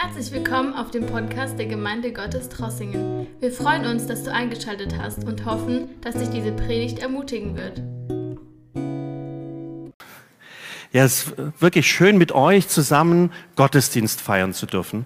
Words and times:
Herzlich 0.00 0.30
willkommen 0.30 0.74
auf 0.74 0.92
dem 0.92 1.06
Podcast 1.06 1.58
der 1.58 1.66
Gemeinde 1.66 2.12
Gottes 2.12 2.48
Trossingen. 2.48 3.26
Wir 3.40 3.50
freuen 3.50 3.84
uns, 3.84 4.06
dass 4.06 4.22
du 4.22 4.32
eingeschaltet 4.32 4.96
hast 4.96 5.24
und 5.24 5.44
hoffen, 5.44 5.88
dass 6.02 6.14
dich 6.14 6.28
diese 6.28 6.52
Predigt 6.52 7.00
ermutigen 7.00 7.56
wird. 7.56 7.82
Ja, 10.92 11.02
es 11.02 11.24
ist 11.24 11.34
wirklich 11.60 11.90
schön, 11.90 12.16
mit 12.16 12.30
euch 12.30 12.68
zusammen 12.68 13.32
Gottesdienst 13.56 14.20
feiern 14.20 14.54
zu 14.54 14.66
dürfen. 14.66 15.04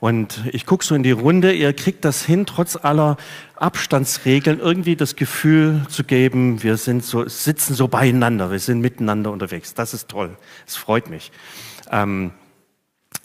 Und 0.00 0.42
ich 0.52 0.64
gucke 0.64 0.86
so 0.86 0.94
in 0.94 1.02
die 1.02 1.10
Runde, 1.10 1.52
ihr 1.52 1.74
kriegt 1.74 2.06
das 2.06 2.24
hin, 2.24 2.46
trotz 2.46 2.76
aller 2.76 3.18
Abstandsregeln 3.56 4.58
irgendwie 4.58 4.96
das 4.96 5.16
Gefühl 5.16 5.82
zu 5.90 6.02
geben, 6.02 6.62
wir 6.62 6.78
sind 6.78 7.04
so, 7.04 7.28
sitzen 7.28 7.74
so 7.74 7.88
beieinander, 7.88 8.50
wir 8.50 8.58
sind 8.58 8.80
miteinander 8.80 9.32
unterwegs. 9.32 9.74
Das 9.74 9.92
ist 9.92 10.08
toll. 10.08 10.34
Es 10.66 10.76
freut 10.76 11.10
mich. 11.10 11.30
Ähm, 11.92 12.32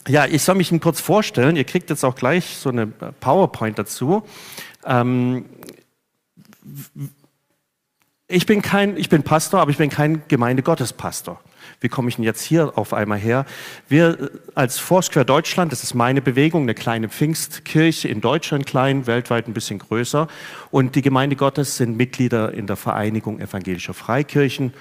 ja, 0.08 0.26
ich 0.26 0.42
soll 0.42 0.54
mich 0.54 0.70
Ihnen 0.70 0.80
kurz 0.80 1.00
vorstellen. 1.00 1.56
Ihr 1.56 1.64
kriegt 1.64 1.90
jetzt 1.90 2.04
auch 2.04 2.14
gleich 2.14 2.56
so 2.56 2.70
eine 2.70 2.86
PowerPoint 2.86 3.78
dazu. 3.78 4.22
Ähm, 4.84 5.46
ich 8.28 8.46
bin 8.46 8.62
kein, 8.62 8.96
ich 8.96 9.08
bin 9.08 9.22
Pastor, 9.22 9.60
aber 9.60 9.70
ich 9.70 9.76
bin 9.76 9.90
kein 9.90 10.22
Gemeindegottespastor. 10.28 11.40
Wie 11.80 11.88
komme 11.88 12.08
ich 12.08 12.16
denn 12.16 12.24
jetzt 12.24 12.42
hier 12.42 12.76
auf 12.78 12.92
einmal 12.92 13.18
her? 13.18 13.44
Wir 13.88 14.30
als 14.54 14.78
Foursquare 14.78 15.26
Deutschland, 15.26 15.72
das 15.72 15.82
ist 15.82 15.94
meine 15.94 16.22
Bewegung, 16.22 16.62
eine 16.62 16.74
kleine 16.74 17.08
Pfingstkirche 17.08 18.08
in 18.08 18.20
Deutschland 18.20 18.66
klein, 18.66 19.06
weltweit 19.06 19.46
ein 19.46 19.52
bisschen 19.52 19.78
größer. 19.78 20.28
Und 20.70 20.94
die 20.94 21.02
Gemeinde 21.02 21.36
Gottes 21.36 21.76
sind 21.76 21.96
Mitglieder 21.96 22.52
in 22.52 22.66
der 22.66 22.76
Vereinigung 22.76 23.40
evangelischer 23.40 23.94
Freikirchen 23.94 24.72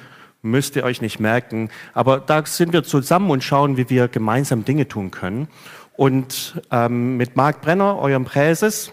müsst 0.45 0.75
ihr 0.75 0.83
euch 0.83 1.01
nicht 1.01 1.19
merken. 1.19 1.69
Aber 1.93 2.19
da 2.19 2.45
sind 2.45 2.71
wir 2.71 2.83
zusammen 2.83 3.29
und 3.31 3.43
schauen, 3.43 3.75
wie 3.77 3.89
wir 3.89 4.07
gemeinsam 4.07 4.63
Dinge 4.63 4.87
tun 4.87 5.11
können. 5.11 5.47
Und 5.97 6.61
ähm, 6.71 7.17
mit 7.17 7.35
Marc 7.35 7.61
Brenner, 7.61 7.97
eurem 7.97 8.25
Präses, 8.25 8.91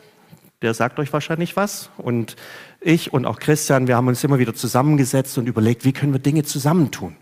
der 0.62 0.74
sagt 0.74 0.98
euch 0.98 1.12
wahrscheinlich 1.12 1.56
was. 1.56 1.90
Und 1.98 2.36
ich 2.80 3.12
und 3.12 3.26
auch 3.26 3.38
Christian, 3.38 3.88
wir 3.88 3.96
haben 3.96 4.08
uns 4.08 4.22
immer 4.24 4.38
wieder 4.38 4.54
zusammengesetzt 4.54 5.36
und 5.38 5.46
überlegt, 5.46 5.84
wie 5.84 5.92
können 5.92 6.12
wir 6.12 6.20
Dinge 6.20 6.44
zusammentun. 6.44 7.16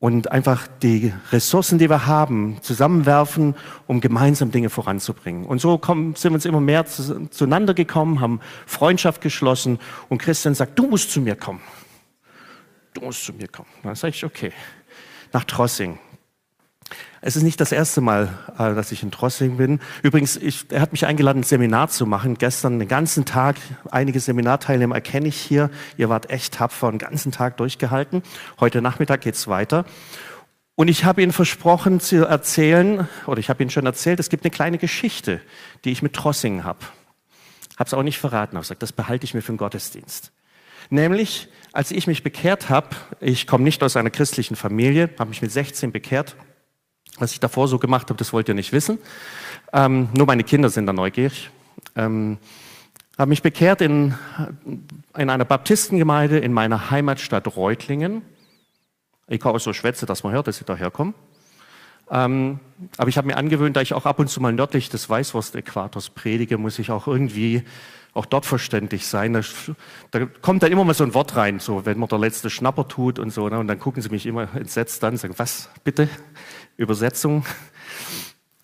Und 0.00 0.32
einfach 0.32 0.66
die 0.82 1.12
Ressourcen, 1.30 1.78
die 1.78 1.88
wir 1.88 2.06
haben, 2.06 2.58
zusammenwerfen, 2.60 3.54
um 3.86 4.00
gemeinsam 4.00 4.50
Dinge 4.50 4.68
voranzubringen. 4.68 5.44
Und 5.44 5.60
so 5.60 5.78
kommen, 5.78 6.16
sind 6.16 6.32
wir 6.32 6.34
uns 6.34 6.44
immer 6.44 6.60
mehr 6.60 6.86
zueinander 6.86 7.72
gekommen, 7.72 8.20
haben 8.20 8.40
Freundschaft 8.66 9.20
geschlossen. 9.20 9.78
Und 10.08 10.18
Christian 10.20 10.56
sagt, 10.56 10.76
du 10.76 10.88
musst 10.88 11.12
zu 11.12 11.20
mir 11.20 11.36
kommen 11.36 11.60
du 12.94 13.00
musst 13.00 13.24
zu 13.24 13.32
mir 13.32 13.48
kommen. 13.48 13.68
Dann 13.82 13.94
sage 13.94 14.14
ich, 14.14 14.24
okay, 14.24 14.52
nach 15.32 15.44
Trossing. 15.44 15.98
Es 17.20 17.36
ist 17.36 17.42
nicht 17.42 17.60
das 17.60 17.72
erste 17.72 18.00
Mal, 18.00 18.36
äh, 18.58 18.74
dass 18.74 18.92
ich 18.92 19.02
in 19.02 19.10
Trossing 19.10 19.56
bin. 19.56 19.80
Übrigens, 20.02 20.36
ich, 20.36 20.66
er 20.70 20.80
hat 20.80 20.92
mich 20.92 21.06
eingeladen, 21.06 21.40
ein 21.40 21.44
Seminar 21.44 21.88
zu 21.88 22.04
machen. 22.04 22.36
Gestern 22.36 22.78
den 22.78 22.88
ganzen 22.88 23.24
Tag, 23.24 23.56
einige 23.90 24.18
Seminarteilnehmer 24.20 24.96
erkenne 24.96 25.28
ich 25.28 25.40
hier. 25.40 25.70
Ihr 25.96 26.08
wart 26.08 26.30
echt 26.30 26.54
tapfer, 26.54 26.90
den 26.90 26.98
ganzen 26.98 27.32
Tag 27.32 27.56
durchgehalten. 27.58 28.22
Heute 28.60 28.82
Nachmittag 28.82 29.20
geht's 29.20 29.46
weiter. 29.46 29.84
Und 30.74 30.88
ich 30.88 31.04
habe 31.04 31.22
Ihnen 31.22 31.32
versprochen 31.32 32.00
zu 32.00 32.26
erzählen, 32.26 33.08
oder 33.26 33.38
ich 33.38 33.50
habe 33.50 33.62
Ihnen 33.62 33.70
schon 33.70 33.86
erzählt, 33.86 34.18
es 34.18 34.28
gibt 34.28 34.44
eine 34.44 34.50
kleine 34.50 34.78
Geschichte, 34.78 35.40
die 35.84 35.92
ich 35.92 36.02
mit 36.02 36.14
Trossingen 36.14 36.64
habe. 36.64 36.80
Habe 37.78 37.86
es 37.86 37.94
auch 37.94 38.02
nicht 38.02 38.18
verraten, 38.18 38.56
aber 38.56 38.62
gesagt, 38.62 38.82
das 38.82 38.92
behalte 38.92 39.24
ich 39.24 39.34
mir 39.34 39.42
für 39.42 39.52
den 39.52 39.58
Gottesdienst. 39.58 40.32
Nämlich, 40.90 41.48
als 41.72 41.90
ich 41.90 42.06
mich 42.06 42.22
bekehrt 42.22 42.68
habe, 42.68 42.88
ich 43.20 43.46
komme 43.46 43.64
nicht 43.64 43.82
aus 43.82 43.96
einer 43.96 44.10
christlichen 44.10 44.56
Familie, 44.56 45.10
habe 45.18 45.30
mich 45.30 45.42
mit 45.42 45.50
16 45.50 45.92
bekehrt. 45.92 46.36
Was 47.18 47.32
ich 47.32 47.40
davor 47.40 47.68
so 47.68 47.78
gemacht 47.78 48.08
habe, 48.08 48.18
das 48.18 48.32
wollt 48.32 48.48
ihr 48.48 48.54
nicht 48.54 48.72
wissen. 48.72 48.98
Ähm, 49.72 50.08
nur 50.14 50.26
meine 50.26 50.44
Kinder 50.44 50.70
sind 50.70 50.86
da 50.86 50.92
neugierig. 50.92 51.50
Ähm, 51.96 52.38
habe 53.18 53.28
mich 53.28 53.42
bekehrt 53.42 53.80
in, 53.80 54.14
in 55.16 55.30
einer 55.30 55.44
Baptistengemeinde 55.44 56.38
in 56.38 56.52
meiner 56.52 56.90
Heimatstadt 56.90 57.56
Reutlingen. 57.56 58.22
Ich 59.28 59.40
kann 59.40 59.54
auch 59.54 59.60
so 59.60 59.72
schwätze, 59.72 60.06
dass 60.06 60.24
man 60.24 60.32
hört, 60.32 60.46
dass 60.46 60.60
ich 60.60 60.66
daher 60.66 60.90
komme. 60.90 61.14
Ähm, 62.10 62.60
aber 62.96 63.08
ich 63.08 63.16
habe 63.16 63.26
mir 63.26 63.36
angewöhnt, 63.36 63.76
da 63.76 63.80
ich 63.80 63.94
auch 63.94 64.06
ab 64.06 64.18
und 64.18 64.28
zu 64.28 64.40
mal 64.40 64.52
nördlich 64.52 64.88
des 64.88 65.08
Weißwurst-Äquators 65.08 66.10
predige, 66.10 66.58
muss 66.58 66.78
ich 66.78 66.90
auch 66.90 67.06
irgendwie 67.06 67.62
auch 68.14 68.26
dort 68.26 68.46
verständlich 68.46 69.06
sein. 69.06 69.32
Da, 69.32 69.40
da, 70.10 70.26
kommt 70.26 70.62
dann 70.62 70.70
immer 70.70 70.84
mal 70.84 70.94
so 70.94 71.04
ein 71.04 71.14
Wort 71.14 71.36
rein, 71.36 71.60
so 71.60 71.86
wenn 71.86 71.98
man 71.98 72.08
der 72.08 72.18
letzte 72.18 72.50
Schnapper 72.50 72.88
tut 72.88 73.18
und 73.18 73.30
so, 73.30 73.48
ne, 73.48 73.58
und 73.58 73.68
dann 73.68 73.78
gucken 73.78 74.02
sie 74.02 74.10
mich 74.10 74.26
immer 74.26 74.54
entsetzt 74.54 75.02
an, 75.04 75.16
sagen, 75.16 75.34
was 75.38 75.70
bitte? 75.84 76.08
Übersetzung. 76.76 77.44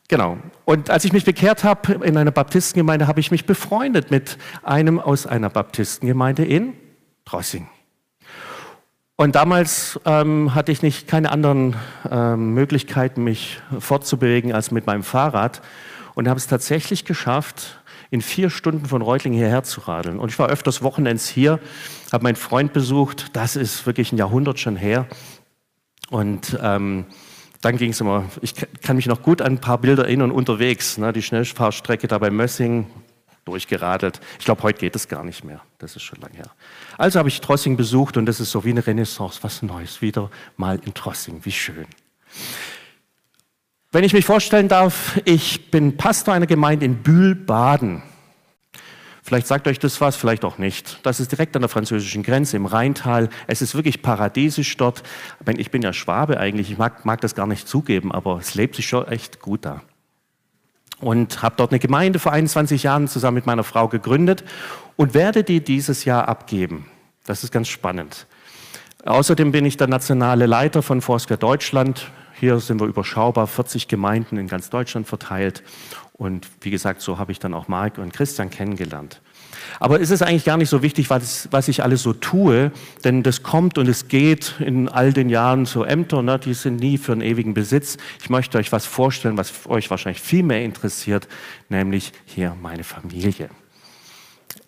Genau. 0.09 0.39
Und 0.65 0.89
als 0.89 1.05
ich 1.05 1.13
mich 1.13 1.25
bekehrt 1.25 1.65
habe 1.65 2.05
in 2.05 2.17
einer 2.17 2.31
Baptistengemeinde, 2.31 3.07
habe 3.07 3.21
ich 3.21 3.31
mich 3.31 3.45
befreundet 3.45 4.11
mit 4.11 4.39
einem 4.63 4.99
aus 4.99 5.27
einer 5.27 5.51
Baptistengemeinde 5.51 6.45
in 6.45 6.75
Drossing. 7.27 7.69
Und 9.17 9.35
damals 9.35 10.01
ähm, 10.05 10.55
hatte 10.55 10.73
ich 10.73 10.81
nicht 10.81 11.09
keine 11.09 11.31
anderen 11.31 11.77
ähm, 12.11 12.55
Möglichkeiten, 12.55 13.25
mich 13.25 13.61
fortzubewegen 13.81 14.53
als 14.53 14.71
mit 14.71 14.87
meinem 14.87 15.03
Fahrrad 15.03 15.61
und 16.15 16.29
habe 16.29 16.39
es 16.39 16.47
tatsächlich 16.47 17.05
geschafft, 17.05 17.78
in 18.11 18.23
vier 18.23 18.51
Stunden 18.51 18.87
von 18.87 19.03
Reutling 19.03 19.33
hierher 19.33 19.63
zu 19.63 19.81
radeln. 19.83 20.19
Und 20.19 20.31
ich 20.31 20.39
war 20.39 20.49
öfters 20.49 20.83
Wochenends 20.83 21.29
hier, 21.29 21.61
habe 22.13 22.25
meinen 22.25 22.37
Freund 22.37 22.73
besucht. 22.73 23.37
Das 23.37 23.57
ist 23.57 23.87
wirklich 23.87 24.13
ein 24.13 24.19
Jahrhundert 24.19 24.59
schon 24.59 24.77
her. 24.77 25.07
Und 26.11 26.59
ähm, 26.63 27.07
dann 27.61 27.77
ging 27.77 27.91
es 27.91 28.01
immer, 28.01 28.25
ich 28.41 28.55
kann 28.83 28.97
mich 28.97 29.07
noch 29.07 29.23
gut 29.23 29.43
an 29.43 29.55
ein 29.55 29.61
paar 29.61 29.79
Bilder 29.79 30.05
erinnern 30.05 30.31
unterwegs. 30.31 30.97
Ne, 30.97 31.13
die 31.13 31.23
Schnellfahrstrecke 31.23 32.07
da 32.09 32.19
bei 32.19 32.31
Mössing, 32.31 32.87
durchgeradelt. 33.45 34.21
Ich 34.39 34.45
glaube, 34.45 34.63
heute 34.63 34.79
geht 34.79 34.95
es 34.95 35.09
gar 35.09 35.25
nicht 35.25 35.45
mehr. 35.45 35.61
Das 35.79 35.97
ist 35.97 36.03
schon 36.03 36.21
lange 36.21 36.37
her. 36.37 36.51
Also 36.99 37.19
habe 37.19 37.29
ich 37.29 37.41
Trossing 37.41 37.77
besucht 37.77 38.17
und 38.17 38.27
das 38.27 38.41
ist 38.41 38.51
so 38.51 38.65
wie 38.65 38.71
eine 38.71 38.87
Renaissance, 38.87 39.41
was 39.43 39.63
Neues. 39.63 40.03
Wieder 40.03 40.31
mal 40.57 40.79
in 40.85 40.95
Trossing, 40.95 41.41
wie 41.45 41.53
schön. 41.53 41.87
Wenn 43.91 44.05
ich 44.05 44.13
mich 44.13 44.27
vorstellen 44.27 44.69
darf, 44.69 45.19
ich 45.25 45.71
bin 45.71 45.97
Pastor 45.97 46.35
einer 46.35 46.47
Gemeinde 46.47 46.85
in 46.85 46.97
Bühl-Baden. 47.03 48.03
Vielleicht 49.23 49.47
sagt 49.47 49.67
euch 49.67 49.79
das 49.79 49.99
was, 50.03 50.15
vielleicht 50.15 50.45
auch 50.45 50.59
nicht. 50.59 51.01
Das 51.07 51.21
ist 51.21 51.33
direkt 51.33 51.57
an 51.57 51.63
der 51.63 51.71
französischen 51.71 52.23
Grenze 52.23 52.59
im 52.59 52.67
Rheintal. 52.67 53.31
Es 53.47 53.63
ist 53.63 53.75
wirklich 53.75 54.03
paradiesisch 54.03 54.77
dort. 54.77 55.03
Ich 55.57 55.71
bin 55.71 55.81
ja 55.81 55.95
Schwabe 55.95 56.39
eigentlich, 56.39 56.71
ich 56.71 56.77
mag, 56.77 57.07
mag 57.07 57.23
das 57.23 57.35
gar 57.35 57.47
nicht 57.47 57.67
zugeben, 57.67 58.13
aber 58.13 58.37
es 58.37 58.55
lebt 58.55 58.77
sich 58.77 58.87
schon 58.87 59.09
echt 59.09 59.41
gut 59.41 59.65
da. 59.65 59.81
Und 61.01 61.41
habe 61.41 61.55
dort 61.57 61.71
eine 61.73 61.79
Gemeinde 61.79 62.19
vor 62.19 62.33
21 62.33 62.83
Jahren 62.83 63.09
zusammen 63.09 63.37
mit 63.37 63.47
meiner 63.47 63.65
Frau 63.65 63.89
gegründet 63.89 64.45
und 64.97 65.15
werde 65.15 65.45
die 65.45 65.65
dieses 65.65 66.05
Jahr 66.05 66.29
abgeben. 66.29 66.91
Das 67.25 67.43
ist 67.43 67.53
ganz 67.53 67.69
spannend. 67.69 68.27
Außerdem 69.07 69.51
bin 69.51 69.65
ich 69.65 69.79
der 69.79 69.87
nationale 69.87 70.45
Leiter 70.45 70.83
von 70.83 71.01
Foursquare 71.01 71.39
Deutschland. 71.39 72.11
Hier 72.39 72.61
sind 72.61 72.81
wir 72.81 72.87
überschaubar, 72.87 73.47
40 73.47 73.89
Gemeinden 73.89 74.37
in 74.37 74.47
ganz 74.47 74.71
Deutschland 74.71 75.09
verteilt. 75.09 75.63
Und 76.13 76.49
wie 76.61 76.71
gesagt, 76.71 77.01
so 77.01 77.19
habe 77.19 77.33
ich 77.33 77.39
dann 77.39 77.55
auch 77.55 77.69
Marc 77.69 77.99
und 77.99 78.13
Christian 78.13 78.51
kennengelernt. 78.51 79.21
Aber 79.81 80.01
es 80.01 80.11
ist 80.11 80.23
eigentlich 80.23 80.45
gar 80.45 80.57
nicht 80.57 80.69
so 80.69 80.83
wichtig, 80.83 81.11
was, 81.11 81.49
was 81.51 81.69
ich 81.69 81.83
alles 81.83 82.03
so 82.03 82.13
tue, 82.13 82.73
denn 83.05 83.23
das 83.23 83.43
kommt 83.43 83.79
und 83.79 83.89
es 83.89 84.09
geht 84.09 84.55
in 84.61 84.89
all 84.89 85.13
den 85.13 85.29
Jahren 85.29 85.67
so 85.67 85.85
Ämter, 85.85 86.23
ne, 86.23 86.39
die 86.39 86.55
sind 86.55 86.77
nie 86.77 86.99
für 86.99 87.13
einen 87.13 87.21
ewigen 87.23 87.55
Besitz. 87.55 87.97
Ich 88.21 88.31
möchte 88.31 88.59
euch 88.59 88.73
was 88.73 88.87
vorstellen, 88.87 89.37
was 89.37 89.67
euch 89.67 89.91
wahrscheinlich 89.91 90.23
viel 90.23 90.43
mehr 90.43 90.63
interessiert, 90.63 91.29
nämlich 91.69 92.13
hier 92.25 92.57
meine 92.61 92.85
Familie. 92.85 93.49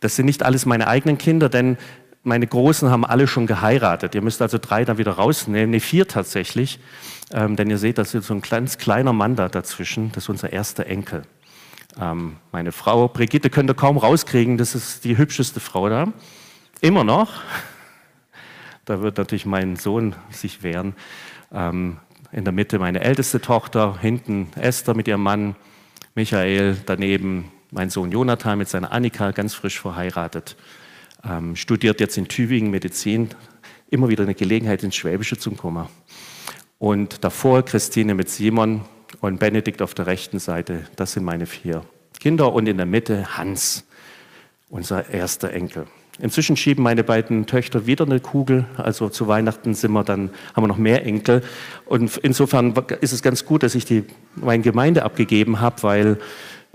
Das 0.00 0.16
sind 0.16 0.26
nicht 0.26 0.42
alles 0.42 0.66
meine 0.66 0.88
eigenen 0.88 1.18
Kinder, 1.18 1.48
denn 1.48 1.76
meine 2.22 2.46
Großen 2.46 2.90
haben 2.90 3.04
alle 3.04 3.26
schon 3.26 3.46
geheiratet. 3.46 4.14
Ihr 4.14 4.22
müsst 4.22 4.42
also 4.42 4.58
drei 4.58 4.84
da 4.84 4.98
wieder 4.98 5.12
rausnehmen, 5.12 5.70
nee, 5.70 5.80
vier 5.80 6.06
tatsächlich. 6.06 6.78
Ähm, 7.32 7.56
denn 7.56 7.70
ihr 7.70 7.78
seht, 7.78 7.98
da 7.98 8.02
ist 8.02 8.12
so 8.12 8.34
ein 8.34 8.42
kleines, 8.42 8.78
kleiner 8.78 9.12
Mann 9.12 9.36
da 9.36 9.48
dazwischen. 9.48 10.12
Das 10.12 10.24
ist 10.24 10.28
unser 10.28 10.52
erster 10.52 10.86
Enkel. 10.86 11.22
Ähm, 12.00 12.36
meine 12.52 12.72
Frau 12.72 13.08
Brigitte 13.08 13.50
könnt 13.50 13.70
ihr 13.70 13.74
kaum 13.74 13.96
rauskriegen. 13.96 14.58
Das 14.58 14.74
ist 14.74 15.04
die 15.04 15.16
hübscheste 15.16 15.60
Frau 15.60 15.88
da. 15.88 16.12
Immer 16.80 17.04
noch. 17.04 17.32
Da 18.86 19.02
wird 19.02 19.18
natürlich 19.18 19.46
mein 19.46 19.76
Sohn 19.76 20.16
sich 20.30 20.64
wehren. 20.64 20.94
Ähm, 21.52 21.98
in 22.32 22.42
der 22.44 22.52
Mitte 22.52 22.80
meine 22.80 23.00
älteste 23.02 23.40
Tochter, 23.40 23.98
hinten 24.00 24.48
Esther 24.56 24.94
mit 24.94 25.06
ihrem 25.06 25.22
Mann, 25.22 25.54
Michael, 26.16 26.76
daneben 26.86 27.52
mein 27.70 27.90
Sohn 27.90 28.10
Jonathan 28.10 28.58
mit 28.58 28.68
seiner 28.68 28.90
Annika, 28.90 29.30
ganz 29.30 29.54
frisch 29.54 29.80
verheiratet, 29.80 30.56
ähm, 31.28 31.56
studiert 31.56 32.00
jetzt 32.00 32.16
in 32.16 32.28
Tübingen 32.28 32.70
Medizin, 32.70 33.30
immer 33.90 34.08
wieder 34.08 34.24
eine 34.24 34.34
Gelegenheit 34.34 34.82
ins 34.82 34.96
Schwäbische 34.96 35.38
zu 35.38 35.50
kommen. 35.52 35.86
Und 36.78 37.24
davor 37.24 37.62
Christine 37.64 38.14
mit 38.14 38.30
Simon 38.30 38.82
und 39.20 39.38
Benedikt 39.38 39.82
auf 39.82 39.94
der 39.94 40.06
rechten 40.06 40.38
Seite. 40.38 40.86
Das 40.96 41.12
sind 41.12 41.24
meine 41.24 41.46
vier 41.46 41.84
Kinder. 42.20 42.52
Und 42.52 42.68
in 42.68 42.76
der 42.76 42.86
Mitte 42.86 43.36
Hans, 43.36 43.86
unser 44.68 45.10
erster 45.10 45.52
Enkel. 45.52 45.86
Inzwischen 46.18 46.56
schieben 46.56 46.84
meine 46.84 47.02
beiden 47.02 47.46
Töchter 47.46 47.86
wieder 47.86 48.04
eine 48.04 48.20
Kugel. 48.20 48.66
Also 48.76 49.08
zu 49.08 49.26
Weihnachten 49.26 49.74
sind 49.74 49.92
wir 49.92 50.04
dann, 50.04 50.30
haben 50.54 50.64
wir 50.64 50.68
noch 50.68 50.76
mehr 50.76 51.04
Enkel. 51.04 51.42
Und 51.86 52.16
insofern 52.18 52.74
ist 53.00 53.12
es 53.12 53.22
ganz 53.22 53.44
gut, 53.44 53.62
dass 53.62 53.74
ich 53.74 53.84
die 53.84 54.04
meine 54.36 54.62
Gemeinde 54.62 55.02
abgegeben 55.02 55.60
habe, 55.60 55.82
weil 55.82 56.18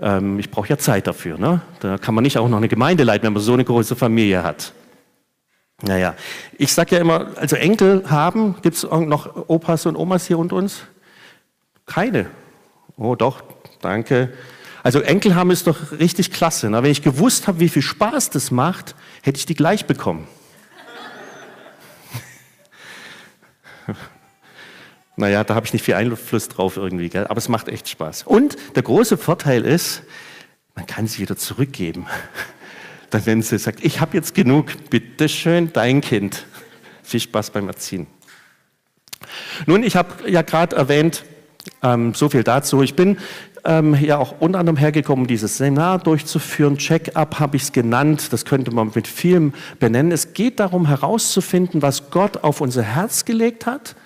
ähm, 0.00 0.38
ich 0.38 0.50
brauche 0.50 0.68
ja 0.68 0.78
Zeit 0.78 1.06
dafür. 1.06 1.38
Ne? 1.38 1.60
Da 1.80 1.98
kann 1.98 2.14
man 2.14 2.22
nicht 2.22 2.38
auch 2.38 2.48
noch 2.48 2.58
eine 2.58 2.68
Gemeinde 2.68 3.04
leiten, 3.04 3.24
wenn 3.26 3.32
man 3.32 3.42
so 3.42 3.52
eine 3.52 3.64
große 3.64 3.96
Familie 3.96 4.42
hat. 4.42 4.72
Naja, 5.82 6.14
ich 6.56 6.72
sage 6.72 6.94
ja 6.94 7.00
immer, 7.00 7.36
also 7.36 7.56
Enkel 7.56 8.08
haben, 8.08 8.56
gibt 8.62 8.76
es 8.76 8.84
noch 8.84 9.48
Opas 9.48 9.84
und 9.84 9.96
Omas 9.96 10.26
hier 10.26 10.38
unter 10.38 10.56
uns? 10.56 10.80
Keine. 11.84 12.26
Oh 12.96 13.14
doch, 13.14 13.42
danke. 13.82 14.32
Also 14.82 15.00
Enkel 15.00 15.34
haben 15.34 15.50
ist 15.50 15.66
doch 15.66 15.92
richtig 15.92 16.32
klasse. 16.32 16.70
Ne? 16.70 16.82
Wenn 16.82 16.90
ich 16.90 17.02
gewusst 17.02 17.46
habe, 17.46 17.60
wie 17.60 17.68
viel 17.68 17.82
Spaß 17.82 18.30
das 18.30 18.50
macht, 18.50 18.94
hätte 19.22 19.38
ich 19.38 19.44
die 19.44 19.54
gleich 19.54 19.84
bekommen. 19.86 20.26
Naja, 25.16 25.44
da 25.44 25.54
habe 25.54 25.66
ich 25.66 25.72
nicht 25.72 25.84
viel 25.84 25.94
Einfluss 25.94 26.48
drauf 26.48 26.76
irgendwie, 26.76 27.08
gell? 27.08 27.26
aber 27.26 27.38
es 27.38 27.48
macht 27.48 27.68
echt 27.68 27.88
Spaß. 27.88 28.24
Und 28.24 28.56
der 28.74 28.82
große 28.82 29.16
Vorteil 29.16 29.64
ist, 29.64 30.02
man 30.74 30.86
kann 30.86 31.06
sie 31.06 31.20
wieder 31.20 31.36
zurückgeben. 31.36 32.06
Dann, 33.10 33.24
wenn 33.24 33.42
sie 33.42 33.58
sagt, 33.58 33.84
ich 33.84 34.00
habe 34.00 34.16
jetzt 34.16 34.34
genug, 34.34 34.90
bitteschön, 34.90 35.72
dein 35.72 36.00
Kind. 36.00 36.44
Viel 37.02 37.20
Spaß 37.20 37.50
beim 37.50 37.68
Erziehen. 37.68 38.06
Nun, 39.66 39.82
ich 39.82 39.96
habe 39.96 40.28
ja 40.28 40.42
gerade 40.42 40.76
erwähnt, 40.76 41.24
ähm, 41.82 42.14
so 42.14 42.28
viel 42.28 42.42
dazu. 42.42 42.82
Ich 42.82 42.94
bin 42.94 43.18
ähm, 43.64 43.94
ja 43.94 44.18
auch 44.18 44.40
unter 44.40 44.58
anderem 44.58 44.76
hergekommen, 44.76 45.24
um 45.24 45.28
dieses 45.28 45.56
Seminar 45.56 45.98
durchzuführen. 45.98 46.78
Check-up 46.78 47.40
habe 47.40 47.56
ich 47.56 47.62
es 47.64 47.72
genannt. 47.72 48.32
Das 48.32 48.44
könnte 48.44 48.70
man 48.70 48.92
mit 48.94 49.08
vielem 49.08 49.54
benennen. 49.78 50.12
Es 50.12 50.34
geht 50.34 50.60
darum 50.60 50.86
herauszufinden, 50.86 51.82
was 51.82 52.10
Gott 52.10 52.44
auf 52.44 52.60
unser 52.60 52.82
Herz 52.82 53.24
gelegt 53.24 53.66
hat, 53.66 53.96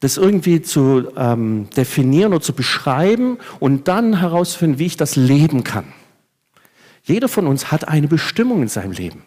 das 0.00 0.16
irgendwie 0.16 0.62
zu 0.62 1.08
ähm, 1.16 1.68
definieren 1.76 2.32
oder 2.32 2.42
zu 2.42 2.54
beschreiben 2.54 3.38
und 3.60 3.86
dann 3.88 4.18
herauszufinden, 4.18 4.78
wie 4.78 4.86
ich 4.86 4.96
das 4.96 5.16
leben 5.16 5.62
kann. 5.62 5.92
Jeder 7.02 7.28
von 7.28 7.46
uns 7.46 7.70
hat 7.70 7.88
eine 7.88 8.08
Bestimmung 8.08 8.62
in 8.62 8.68
seinem 8.68 8.92
Leben. 8.92 9.22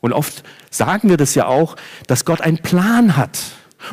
Und 0.00 0.12
oft 0.12 0.44
sagen 0.70 1.08
wir 1.08 1.16
das 1.16 1.34
ja 1.34 1.46
auch, 1.46 1.76
dass 2.06 2.24
Gott 2.24 2.40
einen 2.40 2.58
Plan 2.58 3.16
hat. 3.16 3.38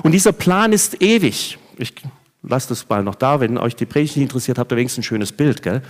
Und 0.03 0.11
dieser 0.11 0.31
Plan 0.31 0.73
ist 0.73 1.01
ewig. 1.01 1.57
Ich 1.77 1.93
lasst 2.43 2.71
es 2.71 2.87
mal 2.89 3.03
noch 3.03 3.15
da, 3.15 3.39
wenn 3.39 3.57
euch 3.57 3.75
die 3.75 3.85
Predigt 3.85 4.15
nicht 4.15 4.23
interessiert, 4.23 4.57
habt 4.57 4.71
ihr 4.71 4.77
wenigstens 4.77 5.03
ein 5.03 5.07
schönes 5.07 5.31
Bild. 5.31 5.61
Gell? 5.61 5.81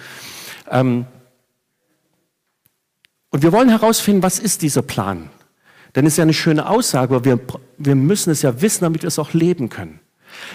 Ähm, 0.69 1.05
und 3.29 3.43
wir 3.43 3.51
wollen 3.51 3.69
herausfinden, 3.69 4.23
was 4.23 4.39
ist 4.39 4.61
dieser 4.61 4.81
Plan? 4.81 5.29
Denn 5.95 6.05
es 6.05 6.13
ist 6.13 6.17
ja 6.17 6.23
eine 6.23 6.33
schöne 6.33 6.69
Aussage, 6.69 7.15
aber 7.15 7.25
wir, 7.25 7.39
wir 7.77 7.95
müssen 7.95 8.29
es 8.29 8.41
ja 8.41 8.61
wissen, 8.61 8.83
damit 8.83 9.01
wir 9.01 9.07
es 9.07 9.19
auch 9.19 9.33
leben 9.33 9.69
können. 9.69 9.99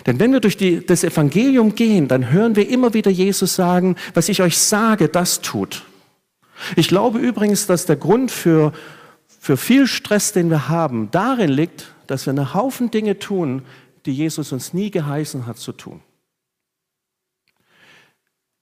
Denn 0.07 0.19
wenn 0.19 0.33
wir 0.33 0.41
durch 0.41 0.57
die, 0.57 0.85
das 0.85 1.05
Evangelium 1.05 1.75
gehen, 1.75 2.09
dann 2.09 2.31
hören 2.31 2.57
wir 2.57 2.69
immer 2.69 2.95
wieder 2.95 3.11
Jesus 3.11 3.55
sagen, 3.55 3.97
was 4.15 4.29
ich 4.29 4.43
euch 4.43 4.59
sage, 4.59 5.09
das 5.09 5.41
tut. 5.41 5.85
Ich 6.77 6.89
glaube 6.89 7.19
übrigens, 7.19 7.67
dass 7.67 7.87
der 7.87 7.97
Grund 7.97 8.31
für, 8.31 8.73
für 9.41 9.57
viel 9.57 9.87
Stress, 9.87 10.33
den 10.33 10.51
wir 10.51 10.69
haben, 10.69 11.11
darin 11.11 11.51
liegt, 11.51 11.93
dass 12.07 12.27
wir 12.27 12.33
einen 12.33 12.55
Haufen 12.55 12.91
Dinge 12.91 13.19
tun, 13.19 13.63
die 14.07 14.13
Jesus 14.13 14.53
uns 14.53 14.73
nie 14.73 14.91
geheißen 14.91 15.47
hat 15.47 15.59
zu 15.59 15.73
tun. 15.73 16.01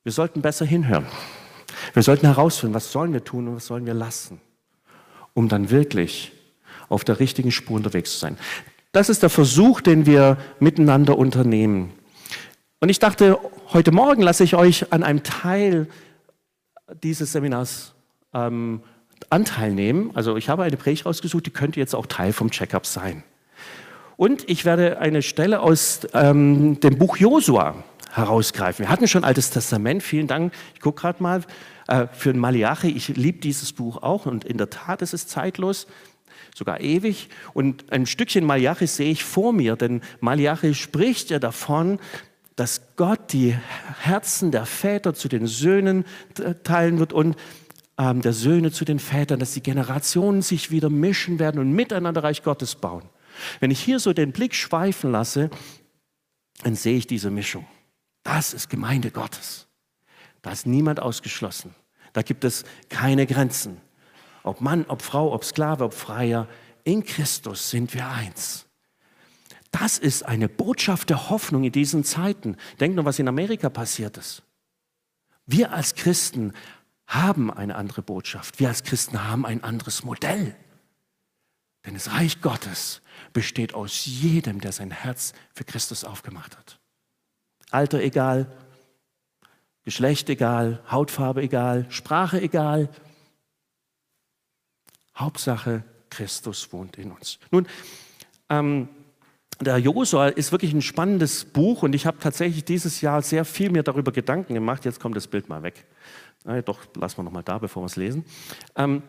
Wir 0.02 0.12
sollten 0.12 0.40
besser 0.40 0.64
hinhören. 0.64 1.06
Wir 1.92 2.02
sollten 2.02 2.26
herausfinden, 2.26 2.74
was 2.74 2.92
sollen 2.92 3.12
wir 3.12 3.24
tun 3.24 3.48
und 3.48 3.56
was 3.56 3.66
sollen 3.66 3.86
wir 3.86 3.94
lassen, 3.94 4.40
um 5.34 5.48
dann 5.48 5.70
wirklich 5.70 6.32
auf 6.88 7.04
der 7.04 7.20
richtigen 7.20 7.52
Spur 7.52 7.76
unterwegs 7.76 8.12
zu 8.12 8.18
sein. 8.18 8.36
Das 8.92 9.08
ist 9.08 9.22
der 9.22 9.30
Versuch, 9.30 9.80
den 9.80 10.04
wir 10.04 10.36
miteinander 10.58 11.16
unternehmen. 11.16 11.92
Und 12.80 12.88
ich 12.88 12.98
dachte, 12.98 13.38
heute 13.72 13.92
Morgen 13.92 14.20
lasse 14.20 14.42
ich 14.42 14.56
euch 14.56 14.92
an 14.92 15.04
einem 15.04 15.22
Teil 15.22 15.86
dieses 17.04 17.30
Seminars 17.30 17.94
ähm, 18.34 18.82
Anteil 19.28 19.72
nehmen. 19.72 20.10
Also 20.14 20.36
ich 20.36 20.48
habe 20.48 20.64
eine 20.64 20.76
Predigt 20.76 21.06
rausgesucht, 21.06 21.46
die 21.46 21.50
könnte 21.50 21.78
jetzt 21.78 21.94
auch 21.94 22.06
Teil 22.06 22.32
vom 22.32 22.50
Checkup 22.50 22.84
sein. 22.84 23.22
Und 24.16 24.48
ich 24.50 24.64
werde 24.64 24.98
eine 24.98 25.22
Stelle 25.22 25.60
aus 25.60 26.00
ähm, 26.12 26.80
dem 26.80 26.98
Buch 26.98 27.16
Josua 27.16 27.76
herausgreifen. 28.10 28.86
Wir 28.86 28.90
hatten 28.90 29.06
schon 29.06 29.22
Altes 29.22 29.50
Testament, 29.50 30.02
vielen 30.02 30.26
Dank. 30.26 30.52
Ich 30.74 30.80
gucke 30.80 31.02
gerade 31.02 31.22
mal 31.22 31.42
äh, 31.86 32.08
für 32.12 32.34
Malachi. 32.34 32.88
Ich 32.88 33.08
liebe 33.08 33.38
dieses 33.38 33.72
Buch 33.72 34.02
auch 34.02 34.26
und 34.26 34.44
in 34.44 34.58
der 34.58 34.68
Tat 34.68 35.00
ist 35.02 35.14
es 35.14 35.28
zeitlos, 35.28 35.86
sogar 36.54 36.80
ewig. 36.80 37.28
Und 37.54 37.92
ein 37.92 38.06
Stückchen 38.06 38.44
Malachi 38.44 38.86
sehe 38.86 39.10
ich 39.10 39.24
vor 39.24 39.52
mir, 39.52 39.76
denn 39.76 40.00
Malachi 40.20 40.74
spricht 40.74 41.30
ja 41.30 41.38
davon, 41.38 41.98
dass 42.56 42.82
Gott 42.96 43.32
die 43.32 43.56
Herzen 44.00 44.50
der 44.50 44.66
Väter 44.66 45.14
zu 45.14 45.28
den 45.28 45.46
Söhnen 45.46 46.04
teilen 46.62 46.98
wird 46.98 47.12
und 47.12 47.36
ähm, 47.96 48.22
der 48.22 48.32
Söhne 48.32 48.70
zu 48.70 48.84
den 48.84 48.98
Vätern, 48.98 49.40
dass 49.40 49.54
die 49.54 49.62
Generationen 49.62 50.42
sich 50.42 50.70
wieder 50.70 50.90
mischen 50.90 51.38
werden 51.38 51.60
und 51.60 51.72
miteinander 51.72 52.22
Reich 52.22 52.42
Gottes 52.42 52.74
bauen. 52.74 53.08
Wenn 53.60 53.70
ich 53.70 53.80
hier 53.80 53.98
so 53.98 54.12
den 54.12 54.32
Blick 54.32 54.54
schweifen 54.54 55.12
lasse, 55.12 55.50
dann 56.62 56.74
sehe 56.74 56.96
ich 56.96 57.06
diese 57.06 57.30
Mischung. 57.30 57.66
Das 58.22 58.52
ist 58.52 58.68
Gemeinde 58.68 59.10
Gottes. 59.10 59.66
Da 60.42 60.50
ist 60.52 60.66
niemand 60.66 61.00
ausgeschlossen. 61.00 61.74
Da 62.12 62.22
gibt 62.22 62.44
es 62.44 62.64
keine 62.88 63.26
Grenzen. 63.26 63.80
Ob 64.42 64.60
Mann, 64.60 64.84
ob 64.88 65.02
Frau, 65.02 65.32
ob 65.32 65.44
Sklave, 65.44 65.84
ob 65.84 65.94
Freier, 65.94 66.48
in 66.84 67.04
Christus 67.04 67.70
sind 67.70 67.94
wir 67.94 68.08
eins. 68.08 68.66
Das 69.70 69.98
ist 69.98 70.24
eine 70.24 70.48
Botschaft 70.48 71.10
der 71.10 71.30
Hoffnung 71.30 71.64
in 71.64 71.72
diesen 71.72 72.04
Zeiten. 72.04 72.56
Denkt 72.80 72.96
nur, 72.96 73.04
was 73.04 73.18
in 73.18 73.28
Amerika 73.28 73.68
passiert 73.68 74.16
ist. 74.16 74.42
Wir 75.46 75.72
als 75.72 75.94
Christen 75.94 76.52
haben 77.06 77.52
eine 77.52 77.76
andere 77.76 78.02
Botschaft. 78.02 78.60
Wir 78.60 78.68
als 78.68 78.82
Christen 78.82 79.28
haben 79.28 79.44
ein 79.46 79.62
anderes 79.62 80.04
Modell. 80.04 80.56
Denn 81.84 81.94
das 81.94 82.12
Reich 82.12 82.40
Gottes 82.40 83.00
besteht 83.32 83.74
aus 83.74 84.04
jedem, 84.04 84.60
der 84.60 84.72
sein 84.72 84.90
Herz 84.90 85.32
für 85.52 85.64
Christus 85.64 86.04
aufgemacht 86.04 86.56
hat. 86.56 86.78
Alter 87.70 88.00
egal, 88.00 88.50
Geschlecht 89.84 90.28
egal, 90.28 90.82
Hautfarbe 90.90 91.42
egal, 91.42 91.86
Sprache 91.88 92.40
egal. 92.40 92.90
Hauptsache, 95.20 95.84
Christus 96.08 96.72
wohnt 96.72 96.98
in 96.98 97.12
uns. 97.12 97.38
Nun, 97.50 97.66
ähm, 98.48 98.88
der 99.60 99.78
Josua 99.78 100.28
ist 100.28 100.52
wirklich 100.52 100.72
ein 100.72 100.82
spannendes 100.82 101.44
Buch 101.44 101.82
und 101.82 101.94
ich 101.94 102.06
habe 102.06 102.18
tatsächlich 102.18 102.64
dieses 102.64 103.00
Jahr 103.02 103.20
sehr 103.20 103.44
viel 103.44 103.70
mir 103.70 103.82
darüber 103.82 104.10
Gedanken 104.10 104.54
gemacht. 104.54 104.84
Jetzt 104.84 105.00
kommt 105.00 105.16
das 105.16 105.26
Bild 105.26 105.48
mal 105.48 105.62
weg. 105.62 105.86
Äh, 106.46 106.62
doch, 106.62 106.80
lassen 106.96 107.18
wir 107.18 107.24
noch 107.24 107.32
mal 107.32 107.42
da, 107.42 107.58
bevor 107.58 107.82
wir 107.82 107.86
es 107.86 107.96
lesen. 107.96 108.24
Ähm, 108.76 109.02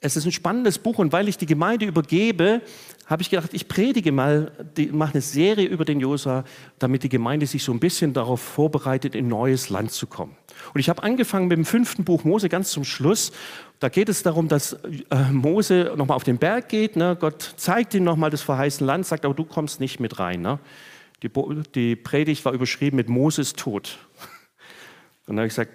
es 0.00 0.16
ist 0.16 0.26
ein 0.26 0.32
spannendes 0.32 0.78
Buch 0.78 0.98
und 0.98 1.12
weil 1.12 1.28
ich 1.28 1.38
die 1.38 1.46
Gemeinde 1.46 1.86
übergebe, 1.86 2.60
habe 3.06 3.22
ich 3.22 3.30
gedacht, 3.30 3.50
ich 3.54 3.66
predige 3.66 4.12
mal, 4.12 4.52
mache 4.92 5.14
eine 5.14 5.22
Serie 5.22 5.66
über 5.66 5.84
den 5.84 6.00
Josua, 6.00 6.44
damit 6.78 7.02
die 7.02 7.08
Gemeinde 7.08 7.46
sich 7.46 7.64
so 7.64 7.72
ein 7.72 7.80
bisschen 7.80 8.12
darauf 8.12 8.40
vorbereitet, 8.40 9.14
in 9.14 9.28
neues 9.28 9.70
Land 9.70 9.92
zu 9.92 10.06
kommen. 10.06 10.36
Und 10.74 10.80
ich 10.80 10.88
habe 10.88 11.02
angefangen 11.02 11.48
mit 11.48 11.56
dem 11.56 11.64
fünften 11.64 12.04
Buch 12.04 12.24
Mose 12.24 12.48
ganz 12.48 12.70
zum 12.72 12.84
Schluss. 12.84 13.32
Da 13.78 13.88
geht 13.88 14.08
es 14.08 14.22
darum, 14.22 14.48
dass 14.48 14.74
äh, 14.74 15.30
Mose 15.30 15.92
nochmal 15.96 16.16
auf 16.16 16.24
den 16.24 16.38
Berg 16.38 16.68
geht. 16.68 16.96
Ne? 16.96 17.16
Gott 17.18 17.54
zeigt 17.56 17.94
ihm 17.94 18.04
nochmal 18.04 18.30
das 18.30 18.42
verheißene 18.42 18.86
Land, 18.86 19.06
sagt, 19.06 19.24
aber 19.24 19.34
du 19.34 19.44
kommst 19.44 19.80
nicht 19.80 19.98
mit 19.98 20.18
rein. 20.18 20.42
Ne? 20.42 20.58
Die, 21.22 21.30
die 21.74 21.96
Predigt 21.96 22.44
war 22.44 22.52
überschrieben 22.52 22.96
mit 22.96 23.08
Moses 23.08 23.54
Tod. 23.54 23.98
Und 25.26 25.36
dann 25.36 25.38
habe 25.38 25.46
ich 25.46 25.52
gesagt, 25.52 25.72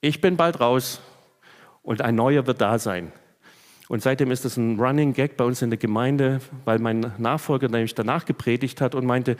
ich 0.00 0.20
bin 0.20 0.36
bald 0.36 0.60
raus 0.60 1.00
und 1.82 2.02
ein 2.02 2.14
neuer 2.14 2.46
wird 2.46 2.60
da 2.60 2.78
sein. 2.78 3.12
Und 3.88 4.02
seitdem 4.02 4.30
ist 4.30 4.44
es 4.44 4.56
ein 4.56 4.80
Running 4.80 5.12
Gag 5.12 5.36
bei 5.36 5.44
uns 5.44 5.60
in 5.60 5.70
der 5.70 5.78
Gemeinde, 5.78 6.40
weil 6.64 6.78
mein 6.78 7.12
Nachfolger 7.18 7.68
nämlich 7.68 7.94
danach 7.94 8.24
gepredigt 8.24 8.80
hat 8.80 8.94
und 8.94 9.04
meinte, 9.04 9.36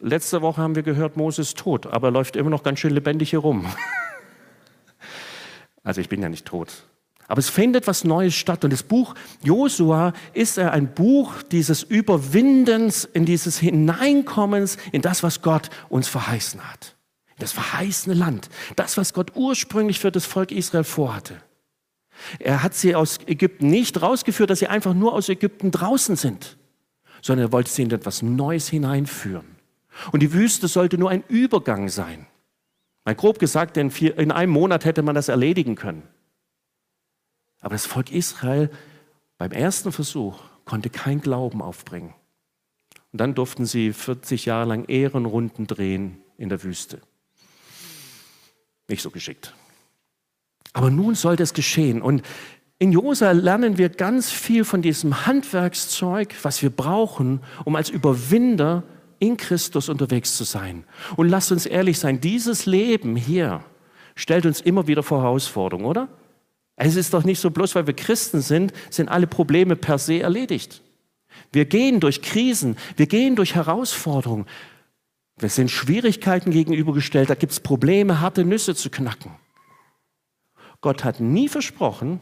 letzte 0.00 0.42
Woche 0.42 0.60
haben 0.60 0.74
wir 0.74 0.82
gehört, 0.82 1.16
Moses 1.16 1.48
ist 1.48 1.58
tot, 1.58 1.86
aber 1.86 2.08
er 2.08 2.12
läuft 2.12 2.36
immer 2.36 2.50
noch 2.50 2.62
ganz 2.62 2.80
schön 2.80 2.92
lebendig 2.92 3.30
hier 3.30 3.38
rum. 3.38 3.66
also 5.82 6.00
ich 6.00 6.08
bin 6.08 6.20
ja 6.20 6.28
nicht 6.28 6.46
tot. 6.46 6.84
Aber 7.28 7.40
es 7.40 7.50
findet 7.50 7.86
was 7.86 8.04
Neues 8.04 8.34
statt. 8.34 8.64
Und 8.64 8.72
das 8.72 8.82
Buch 8.82 9.14
Josua 9.42 10.14
ist 10.32 10.58
ein 10.58 10.94
Buch 10.94 11.42
dieses 11.42 11.82
Überwindens, 11.82 13.04
in 13.04 13.26
dieses 13.26 13.58
Hineinkommens 13.58 14.78
in 14.92 15.02
das, 15.02 15.22
was 15.22 15.42
Gott 15.42 15.68
uns 15.90 16.08
verheißen 16.08 16.60
hat. 16.70 16.96
Das 17.38 17.52
verheißene 17.52 18.14
Land. 18.14 18.48
Das, 18.76 18.96
was 18.96 19.12
Gott 19.12 19.32
ursprünglich 19.36 20.00
für 20.00 20.10
das 20.10 20.24
Volk 20.24 20.50
Israel 20.50 20.84
vorhatte. 20.84 21.36
Er 22.38 22.62
hat 22.62 22.74
sie 22.74 22.94
aus 22.94 23.18
Ägypten 23.26 23.68
nicht 23.68 24.00
rausgeführt, 24.00 24.50
dass 24.50 24.58
sie 24.58 24.66
einfach 24.66 24.94
nur 24.94 25.12
aus 25.12 25.28
Ägypten 25.28 25.70
draußen 25.70 26.16
sind, 26.16 26.58
sondern 27.22 27.48
er 27.48 27.52
wollte 27.52 27.70
sie 27.70 27.82
in 27.82 27.90
etwas 27.90 28.22
Neues 28.22 28.68
hineinführen. 28.68 29.56
Und 30.12 30.20
die 30.20 30.32
Wüste 30.32 30.68
sollte 30.68 30.98
nur 30.98 31.10
ein 31.10 31.24
Übergang 31.28 31.88
sein. 31.88 32.26
Mal 33.04 33.14
grob 33.14 33.38
gesagt, 33.38 33.76
denn 33.76 33.90
in 33.90 34.32
einem 34.32 34.52
Monat 34.52 34.84
hätte 34.84 35.02
man 35.02 35.14
das 35.14 35.28
erledigen 35.28 35.74
können. 35.74 36.02
Aber 37.60 37.74
das 37.74 37.86
Volk 37.86 38.12
Israel 38.12 38.70
beim 39.38 39.52
ersten 39.52 39.92
Versuch 39.92 40.40
konnte 40.64 40.90
kein 40.90 41.20
Glauben 41.20 41.62
aufbringen. 41.62 42.14
Und 43.12 43.20
dann 43.20 43.34
durften 43.34 43.64
sie 43.64 43.92
40 43.92 44.44
Jahre 44.44 44.68
lang 44.68 44.84
Ehrenrunden 44.84 45.66
drehen 45.66 46.22
in 46.36 46.48
der 46.50 46.62
Wüste. 46.62 47.00
Nicht 48.86 49.02
so 49.02 49.10
geschickt. 49.10 49.54
Aber 50.72 50.90
nun 50.90 51.14
sollte 51.14 51.42
es 51.42 51.54
geschehen. 51.54 52.02
Und 52.02 52.22
in 52.78 52.92
Josa 52.92 53.32
lernen 53.32 53.78
wir 53.78 53.88
ganz 53.88 54.30
viel 54.30 54.64
von 54.64 54.82
diesem 54.82 55.26
Handwerkszeug, 55.26 56.34
was 56.42 56.62
wir 56.62 56.70
brauchen, 56.70 57.40
um 57.64 57.74
als 57.74 57.90
Überwinder 57.90 58.84
in 59.18 59.36
Christus 59.36 59.88
unterwegs 59.88 60.36
zu 60.36 60.44
sein. 60.44 60.84
Und 61.16 61.28
lasst 61.28 61.50
uns 61.50 61.66
ehrlich 61.66 61.98
sein, 61.98 62.20
dieses 62.20 62.66
Leben 62.66 63.16
hier 63.16 63.64
stellt 64.14 64.46
uns 64.46 64.60
immer 64.60 64.86
wieder 64.86 65.02
vor 65.02 65.22
Herausforderungen, 65.22 65.86
oder? 65.86 66.08
Es 66.76 66.94
ist 66.94 67.12
doch 67.14 67.24
nicht 67.24 67.40
so, 67.40 67.50
bloß 67.50 67.74
weil 67.74 67.86
wir 67.88 67.94
Christen 67.94 68.40
sind, 68.40 68.72
sind 68.90 69.08
alle 69.08 69.26
Probleme 69.26 69.74
per 69.74 69.98
se 69.98 70.20
erledigt. 70.20 70.82
Wir 71.52 71.64
gehen 71.64 71.98
durch 71.98 72.22
Krisen, 72.22 72.76
wir 72.96 73.06
gehen 73.06 73.34
durch 73.34 73.56
Herausforderungen. 73.56 74.46
Wir 75.38 75.48
sind 75.48 75.70
Schwierigkeiten 75.70 76.52
gegenübergestellt, 76.52 77.30
da 77.30 77.34
gibt 77.34 77.52
es 77.52 77.60
Probleme, 77.60 78.20
harte 78.20 78.44
Nüsse 78.44 78.74
zu 78.74 78.90
knacken. 78.90 79.32
Gott 80.80 81.04
hat 81.04 81.20
nie 81.20 81.48
versprochen, 81.48 82.20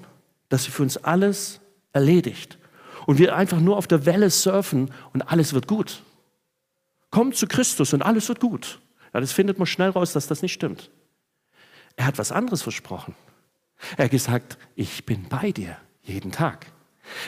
dass 0.49 0.67
er 0.67 0.73
für 0.73 0.83
uns 0.83 0.97
alles 0.97 1.61
erledigt 1.93 2.59
und 3.07 3.19
wir 3.19 3.37
einfach 3.37 3.61
nur 3.61 3.77
auf 3.77 3.87
der 3.87 4.07
Welle 4.07 4.31
surfen 4.31 4.91
und 5.13 5.23
alles 5.23 5.53
wird 5.53 5.67
gut. 5.67 6.03
Kommt 7.11 7.37
zu 7.37 7.47
Christus 7.47 7.93
und 7.93 8.03
alles 8.03 8.29
wird 8.29 8.41
gut. 8.41 8.81
Ja, 9.15 9.21
das 9.21 9.33
findet 9.33 9.59
man 9.59 9.67
schnell 9.67 9.91
raus, 9.91 10.13
dass 10.13 10.27
das 10.27 10.43
nicht 10.43 10.53
stimmt. 10.53 10.91
Er 11.97 12.07
hat 12.07 12.19
was 12.19 12.33
anderes 12.33 12.63
versprochen. 12.63 13.15
Er 13.97 14.05
hat 14.05 14.11
gesagt, 14.11 14.59
ich 14.75 15.07
bin 15.07 15.29
bei 15.29 15.53
dir 15.53 15.77
jeden 16.03 16.33
Tag. 16.33 16.67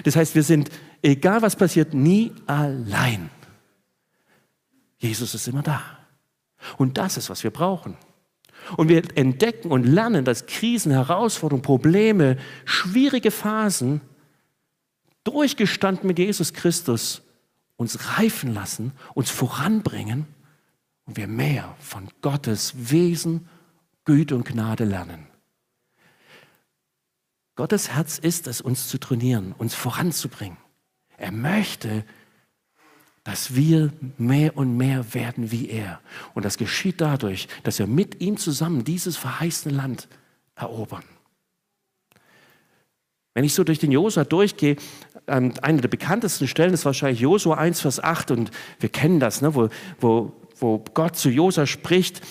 Das 0.05 0.17
heißt, 0.17 0.35
wir 0.35 0.43
sind, 0.43 0.71
egal 1.03 1.43
was 1.43 1.57
passiert, 1.57 1.95
nie 1.95 2.33
allein. 2.47 3.31
Jesus 4.99 5.35
ist 5.35 5.47
immer 5.49 5.63
da. 5.63 5.83
Und 6.77 6.99
das 6.99 7.17
ist, 7.17 7.31
was 7.31 7.45
wir 7.45 7.51
brauchen. 7.51 7.97
Und 8.77 8.89
wir 8.89 9.03
entdecken 9.17 9.71
und 9.71 9.85
lernen, 9.85 10.25
dass 10.25 10.47
Krisen, 10.47 10.93
Herausforderungen, 10.93 11.63
Probleme, 11.63 12.37
schwierige 12.65 13.31
Phasen 13.31 14.01
durchgestanden 15.25 16.07
mit 16.07 16.19
Jesus 16.19 16.53
Christus 16.53 17.23
uns 17.77 18.19
reifen 18.19 18.53
lassen, 18.55 18.93
uns 19.15 19.31
voranbringen 19.31 20.27
und 21.07 21.17
wir 21.17 21.29
mehr 21.29 21.75
von 21.79 22.09
Gottes 22.21 22.91
Wesen, 22.91 23.49
Güte 24.05 24.35
und 24.35 24.45
Gnade 24.45 24.85
lernen. 24.85 25.27
Gottes 27.57 27.91
Herz 27.91 28.19
ist 28.19 28.47
es, 28.47 28.61
uns 28.61 28.89
zu 28.89 28.99
trainieren, 28.99 29.53
uns 29.57 29.75
voranzubringen. 29.75 30.59
Er 31.17 31.33
möchte, 31.33 32.05
dass 33.29 33.55
wir 33.55 33.93
mehr 34.17 34.57
und 34.57 34.79
mehr 34.79 35.13
werden 35.13 35.51
wie 35.51 35.69
er. 35.69 36.01
Und 36.33 36.47
das 36.47 36.57
geschieht 36.57 37.03
dadurch, 37.03 37.47
dass 37.63 37.79
wir 37.79 37.87
mit 37.87 38.23
ihm 38.23 38.39
zusammen 38.39 38.85
dieses 38.85 39.19
verheißene 39.19 39.77
Land 39.77 40.09
erobern. 40.57 41.05
Wenn 43.35 43.45
ich 43.45 43.53
so 43.53 43.65
durch 43.65 43.79
den 43.81 43.93
Josua 43.93 44.25
durchgehe, 44.25 44.77
eine 45.27 45.53
der 45.61 45.89
bekanntesten 45.89 46.49
Stellen 46.49 46.73
ist 46.73 46.87
wahrscheinlich 46.87 47.21
Josua 47.21 47.59
1, 47.59 47.83
Vers 47.83 48.03
8 48.03 48.31
und 48.31 48.51
wir 48.81 48.89
kennen 48.89 49.21
das, 49.21 49.43
ne, 49.43 49.55
wo, 49.55 49.69
wo, 50.01 50.33
wo 50.59 50.83
Gott 50.95 51.17
zu 51.17 51.29
Josua 51.29 51.67
spricht, 51.67 52.23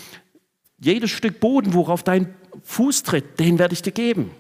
jedes 0.80 1.12
Stück 1.12 1.40
Boden, 1.40 1.76
worauf 1.76 2.02
dein 2.02 2.34
Fuß 2.64 3.04
tritt, 3.04 3.40
den 3.40 3.60
werde 3.60 3.76
ich 3.76 3.84
dir 3.84 3.92
geben. 3.92 4.32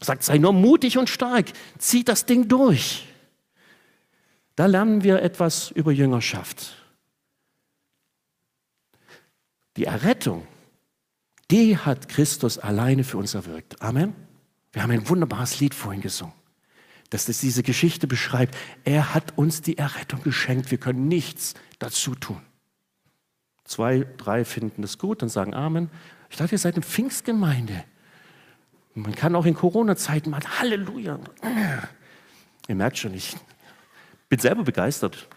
Sagt, 0.00 0.24
sei 0.24 0.38
nur 0.38 0.52
mutig 0.52 0.98
und 0.98 1.08
stark, 1.08 1.52
zieh 1.78 2.02
das 2.02 2.26
Ding 2.26 2.48
durch. 2.48 3.06
Da 4.60 4.66
lernen 4.66 5.02
wir 5.02 5.22
etwas 5.22 5.70
über 5.70 5.90
Jüngerschaft. 5.90 6.74
Die 9.78 9.86
Errettung, 9.86 10.46
die 11.50 11.78
hat 11.78 12.10
Christus 12.10 12.58
alleine 12.58 13.02
für 13.02 13.16
uns 13.16 13.32
erwirkt. 13.32 13.80
Amen. 13.80 14.14
Wir 14.74 14.82
haben 14.82 14.90
ein 14.90 15.08
wunderbares 15.08 15.60
Lied 15.60 15.72
vorhin 15.74 16.02
gesungen, 16.02 16.34
dass 17.08 17.24
das 17.24 17.40
diese 17.40 17.62
Geschichte 17.62 18.06
beschreibt. 18.06 18.54
Er 18.84 19.14
hat 19.14 19.32
uns 19.38 19.62
die 19.62 19.78
Errettung 19.78 20.22
geschenkt. 20.22 20.70
Wir 20.70 20.76
können 20.76 21.08
nichts 21.08 21.54
dazu 21.78 22.14
tun. 22.14 22.42
Zwei, 23.64 24.06
drei 24.18 24.44
finden 24.44 24.82
das 24.82 24.98
gut 24.98 25.22
und 25.22 25.30
sagen 25.30 25.54
Amen. 25.54 25.88
Ich 26.28 26.36
dachte, 26.36 26.56
ihr 26.56 26.58
seid 26.58 26.74
eine 26.74 26.84
Pfingstgemeinde. 26.84 27.82
Man 28.92 29.14
kann 29.14 29.34
auch 29.36 29.46
in 29.46 29.54
Corona-Zeiten 29.54 30.28
mal 30.28 30.42
Halleluja. 30.58 31.18
Ihr 32.68 32.74
merkt 32.74 32.98
schon, 32.98 33.14
ich 33.14 33.38
bin 34.30 34.38
selber 34.38 34.62
begeistert. 34.62 35.28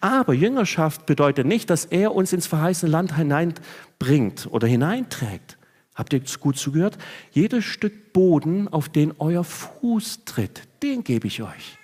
Aber 0.00 0.32
Jüngerschaft 0.32 1.04
bedeutet 1.04 1.46
nicht, 1.46 1.68
dass 1.68 1.84
er 1.84 2.14
uns 2.14 2.32
ins 2.32 2.46
verheißene 2.46 2.90
Land 2.90 3.16
hineinbringt 3.16 4.46
oder 4.50 4.66
hineinträgt. 4.66 5.58
Habt 5.94 6.12
ihr 6.14 6.22
gut 6.40 6.56
zugehört? 6.56 6.96
Jedes 7.32 7.64
Stück 7.64 8.12
Boden, 8.12 8.68
auf 8.68 8.88
den 8.88 9.12
euer 9.18 9.44
Fuß 9.44 10.24
tritt, 10.24 10.62
den 10.82 11.04
gebe 11.04 11.26
ich 11.26 11.42
euch. 11.42 11.78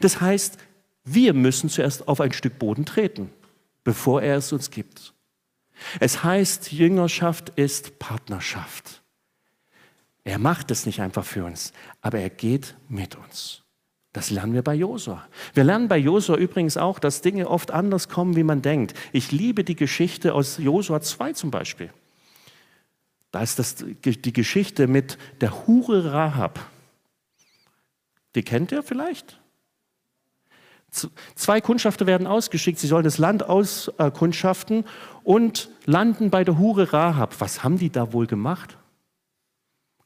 Das 0.00 0.20
heißt, 0.20 0.58
wir 1.04 1.32
müssen 1.32 1.68
zuerst 1.68 2.06
auf 2.06 2.20
ein 2.20 2.32
Stück 2.32 2.58
Boden 2.58 2.84
treten, 2.84 3.30
bevor 3.82 4.22
er 4.22 4.36
es 4.36 4.52
uns 4.52 4.70
gibt. 4.70 5.14
Es 6.00 6.22
heißt, 6.22 6.72
Jüngerschaft 6.72 7.50
ist 7.56 7.98
Partnerschaft. 7.98 9.02
Er 10.24 10.38
macht 10.38 10.70
es 10.70 10.84
nicht 10.84 11.00
einfach 11.00 11.24
für 11.24 11.44
uns, 11.44 11.72
aber 12.02 12.18
er 12.18 12.30
geht 12.30 12.76
mit 12.88 13.16
uns. 13.16 13.62
Das 14.18 14.30
lernen 14.30 14.52
wir 14.52 14.62
bei 14.62 14.74
Josua. 14.74 15.24
Wir 15.54 15.62
lernen 15.62 15.86
bei 15.86 15.96
Josua 15.96 16.34
übrigens 16.34 16.76
auch, 16.76 16.98
dass 16.98 17.20
Dinge 17.20 17.48
oft 17.48 17.70
anders 17.70 18.08
kommen, 18.08 18.34
wie 18.34 18.42
man 18.42 18.62
denkt. 18.62 18.92
Ich 19.12 19.30
liebe 19.30 19.62
die 19.62 19.76
Geschichte 19.76 20.34
aus 20.34 20.58
Josua 20.58 21.00
2 21.00 21.34
zum 21.34 21.52
Beispiel. 21.52 21.90
Da 23.30 23.42
ist 23.42 23.60
das, 23.60 23.76
die 23.76 24.32
Geschichte 24.32 24.88
mit 24.88 25.18
der 25.40 25.68
Hure 25.68 26.12
Rahab. 26.12 26.58
Die 28.34 28.42
kennt 28.42 28.72
ihr 28.72 28.82
vielleicht? 28.82 29.38
Zwei 31.36 31.60
Kundschafter 31.60 32.08
werden 32.08 32.26
ausgeschickt, 32.26 32.80
sie 32.80 32.88
sollen 32.88 33.04
das 33.04 33.18
Land 33.18 33.44
auskundschaften 33.44 34.84
und 35.22 35.70
landen 35.86 36.30
bei 36.30 36.42
der 36.42 36.58
Hure 36.58 36.92
Rahab. 36.92 37.36
Was 37.38 37.62
haben 37.62 37.78
die 37.78 37.90
da 37.90 38.12
wohl 38.12 38.26
gemacht? 38.26 38.78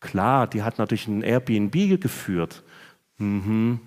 Klar, 0.00 0.48
die 0.48 0.62
hat 0.62 0.76
natürlich 0.76 1.08
ein 1.08 1.22
Airbnb 1.22 1.98
geführt. 1.98 2.62
Mhm. 3.16 3.80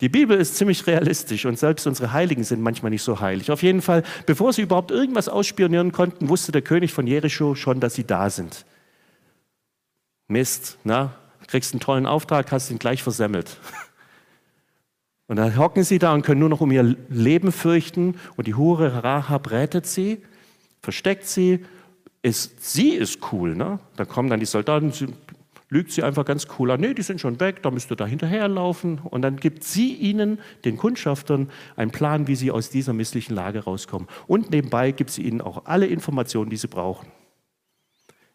Die 0.00 0.08
Bibel 0.08 0.38
ist 0.38 0.56
ziemlich 0.56 0.86
realistisch 0.86 1.44
und 1.44 1.58
selbst 1.58 1.86
unsere 1.86 2.12
Heiligen 2.12 2.44
sind 2.44 2.62
manchmal 2.62 2.90
nicht 2.90 3.02
so 3.02 3.20
heilig. 3.20 3.50
Auf 3.50 3.62
jeden 3.62 3.82
Fall, 3.82 4.04
bevor 4.26 4.52
sie 4.52 4.62
überhaupt 4.62 4.92
irgendwas 4.92 5.28
ausspionieren 5.28 5.90
konnten, 5.90 6.28
wusste 6.28 6.52
der 6.52 6.62
König 6.62 6.92
von 6.92 7.06
Jericho 7.06 7.56
schon, 7.56 7.80
dass 7.80 7.94
sie 7.94 8.04
da 8.04 8.30
sind. 8.30 8.64
Mist, 10.28 10.78
na, 10.84 11.14
kriegst 11.48 11.72
einen 11.72 11.80
tollen 11.80 12.06
Auftrag, 12.06 12.52
hast 12.52 12.70
ihn 12.70 12.78
gleich 12.78 13.02
versemmelt. 13.02 13.56
Und 15.26 15.36
dann 15.36 15.58
hocken 15.58 15.84
sie 15.84 15.98
da 15.98 16.14
und 16.14 16.22
können 16.22 16.40
nur 16.40 16.48
noch 16.48 16.62
um 16.62 16.70
ihr 16.72 16.96
Leben 17.10 17.52
fürchten 17.52 18.14
und 18.36 18.46
die 18.46 18.54
Hure 18.54 19.04
Rahab 19.04 19.50
rettet 19.50 19.84
sie, 19.84 20.22
versteckt 20.80 21.26
sie 21.26 21.66
ist, 22.22 22.64
sie 22.64 22.92
ist 22.92 23.18
cool. 23.30 23.54
Ne? 23.54 23.78
Da 23.96 24.06
kommen 24.06 24.30
dann 24.30 24.40
die 24.40 24.46
Soldaten, 24.46 24.90
lügt 25.70 25.92
sie 25.92 26.02
einfach 26.02 26.24
ganz 26.24 26.46
cool 26.58 26.70
an, 26.70 26.80
nee, 26.80 26.94
die 26.94 27.02
sind 27.02 27.20
schon 27.20 27.40
weg, 27.40 27.62
da 27.62 27.70
müsst 27.70 27.90
ihr 27.90 27.96
da 27.96 28.06
hinterherlaufen. 28.06 28.98
Und 28.98 29.22
dann 29.22 29.36
gibt 29.36 29.64
sie 29.64 29.94
ihnen, 29.94 30.40
den 30.64 30.76
Kundschaftern, 30.76 31.50
einen 31.76 31.90
Plan, 31.90 32.26
wie 32.26 32.36
sie 32.36 32.50
aus 32.50 32.70
dieser 32.70 32.92
misslichen 32.92 33.34
Lage 33.34 33.64
rauskommen. 33.64 34.08
Und 34.26 34.50
nebenbei 34.50 34.92
gibt 34.92 35.10
sie 35.10 35.22
ihnen 35.22 35.40
auch 35.40 35.66
alle 35.66 35.86
Informationen, 35.86 36.50
die 36.50 36.56
sie 36.56 36.68
brauchen. 36.68 37.08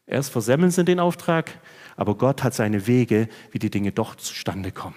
Erst 0.06 0.32
versemmeln 0.32 0.72
sie 0.72 0.84
den 0.84 1.00
Auftrag, 1.00 1.60
aber 1.96 2.16
Gott 2.16 2.44
hat 2.44 2.54
seine 2.54 2.88
Wege, 2.88 3.30
wie 3.52 3.60
die 3.60 3.70
Dinge 3.70 3.92
doch 3.92 4.16
zustande 4.16 4.72
kommen. 4.72 4.96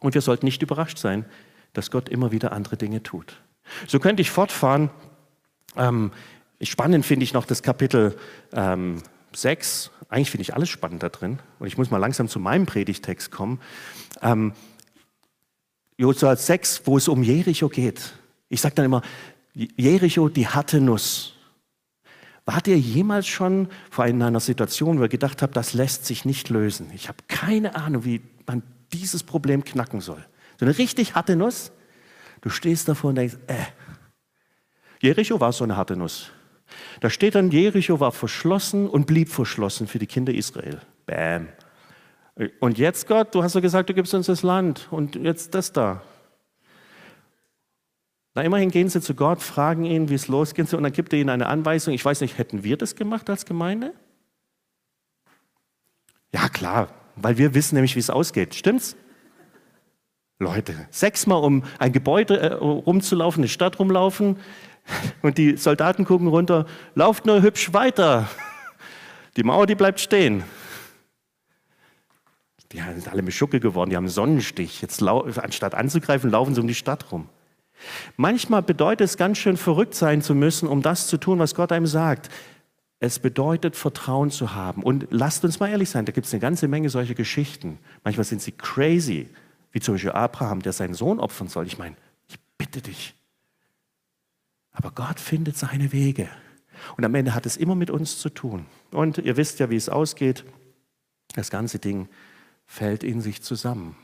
Und 0.00 0.14
wir 0.14 0.20
sollten 0.20 0.46
nicht 0.46 0.62
überrascht 0.62 0.98
sein, 0.98 1.24
dass 1.72 1.90
Gott 1.90 2.08
immer 2.08 2.32
wieder 2.32 2.52
andere 2.52 2.76
Dinge 2.76 3.02
tut. 3.02 3.42
So 3.86 3.98
könnte 3.98 4.22
ich 4.22 4.30
fortfahren. 4.30 4.90
Ähm, 5.76 6.12
Spannend 6.62 7.04
finde 7.04 7.24
ich 7.24 7.34
noch 7.34 7.44
das 7.44 7.62
Kapitel 7.62 8.16
ähm, 8.52 9.02
6. 9.36 9.90
Eigentlich 10.08 10.30
finde 10.30 10.42
ich 10.42 10.54
alles 10.54 10.68
spannend 10.68 11.02
da 11.02 11.08
drin. 11.08 11.38
Und 11.58 11.66
ich 11.66 11.78
muss 11.78 11.90
mal 11.90 11.98
langsam 11.98 12.28
zu 12.28 12.38
meinem 12.38 12.66
Predigtext 12.66 13.30
kommen. 13.30 13.60
Ähm, 14.22 14.52
Josua 15.98 16.36
6, 16.36 16.82
wo 16.84 16.96
es 16.96 17.08
um 17.08 17.22
Jericho 17.22 17.68
geht. 17.68 18.14
Ich 18.48 18.60
sage 18.60 18.74
dann 18.74 18.84
immer, 18.84 19.02
Jericho, 19.54 20.28
die 20.28 20.46
harte 20.46 20.80
Nuss. 20.80 21.34
Wart 22.44 22.68
ihr 22.68 22.78
jemals 22.78 23.26
schon 23.26 23.68
vor 23.90 24.04
einer 24.04 24.38
Situation, 24.38 24.98
wo 24.98 25.02
ihr 25.02 25.08
gedacht 25.08 25.42
habt, 25.42 25.56
das 25.56 25.72
lässt 25.72 26.04
sich 26.04 26.24
nicht 26.24 26.48
lösen? 26.48 26.90
Ich 26.94 27.08
habe 27.08 27.18
keine 27.26 27.74
Ahnung, 27.74 28.04
wie 28.04 28.20
man 28.46 28.62
dieses 28.92 29.24
Problem 29.24 29.64
knacken 29.64 30.00
soll. 30.00 30.24
So 30.60 30.66
eine 30.66 30.78
richtig 30.78 31.14
harte 31.14 31.34
Nuss. 31.34 31.72
Du 32.42 32.50
stehst 32.50 32.88
davor 32.88 33.10
und 33.10 33.16
denkst, 33.16 33.36
äh. 33.48 33.64
Jericho 35.00 35.40
war 35.40 35.52
so 35.52 35.64
eine 35.64 35.76
harte 35.76 35.96
Nuss. 35.96 36.30
Da 37.00 37.10
steht 37.10 37.34
dann, 37.34 37.50
Jericho 37.50 38.00
war 38.00 38.12
verschlossen 38.12 38.88
und 38.88 39.06
blieb 39.06 39.28
verschlossen 39.28 39.86
für 39.86 39.98
die 39.98 40.06
Kinder 40.06 40.34
Israel. 40.34 40.80
Bam. 41.06 41.48
Und 42.60 42.78
jetzt, 42.78 43.06
Gott, 43.06 43.34
du 43.34 43.42
hast 43.42 43.54
ja 43.54 43.60
gesagt, 43.60 43.88
du 43.88 43.94
gibst 43.94 44.12
uns 44.12 44.26
das 44.26 44.42
Land 44.42 44.88
und 44.90 45.16
jetzt 45.16 45.54
das 45.54 45.72
da. 45.72 46.02
Na, 48.34 48.42
immerhin 48.42 48.70
gehen 48.70 48.90
sie 48.90 49.00
zu 49.00 49.14
Gott, 49.14 49.40
fragen 49.42 49.84
ihn, 49.84 50.10
wie 50.10 50.14
es 50.14 50.28
losgeht, 50.28 50.72
und 50.74 50.82
dann 50.82 50.92
gibt 50.92 51.14
er 51.14 51.18
ihnen 51.18 51.30
eine 51.30 51.46
Anweisung. 51.46 51.94
Ich 51.94 52.04
weiß 52.04 52.20
nicht, 52.20 52.36
hätten 52.36 52.62
wir 52.62 52.76
das 52.76 52.94
gemacht 52.94 53.30
als 53.30 53.46
Gemeinde? 53.46 53.94
Ja, 56.34 56.50
klar, 56.50 56.90
weil 57.14 57.38
wir 57.38 57.54
wissen 57.54 57.76
nämlich, 57.76 57.96
wie 57.96 58.00
es 58.00 58.10
ausgeht. 58.10 58.54
Stimmt's? 58.54 58.94
Leute, 60.38 60.74
sechsmal 60.90 61.42
um 61.42 61.64
ein 61.78 61.92
Gebäude 61.92 62.38
äh, 62.38 62.52
rumzulaufen, 62.52 63.40
eine 63.40 63.48
Stadt 63.48 63.78
rumlaufen 63.78 64.36
und 65.22 65.38
die 65.38 65.56
Soldaten 65.56 66.04
gucken 66.04 66.28
runter, 66.28 66.66
lauft 66.94 67.26
nur 67.26 67.42
hübsch 67.42 67.72
weiter. 67.72 68.28
Die 69.36 69.42
Mauer, 69.42 69.66
die 69.66 69.74
bleibt 69.74 70.00
stehen. 70.00 70.44
Die 72.72 72.78
sind 72.78 73.08
alle 73.08 73.22
Mischucke 73.22 73.60
geworden, 73.60 73.90
die 73.90 73.96
haben 73.96 74.04
einen 74.04 74.12
Sonnenstich. 74.12 74.82
Jetzt 74.82 75.02
anstatt 75.02 75.74
anzugreifen, 75.74 76.30
laufen 76.30 76.54
sie 76.54 76.60
um 76.60 76.66
die 76.66 76.74
Stadt 76.74 77.12
rum. 77.12 77.28
Manchmal 78.16 78.62
bedeutet 78.62 79.04
es 79.04 79.16
ganz 79.16 79.38
schön 79.38 79.56
verrückt 79.56 79.94
sein 79.94 80.22
zu 80.22 80.34
müssen, 80.34 80.68
um 80.68 80.82
das 80.82 81.06
zu 81.06 81.18
tun, 81.18 81.38
was 81.38 81.54
Gott 81.54 81.72
einem 81.72 81.86
sagt. 81.86 82.30
Es 82.98 83.18
bedeutet, 83.18 83.76
Vertrauen 83.76 84.30
zu 84.30 84.54
haben. 84.54 84.82
Und 84.82 85.06
lasst 85.10 85.44
uns 85.44 85.60
mal 85.60 85.68
ehrlich 85.68 85.90
sein, 85.90 86.06
da 86.06 86.12
gibt 86.12 86.26
es 86.26 86.32
eine 86.32 86.40
ganze 86.40 86.66
Menge 86.66 86.88
solcher 86.88 87.14
Geschichten. 87.14 87.78
Manchmal 88.04 88.24
sind 88.24 88.40
sie 88.40 88.52
crazy, 88.52 89.28
wie 89.72 89.80
zum 89.80 89.94
Beispiel 89.94 90.12
Abraham, 90.12 90.62
der 90.62 90.72
seinen 90.72 90.94
Sohn 90.94 91.20
opfern 91.20 91.48
soll. 91.48 91.66
Ich 91.66 91.76
meine, 91.76 91.96
ich 92.28 92.38
bitte 92.56 92.80
dich. 92.80 93.14
Aber 94.76 94.90
Gott 94.90 95.18
findet 95.18 95.56
seine 95.56 95.92
Wege. 95.92 96.28
Und 96.98 97.04
am 97.04 97.14
Ende 97.14 97.34
hat 97.34 97.46
es 97.46 97.56
immer 97.56 97.74
mit 97.74 97.90
uns 97.90 98.18
zu 98.18 98.28
tun. 98.28 98.66
Und 98.90 99.18
ihr 99.18 99.38
wisst 99.38 99.58
ja, 99.58 99.70
wie 99.70 99.76
es 99.76 99.88
ausgeht. 99.88 100.44
Das 101.34 101.50
ganze 101.50 101.78
Ding 101.78 102.08
fällt 102.66 103.02
in 103.02 103.22
sich 103.22 103.42
zusammen. 103.42 103.96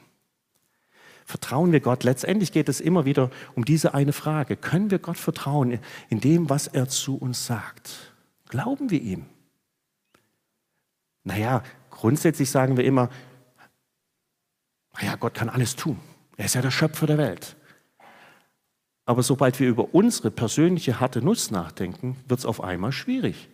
Vertrauen 1.26 1.72
wir 1.72 1.80
Gott? 1.80 2.04
Letztendlich 2.04 2.52
geht 2.52 2.70
es 2.70 2.80
immer 2.80 3.04
wieder 3.04 3.30
um 3.54 3.66
diese 3.66 3.92
eine 3.92 4.14
Frage. 4.14 4.56
Können 4.56 4.90
wir 4.90 4.98
Gott 4.98 5.18
vertrauen 5.18 5.78
in 6.08 6.20
dem, 6.20 6.48
was 6.48 6.66
er 6.66 6.88
zu 6.88 7.16
uns 7.16 7.46
sagt? 7.46 8.14
Glauben 8.48 8.90
wir 8.90 9.00
ihm? 9.00 9.26
Naja, 11.22 11.62
grundsätzlich 11.90 12.50
sagen 12.50 12.76
wir 12.78 12.84
immer, 12.84 13.10
naja, 14.94 15.16
Gott 15.16 15.34
kann 15.34 15.50
alles 15.50 15.76
tun. 15.76 16.00
Er 16.36 16.46
ist 16.46 16.54
ja 16.54 16.62
der 16.62 16.70
Schöpfer 16.70 17.06
der 17.06 17.18
Welt. 17.18 17.56
Aber 19.04 19.22
sobald 19.22 19.58
wir 19.58 19.68
über 19.68 19.94
unsere 19.94 20.30
persönliche 20.30 21.00
harte 21.00 21.22
Nuss 21.22 21.50
nachdenken, 21.50 22.16
wird 22.28 22.40
es 22.40 22.46
auf 22.46 22.62
einmal 22.62 22.92
schwierig. 22.92 23.48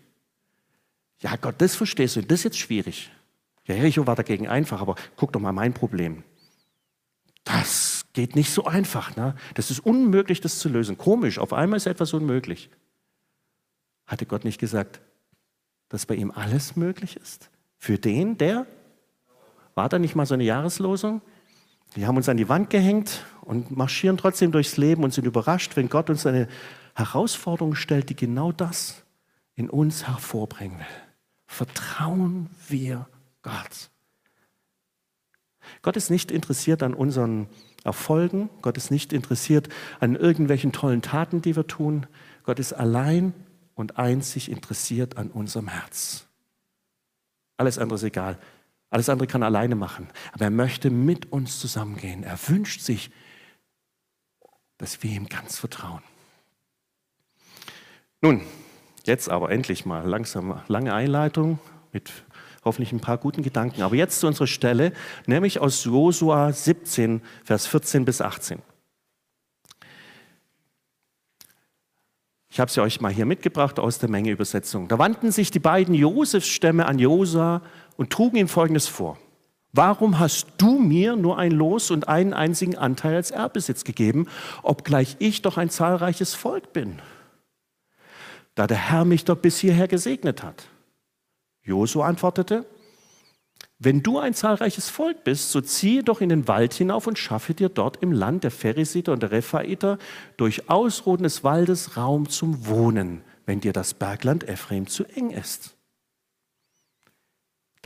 Ja, 1.20 1.36
Gott, 1.36 1.56
das 1.58 1.74
verstehst 1.74 2.16
du, 2.16 2.22
das 2.22 2.40
ist 2.40 2.44
jetzt 2.44 2.58
schwierig. 2.58 3.10
Ja, 3.66 3.74
Jericho 3.74 4.06
war 4.06 4.16
dagegen 4.16 4.48
einfach, 4.48 4.80
aber 4.80 4.96
guck 5.16 5.32
doch 5.32 5.40
mal 5.40 5.52
mein 5.52 5.74
Problem. 5.74 6.22
Das 7.44 8.04
geht 8.12 8.36
nicht 8.36 8.50
so 8.50 8.66
einfach. 8.66 9.16
Ne? 9.16 9.34
Das 9.54 9.70
ist 9.70 9.80
unmöglich, 9.80 10.40
das 10.40 10.58
zu 10.58 10.68
lösen. 10.68 10.98
Komisch, 10.98 11.38
auf 11.38 11.52
einmal 11.52 11.78
ist 11.78 11.86
etwas 11.86 12.12
unmöglich. 12.12 12.70
Hatte 14.06 14.26
Gott 14.26 14.44
nicht 14.44 14.58
gesagt, 14.58 15.00
dass 15.88 16.06
bei 16.06 16.14
ihm 16.14 16.30
alles 16.30 16.76
möglich 16.76 17.16
ist? 17.16 17.50
Für 17.78 17.98
den, 17.98 18.36
der? 18.38 18.66
War 19.74 19.88
da 19.88 19.98
nicht 19.98 20.14
mal 20.14 20.26
so 20.26 20.34
eine 20.34 20.44
Jahreslosung? 20.44 21.22
Die 21.96 22.06
haben 22.06 22.16
uns 22.16 22.28
an 22.28 22.36
die 22.36 22.48
Wand 22.48 22.70
gehängt 22.70 23.24
und 23.48 23.74
marschieren 23.74 24.18
trotzdem 24.18 24.52
durchs 24.52 24.76
Leben 24.76 25.02
und 25.02 25.14
sind 25.14 25.26
überrascht, 25.26 25.74
wenn 25.74 25.88
Gott 25.88 26.10
uns 26.10 26.26
eine 26.26 26.48
Herausforderung 26.94 27.74
stellt, 27.74 28.10
die 28.10 28.14
genau 28.14 28.52
das 28.52 29.04
in 29.54 29.70
uns 29.70 30.06
hervorbringen 30.06 30.78
will. 30.78 30.86
Vertrauen 31.46 32.50
wir 32.68 33.08
Gott. 33.40 33.90
Gott 35.80 35.96
ist 35.96 36.10
nicht 36.10 36.30
interessiert 36.30 36.82
an 36.82 36.92
unseren 36.92 37.48
Erfolgen. 37.84 38.50
Gott 38.60 38.76
ist 38.76 38.90
nicht 38.90 39.14
interessiert 39.14 39.70
an 39.98 40.14
irgendwelchen 40.14 40.72
tollen 40.72 41.00
Taten, 41.00 41.40
die 41.40 41.56
wir 41.56 41.66
tun. 41.66 42.06
Gott 42.42 42.58
ist 42.58 42.74
allein 42.74 43.32
und 43.74 43.96
einzig 43.96 44.50
interessiert 44.50 45.16
an 45.16 45.30
unserem 45.30 45.68
Herz. 45.68 46.26
Alles 47.56 47.78
andere 47.78 47.96
ist 47.96 48.02
egal. 48.02 48.38
Alles 48.90 49.08
andere 49.08 49.26
kann 49.26 49.40
er 49.40 49.46
alleine 49.46 49.74
machen. 49.74 50.08
Aber 50.32 50.44
er 50.44 50.50
möchte 50.50 50.90
mit 50.90 51.32
uns 51.32 51.60
zusammengehen. 51.60 52.24
Er 52.24 52.38
wünscht 52.48 52.82
sich, 52.82 53.10
dass 54.78 55.02
wir 55.02 55.10
ihm 55.10 55.28
ganz 55.28 55.58
vertrauen. 55.58 56.02
Nun, 58.20 58.42
jetzt 59.04 59.28
aber 59.28 59.50
endlich 59.50 59.84
mal 59.86 60.06
langsam 60.06 60.60
lange 60.68 60.94
Einleitung 60.94 61.58
mit 61.92 62.10
hoffentlich 62.64 62.92
ein 62.92 63.00
paar 63.00 63.18
guten 63.18 63.42
Gedanken. 63.42 63.82
Aber 63.82 63.94
jetzt 63.94 64.20
zu 64.20 64.26
unserer 64.26 64.46
Stelle, 64.46 64.92
nämlich 65.26 65.60
aus 65.60 65.84
Josua 65.84 66.52
17, 66.52 67.22
Vers 67.44 67.66
14 67.66 68.04
bis 68.04 68.20
18. 68.20 68.60
Ich 72.50 72.60
habe 72.60 72.70
sie 72.70 72.82
euch 72.82 73.00
mal 73.00 73.12
hier 73.12 73.26
mitgebracht 73.26 73.78
aus 73.78 73.98
der 73.98 74.08
Menge 74.08 74.30
Übersetzung. 74.30 74.88
Da 74.88 74.98
wandten 74.98 75.30
sich 75.30 75.50
die 75.50 75.60
beiden 75.60 75.94
Josefsstämme 75.94 76.86
an 76.86 76.98
Josua 76.98 77.62
und 77.96 78.10
trugen 78.10 78.36
ihm 78.36 78.48
Folgendes 78.48 78.88
vor. 78.88 79.18
Warum 79.72 80.18
hast 80.18 80.46
du 80.58 80.78
mir 80.78 81.14
nur 81.16 81.38
ein 81.38 81.52
Los 81.52 81.90
und 81.90 82.08
einen 82.08 82.32
einzigen 82.32 82.76
Anteil 82.76 83.16
als 83.16 83.30
Erbbesitz 83.30 83.84
gegeben, 83.84 84.26
obgleich 84.62 85.16
ich 85.18 85.42
doch 85.42 85.58
ein 85.58 85.70
zahlreiches 85.70 86.34
Volk 86.34 86.72
bin? 86.72 87.00
Da 88.54 88.66
der 88.66 88.90
Herr 88.90 89.04
mich 89.04 89.24
doch 89.24 89.36
bis 89.36 89.58
hierher 89.58 89.86
gesegnet 89.86 90.42
hat. 90.42 90.64
Josua 91.62 92.06
antwortete, 92.08 92.64
wenn 93.78 94.02
du 94.02 94.18
ein 94.18 94.34
zahlreiches 94.34 94.88
Volk 94.88 95.22
bist, 95.22 95.52
so 95.52 95.60
ziehe 95.60 96.02
doch 96.02 96.20
in 96.20 96.30
den 96.30 96.48
Wald 96.48 96.74
hinauf 96.74 97.06
und 97.06 97.16
schaffe 97.16 97.54
dir 97.54 97.68
dort 97.68 98.02
im 98.02 98.10
Land 98.10 98.42
der 98.42 98.50
Pheresiter 98.50 99.12
und 99.12 99.22
der 99.22 99.30
Rephaiter 99.30 99.98
durch 100.36 100.68
Ausroden 100.68 101.22
des 101.22 101.44
Waldes 101.44 101.96
Raum 101.96 102.28
zum 102.28 102.66
Wohnen, 102.66 103.22
wenn 103.46 103.60
dir 103.60 103.72
das 103.72 103.94
Bergland 103.94 104.48
Ephraim 104.48 104.88
zu 104.88 105.04
eng 105.04 105.30
ist. 105.30 105.77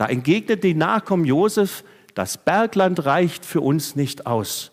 Da 0.03 0.09
entgegnete 0.09 0.57
die 0.57 0.73
Nachkommen 0.73 1.23
Josef, 1.23 1.85
das 2.13 2.37
Bergland 2.37 3.05
reicht 3.05 3.45
für 3.45 3.61
uns 3.61 3.95
nicht 3.95 4.27
aus. 4.27 4.69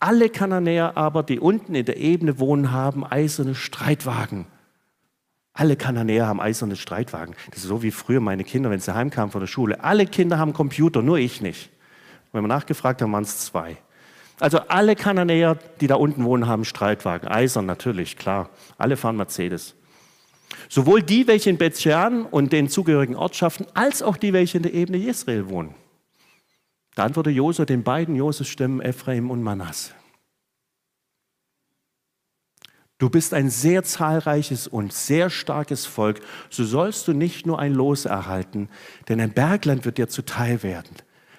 Alle 0.00 0.30
Kananäer 0.30 0.96
aber, 0.96 1.22
die 1.22 1.40
unten 1.40 1.74
in 1.74 1.84
der 1.84 1.98
Ebene 1.98 2.38
wohnen, 2.38 2.72
haben 2.72 3.04
eiserne 3.04 3.54
Streitwagen. 3.54 4.46
Alle 5.52 5.76
Kananäer 5.76 6.26
haben 6.26 6.40
eiserne 6.40 6.76
Streitwagen. 6.76 7.34
Das 7.50 7.58
ist 7.58 7.68
so 7.68 7.82
wie 7.82 7.90
früher 7.90 8.20
meine 8.20 8.44
Kinder, 8.44 8.70
wenn 8.70 8.80
sie 8.80 8.94
heimkamen 8.94 9.30
von 9.30 9.42
der 9.42 9.46
Schule. 9.46 9.84
Alle 9.84 10.06
Kinder 10.06 10.38
haben 10.38 10.54
Computer, 10.54 11.02
nur 11.02 11.18
ich 11.18 11.42
nicht. 11.42 11.68
wenn 12.32 12.42
wir 12.42 12.48
nachgefragt 12.48 13.02
haben, 13.02 13.12
waren 13.12 13.24
es 13.24 13.40
zwei. 13.40 13.76
Also 14.40 14.58
alle 14.68 14.96
Kananäer, 14.96 15.58
die 15.82 15.86
da 15.86 15.96
unten 15.96 16.24
wohnen, 16.24 16.46
haben 16.46 16.64
Streitwagen. 16.64 17.28
Eisern 17.28 17.66
natürlich, 17.66 18.16
klar. 18.16 18.48
Alle 18.78 18.96
fahren 18.96 19.18
Mercedes. 19.18 19.74
Sowohl 20.68 21.02
die, 21.02 21.26
welche 21.26 21.50
in 21.50 21.58
Bethshean 21.58 22.24
und 22.24 22.52
den 22.52 22.68
zugehörigen 22.68 23.16
Ortschaften, 23.16 23.66
als 23.74 24.02
auch 24.02 24.16
die, 24.16 24.32
welche 24.32 24.58
in 24.58 24.62
der 24.62 24.74
Ebene 24.74 24.98
Israel 24.98 25.48
wohnen. 25.48 25.74
Da 26.94 27.04
antwortete 27.04 27.34
Josua 27.34 27.64
den 27.64 27.82
beiden 27.82 28.16
Josef-Stämmen 28.16 28.80
Ephraim 28.80 29.30
und 29.30 29.42
Manasse. 29.42 29.92
Du 32.98 33.10
bist 33.10 33.34
ein 33.34 33.50
sehr 33.50 33.82
zahlreiches 33.82 34.68
und 34.68 34.92
sehr 34.92 35.28
starkes 35.28 35.86
Volk, 35.86 36.20
so 36.50 36.64
sollst 36.64 37.08
du 37.08 37.12
nicht 37.12 37.46
nur 37.46 37.58
ein 37.58 37.74
Los 37.74 38.04
erhalten, 38.04 38.68
denn 39.08 39.20
ein 39.20 39.32
Bergland 39.32 39.84
wird 39.84 39.98
dir 39.98 40.08
zuteil 40.08 40.62
werden. 40.62 40.94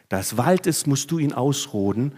Da 0.10 0.20
es 0.20 0.36
Wald 0.36 0.68
ist, 0.68 0.88
musst 0.88 1.10
du 1.12 1.20
ihn 1.20 1.32
ausroden. 1.32 2.16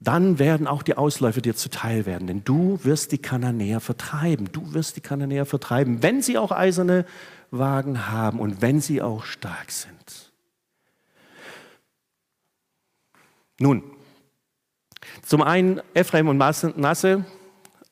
Dann 0.00 0.38
werden 0.38 0.66
auch 0.68 0.82
die 0.82 0.96
Ausläufer 0.96 1.40
dir 1.40 1.56
zuteil 1.56 2.06
werden, 2.06 2.28
denn 2.28 2.44
du 2.44 2.78
wirst 2.84 3.10
die 3.10 3.18
Kananäer 3.18 3.80
vertreiben. 3.80 4.48
Du 4.52 4.72
wirst 4.72 4.96
die 4.96 5.00
Kananäer 5.00 5.44
vertreiben, 5.44 6.02
wenn 6.02 6.22
sie 6.22 6.38
auch 6.38 6.52
eiserne 6.52 7.04
Wagen 7.50 8.08
haben 8.08 8.38
und 8.38 8.62
wenn 8.62 8.80
sie 8.80 9.02
auch 9.02 9.24
stark 9.24 9.72
sind. 9.72 10.32
Nun, 13.58 13.82
zum 15.22 15.42
einen 15.42 15.80
Ephraim 15.94 16.28
und 16.28 16.38
Nasse 16.38 17.24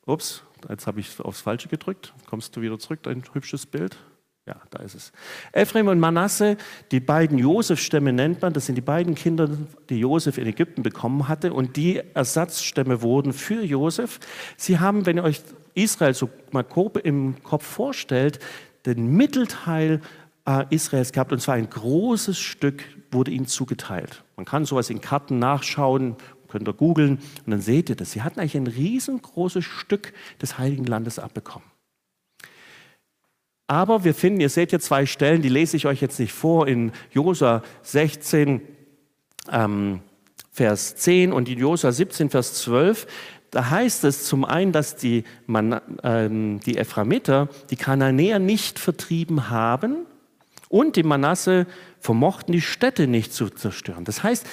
Ups, 0.05 0.43
jetzt 0.69 0.87
habe 0.87 1.01
ich 1.01 1.19
aufs 1.19 1.41
Falsche 1.41 1.67
gedrückt. 1.67 2.13
Kommst 2.25 2.55
du 2.55 2.61
wieder 2.61 2.79
zurück, 2.79 3.03
dein 3.03 3.21
hübsches 3.33 3.65
Bild? 3.65 3.97
Ja, 4.47 4.55
da 4.69 4.79
ist 4.79 4.95
es. 4.95 5.11
Ephraim 5.51 5.89
und 5.89 5.99
Manasse, 5.99 6.55
die 6.91 7.01
beiden 7.01 7.37
Josef-Stämme 7.37 8.13
nennt 8.13 8.41
man, 8.41 8.53
das 8.53 8.65
sind 8.65 8.75
die 8.75 8.81
beiden 8.81 9.13
Kinder, 9.13 9.49
die 9.89 9.99
Josef 9.99 10.37
in 10.37 10.47
Ägypten 10.47 10.83
bekommen 10.83 11.27
hatte 11.27 11.51
und 11.51 11.75
die 11.75 12.01
Ersatzstämme 12.13 13.01
wurden 13.01 13.33
für 13.33 13.61
Josef. 13.61 14.21
Sie 14.55 14.79
haben, 14.79 15.05
wenn 15.05 15.17
ihr 15.17 15.23
euch 15.23 15.41
Israel 15.73 16.13
so 16.13 16.29
mal 16.51 16.63
grob 16.63 16.97
im 16.97 17.43
Kopf 17.43 17.65
vorstellt, 17.65 18.39
den 18.85 19.17
Mittelteil 19.17 19.99
äh, 20.45 20.63
Israels 20.69 21.11
gehabt 21.11 21.33
und 21.33 21.41
zwar 21.41 21.55
ein 21.55 21.69
großes 21.69 22.39
Stück 22.39 22.85
wurde 23.11 23.31
ihnen 23.31 23.47
zugeteilt. 23.47 24.23
Man 24.37 24.45
kann 24.45 24.63
sowas 24.63 24.89
in 24.89 25.01
Karten 25.01 25.39
nachschauen 25.39 26.15
könnt 26.47 26.69
ihr 26.69 26.73
googeln 26.73 27.19
und 27.45 27.51
dann 27.51 27.59
seht 27.59 27.89
ihr 27.89 27.97
das. 27.97 28.11
Sie 28.11 28.21
hatten 28.21 28.39
eigentlich 28.39 28.55
ein 28.55 28.67
riesengroßes 28.67 29.65
Stück 29.65 30.13
des 30.41 30.57
Heiligen 30.57 30.85
Landes 30.85 31.19
abbekommen. 31.19 31.67
Aber 33.67 34.05
wir 34.05 34.13
finden, 34.13 34.39
ihr 34.39 34.49
seht 34.49 34.69
hier 34.69 34.79
zwei 34.79 35.05
Stellen, 35.05 35.41
die 35.41 35.49
lese 35.49 35.75
ich 35.75 35.85
euch 35.85 36.01
jetzt 36.01 36.19
nicht 36.19 36.31
vor, 36.31 36.67
in 36.67 36.93
Josua 37.11 37.63
16, 37.83 38.61
ähm, 39.51 39.99
Vers 40.51 40.95
10 40.95 41.33
und 41.33 41.49
in 41.49 41.59
Josua 41.59 41.91
17, 41.91 42.29
Vers 42.29 42.53
12. 42.61 43.05
Da 43.51 43.69
heißt 43.69 44.05
es 44.05 44.25
zum 44.25 44.45
einen, 44.45 44.71
dass 44.71 44.95
die, 44.95 45.23
Man, 45.45 45.79
ähm, 46.03 46.59
die 46.61 46.77
Ephraimiter 46.77 47.49
die 47.69 47.75
Kananäer 47.75 48.39
nicht 48.39 48.79
vertrieben 48.79 49.49
haben 49.49 50.05
und 50.69 50.95
die 50.95 51.03
Manasse 51.03 51.67
vermochten, 51.99 52.53
die 52.53 52.61
Städte 52.61 53.07
nicht 53.07 53.33
zu 53.33 53.49
zerstören. 53.49 54.05
Das 54.05 54.23
heißt, 54.23 54.45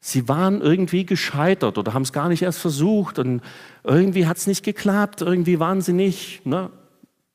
sie 0.00 0.28
waren 0.28 0.60
irgendwie 0.60 1.06
gescheitert 1.06 1.78
oder 1.78 1.94
haben 1.94 2.02
es 2.02 2.12
gar 2.12 2.28
nicht 2.28 2.42
erst 2.42 2.60
versucht 2.60 3.18
und 3.18 3.40
irgendwie 3.82 4.26
hat 4.26 4.36
es 4.36 4.46
nicht 4.46 4.64
geklappt, 4.64 5.22
irgendwie 5.22 5.58
waren 5.58 5.80
sie 5.80 5.92
nicht 5.92 6.44
ne, 6.46 6.70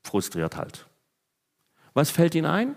frustriert 0.04 0.56
halt. 0.56 0.88
Was 1.94 2.12
fällt 2.12 2.36
ihnen 2.36 2.46
ein? 2.46 2.76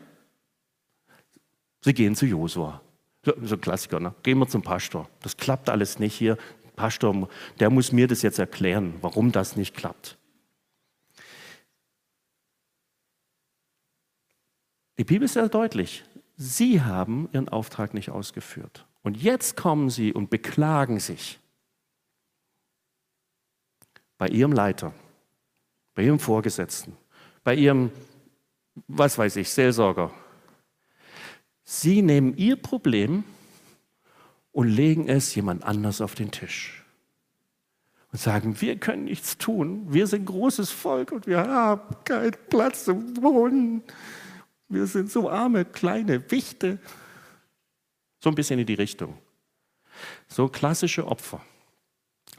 Sie 1.81 1.94
gehen 1.94 2.16
zu 2.16 2.27
Josua. 2.27 2.81
So, 3.24 3.33
so 3.42 3.55
ein 3.55 3.61
Klassiker, 3.61 4.00
ne? 4.00 4.14
Gehen 4.22 4.38
wir 4.38 4.48
zum 4.48 4.62
Pastor. 4.62 5.09
Das 5.22 5.37
klappt 5.37 5.68
alles 5.68 5.98
nicht 5.98 6.14
hier. 6.14 6.37
Pastor, 6.77 7.29
der 7.61 7.70
muss 7.70 7.92
mir 7.92 8.09
das 8.09 8.22
jetzt 8.22 8.38
erklären, 8.38 8.94
warum 9.00 9.33
das 9.33 9.57
nicht 9.57 9.77
klappt. 9.77 10.18
Die 14.98 15.05
Bibel 15.05 15.24
ist 15.24 15.35
sehr 15.35 15.48
deutlich. 15.48 16.05
Sie 16.37 16.83
haben 16.83 17.29
ihren 17.33 17.48
Auftrag 17.48 17.94
nicht 17.94 18.11
ausgeführt. 18.11 18.87
Und 19.03 19.16
jetzt 19.16 19.57
kommen 19.57 19.90
sie 19.90 20.12
und 20.12 20.31
beklagen 20.31 20.98
sich 20.98 21.38
bei 24.18 24.29
ihrem 24.29 24.53
Leiter, 24.53 24.94
bei 25.94 26.05
ihrem 26.05 26.18
Vorgesetzten, 26.18 26.96
bei 27.42 27.55
ihrem, 27.55 27.90
was 28.88 29.18
weiß 29.18 29.37
ich, 29.37 29.50
Seelsorger. 29.50 30.12
Sie 31.64 32.02
nehmen 32.02 32.37
ihr 32.37 32.56
Problem 32.56 33.24
und 34.52 34.68
legen 34.68 35.08
es 35.08 35.34
jemand 35.34 35.64
anders 35.64 36.00
auf 36.00 36.14
den 36.14 36.30
Tisch 36.30 36.84
und 38.14 38.20
sagen, 38.20 38.60
wir 38.60 38.76
können 38.76 39.06
nichts 39.06 39.38
tun, 39.38 39.92
wir 39.92 40.06
sind 40.06 40.26
großes 40.26 40.70
Volk 40.70 41.10
und 41.10 41.26
wir 41.26 41.38
haben 41.38 41.96
keinen 42.04 42.37
Platz 42.48 42.84
zum 42.84 43.20
Wohnen. 43.22 43.82
Wir 44.68 44.87
sind 44.87 45.10
so 45.10 45.28
arme, 45.28 45.64
kleine 45.64 46.30
Wichte. 46.30 46.78
So 48.22 48.30
ein 48.30 48.37
bisschen 48.37 48.60
in 48.60 48.66
die 48.66 48.74
Richtung. 48.74 49.18
So 50.28 50.48
klassische 50.48 51.08
Opfer. 51.08 51.44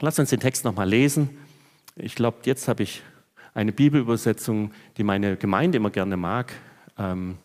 Lass 0.00 0.18
uns 0.18 0.30
den 0.30 0.40
Text 0.40 0.64
nochmal 0.64 0.88
lesen. 0.88 1.36
Ich 1.94 2.14
glaube, 2.14 2.38
jetzt 2.44 2.68
habe 2.68 2.82
ich 2.82 3.02
eine 3.56 3.72
Bibelübersetzung, 3.72 4.70
die 4.98 5.02
meine 5.02 5.36
Gemeinde 5.36 5.78
immer 5.78 5.90
gerne 5.90 6.16
mag. 6.18 6.52
Ähm, 6.98 7.38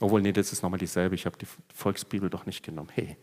obwohl, 0.00 0.20
nee, 0.20 0.32
das 0.32 0.52
ist 0.52 0.62
nochmal 0.62 0.80
dieselbe. 0.80 1.14
Ich 1.14 1.26
habe 1.26 1.38
die 1.38 1.46
Volksbibel 1.74 2.28
doch 2.28 2.44
nicht 2.44 2.64
genommen. 2.64 2.90
Hey. 2.92 3.16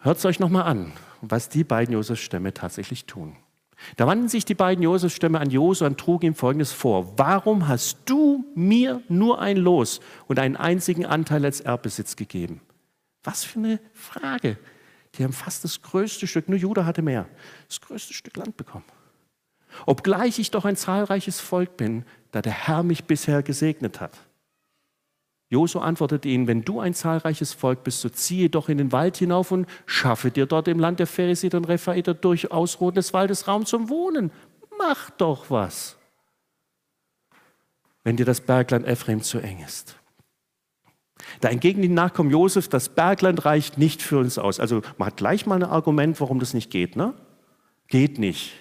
Hört 0.00 0.18
es 0.18 0.24
euch 0.24 0.40
nochmal 0.40 0.64
an, 0.64 0.92
was 1.20 1.50
die 1.50 1.62
beiden 1.62 1.94
Josef-Stämme 1.94 2.54
tatsächlich 2.54 3.04
tun. 3.04 3.36
Da 3.96 4.06
wandten 4.06 4.28
sich 4.28 4.46
die 4.46 4.54
beiden 4.54 4.82
Josef-Stämme 4.82 5.38
an 5.38 5.50
Josua 5.50 5.88
und 5.88 5.98
trugen 5.98 6.26
ihm 6.28 6.34
Folgendes 6.34 6.72
vor. 6.72 7.18
Warum 7.18 7.68
hast 7.68 7.98
du 8.06 8.46
mir 8.54 9.02
nur 9.08 9.40
ein 9.40 9.58
Los 9.58 10.00
und 10.26 10.38
einen 10.38 10.56
einzigen 10.56 11.04
Anteil 11.04 11.44
als 11.44 11.60
Erbbesitz 11.60 12.16
gegeben? 12.16 12.62
Was 13.24 13.44
für 13.44 13.58
eine 13.58 13.80
Frage. 13.92 14.58
Die 15.16 15.24
haben 15.24 15.32
fast 15.34 15.64
das 15.64 15.82
größte 15.82 16.26
Stück, 16.26 16.48
nur 16.48 16.58
Judah 16.58 16.86
hatte 16.86 17.02
mehr, 17.02 17.28
das 17.68 17.80
größte 17.80 18.14
Stück 18.14 18.36
Land 18.36 18.56
bekommen. 18.56 18.84
Obgleich 19.86 20.38
ich 20.38 20.50
doch 20.50 20.64
ein 20.64 20.76
zahlreiches 20.76 21.40
Volk 21.40 21.76
bin, 21.76 22.04
da 22.30 22.42
der 22.42 22.52
Herr 22.52 22.82
mich 22.82 23.04
bisher 23.04 23.42
gesegnet 23.42 24.00
hat. 24.00 24.18
Josu 25.50 25.78
antwortete 25.78 26.28
ihnen, 26.28 26.48
wenn 26.48 26.64
du 26.64 26.80
ein 26.80 26.94
zahlreiches 26.94 27.52
Volk 27.52 27.84
bist, 27.84 28.00
so 28.00 28.08
ziehe 28.08 28.50
doch 28.50 28.68
in 28.68 28.78
den 28.78 28.92
Wald 28.92 29.16
hinauf 29.16 29.52
und 29.52 29.66
schaffe 29.86 30.30
dir 30.30 30.46
dort 30.46 30.68
im 30.68 30.80
Land 30.80 30.98
der 30.98 31.06
Pheresiter 31.06 31.58
und 31.58 31.66
Rephaiter 31.66 32.14
durch 32.14 32.50
Ausroden 32.50 32.96
des 32.96 33.12
Waldes 33.12 33.46
Raum 33.46 33.66
zum 33.66 33.88
Wohnen. 33.88 34.32
Mach 34.78 35.10
doch 35.10 35.50
was, 35.50 35.96
wenn 38.02 38.16
dir 38.16 38.26
das 38.26 38.40
Bergland 38.40 38.86
Ephraim 38.86 39.22
zu 39.22 39.38
eng 39.38 39.60
ist. 39.64 39.96
Da 41.40 41.48
entgegen 41.48 41.82
die 41.82 41.88
Nachkommen 41.88 42.30
Josef, 42.30 42.68
das 42.68 42.88
Bergland 42.88 43.44
reicht 43.44 43.78
nicht 43.78 44.02
für 44.02 44.18
uns 44.18 44.38
aus. 44.38 44.58
Also 44.58 44.82
man 44.98 45.06
hat 45.06 45.16
gleich 45.16 45.46
mal 45.46 45.56
ein 45.56 45.62
Argument, 45.62 46.20
warum 46.20 46.40
das 46.40 46.54
nicht 46.54 46.70
geht. 46.70 46.96
Ne? 46.96 47.14
Geht 47.88 48.18
nicht. 48.18 48.52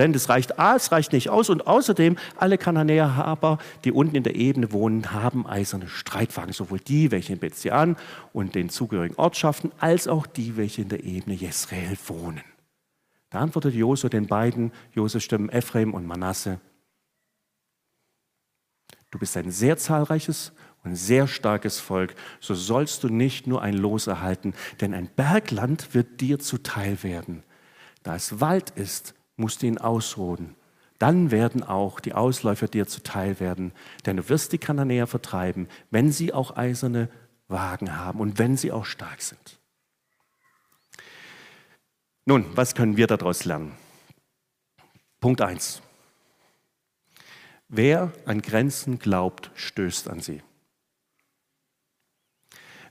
Denn 0.00 0.14
das 0.14 0.30
reicht 0.30 0.54
es 0.58 0.92
reicht 0.92 1.12
nicht 1.12 1.28
aus. 1.28 1.50
Und 1.50 1.66
außerdem 1.66 2.16
alle 2.36 2.56
Kananäerhaber, 2.56 3.58
die 3.84 3.92
unten 3.92 4.16
in 4.16 4.22
der 4.22 4.34
Ebene 4.34 4.72
wohnen, 4.72 5.12
haben 5.12 5.46
eiserne 5.46 5.88
Streitwagen, 5.88 6.54
sowohl 6.54 6.80
die, 6.80 7.10
welche 7.10 7.34
in 7.34 7.38
Bezian 7.38 7.96
und 8.32 8.54
den 8.54 8.70
zugehörigen 8.70 9.16
Ortschaften, 9.16 9.72
als 9.78 10.08
auch 10.08 10.26
die, 10.26 10.56
welche 10.56 10.80
in 10.80 10.88
der 10.88 11.04
Ebene 11.04 11.36
Jesrael 11.36 11.98
wohnen. 12.06 12.40
Da 13.28 13.40
antwortete 13.40 13.76
Josua 13.76 14.08
den 14.08 14.26
beiden. 14.26 14.72
Josef-Stimmen 14.94 15.50
Ephraim 15.50 15.92
und 15.92 16.06
Manasse, 16.06 16.60
du 19.10 19.18
bist 19.18 19.36
ein 19.36 19.50
sehr 19.50 19.76
zahlreiches 19.76 20.52
und 20.82 20.96
sehr 20.96 21.28
starkes 21.28 21.78
Volk, 21.78 22.14
so 22.40 22.54
sollst 22.54 23.04
du 23.04 23.10
nicht 23.10 23.46
nur 23.46 23.60
ein 23.60 23.74
Los 23.74 24.06
erhalten, 24.06 24.54
denn 24.80 24.94
ein 24.94 25.10
Bergland 25.14 25.92
wird 25.92 26.22
dir 26.22 26.38
zuteil 26.38 27.02
werden. 27.02 27.42
Da 28.02 28.16
es 28.16 28.40
Wald 28.40 28.70
ist, 28.70 29.14
musst 29.40 29.62
du 29.62 29.66
ihn 29.66 29.78
ausroden. 29.78 30.54
Dann 30.98 31.30
werden 31.30 31.62
auch 31.62 31.98
die 31.98 32.12
Ausläufer 32.12 32.68
dir 32.68 32.86
zuteil 32.86 33.40
werden, 33.40 33.72
denn 34.04 34.18
du 34.18 34.28
wirst 34.28 34.52
die 34.52 34.58
Kananäer 34.58 35.06
vertreiben, 35.06 35.66
wenn 35.90 36.12
sie 36.12 36.32
auch 36.32 36.56
eiserne 36.56 37.08
Wagen 37.48 37.96
haben 37.96 38.20
und 38.20 38.38
wenn 38.38 38.56
sie 38.56 38.70
auch 38.70 38.84
stark 38.84 39.22
sind. 39.22 39.58
Nun, 42.26 42.44
was 42.54 42.74
können 42.74 42.96
wir 42.96 43.06
daraus 43.06 43.44
lernen? 43.44 43.72
Punkt 45.20 45.40
1. 45.40 45.82
Wer 47.68 48.12
an 48.26 48.42
Grenzen 48.42 48.98
glaubt, 48.98 49.50
stößt 49.54 50.08
an 50.08 50.20
sie. 50.20 50.42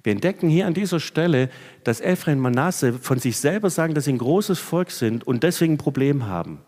Wir 0.10 0.14
entdecken 0.14 0.50
hier 0.50 0.66
an 0.66 0.74
dieser 0.74 1.00
Stelle, 1.00 1.52
dass 1.84 2.02
Ephraim 2.02 2.40
Manasse 2.40 2.94
von 2.94 3.20
sich 3.20 3.38
selber 3.38 3.70
sagen, 3.70 3.94
dass 3.94 4.06
sie 4.06 4.14
ein 4.14 4.18
großes 4.18 4.58
Volk 4.58 4.90
sind 4.90 5.28
und 5.28 5.44
deswegen 5.44 5.74
ein 5.74 5.78
Problem 5.78 6.26
haben. 6.26 6.62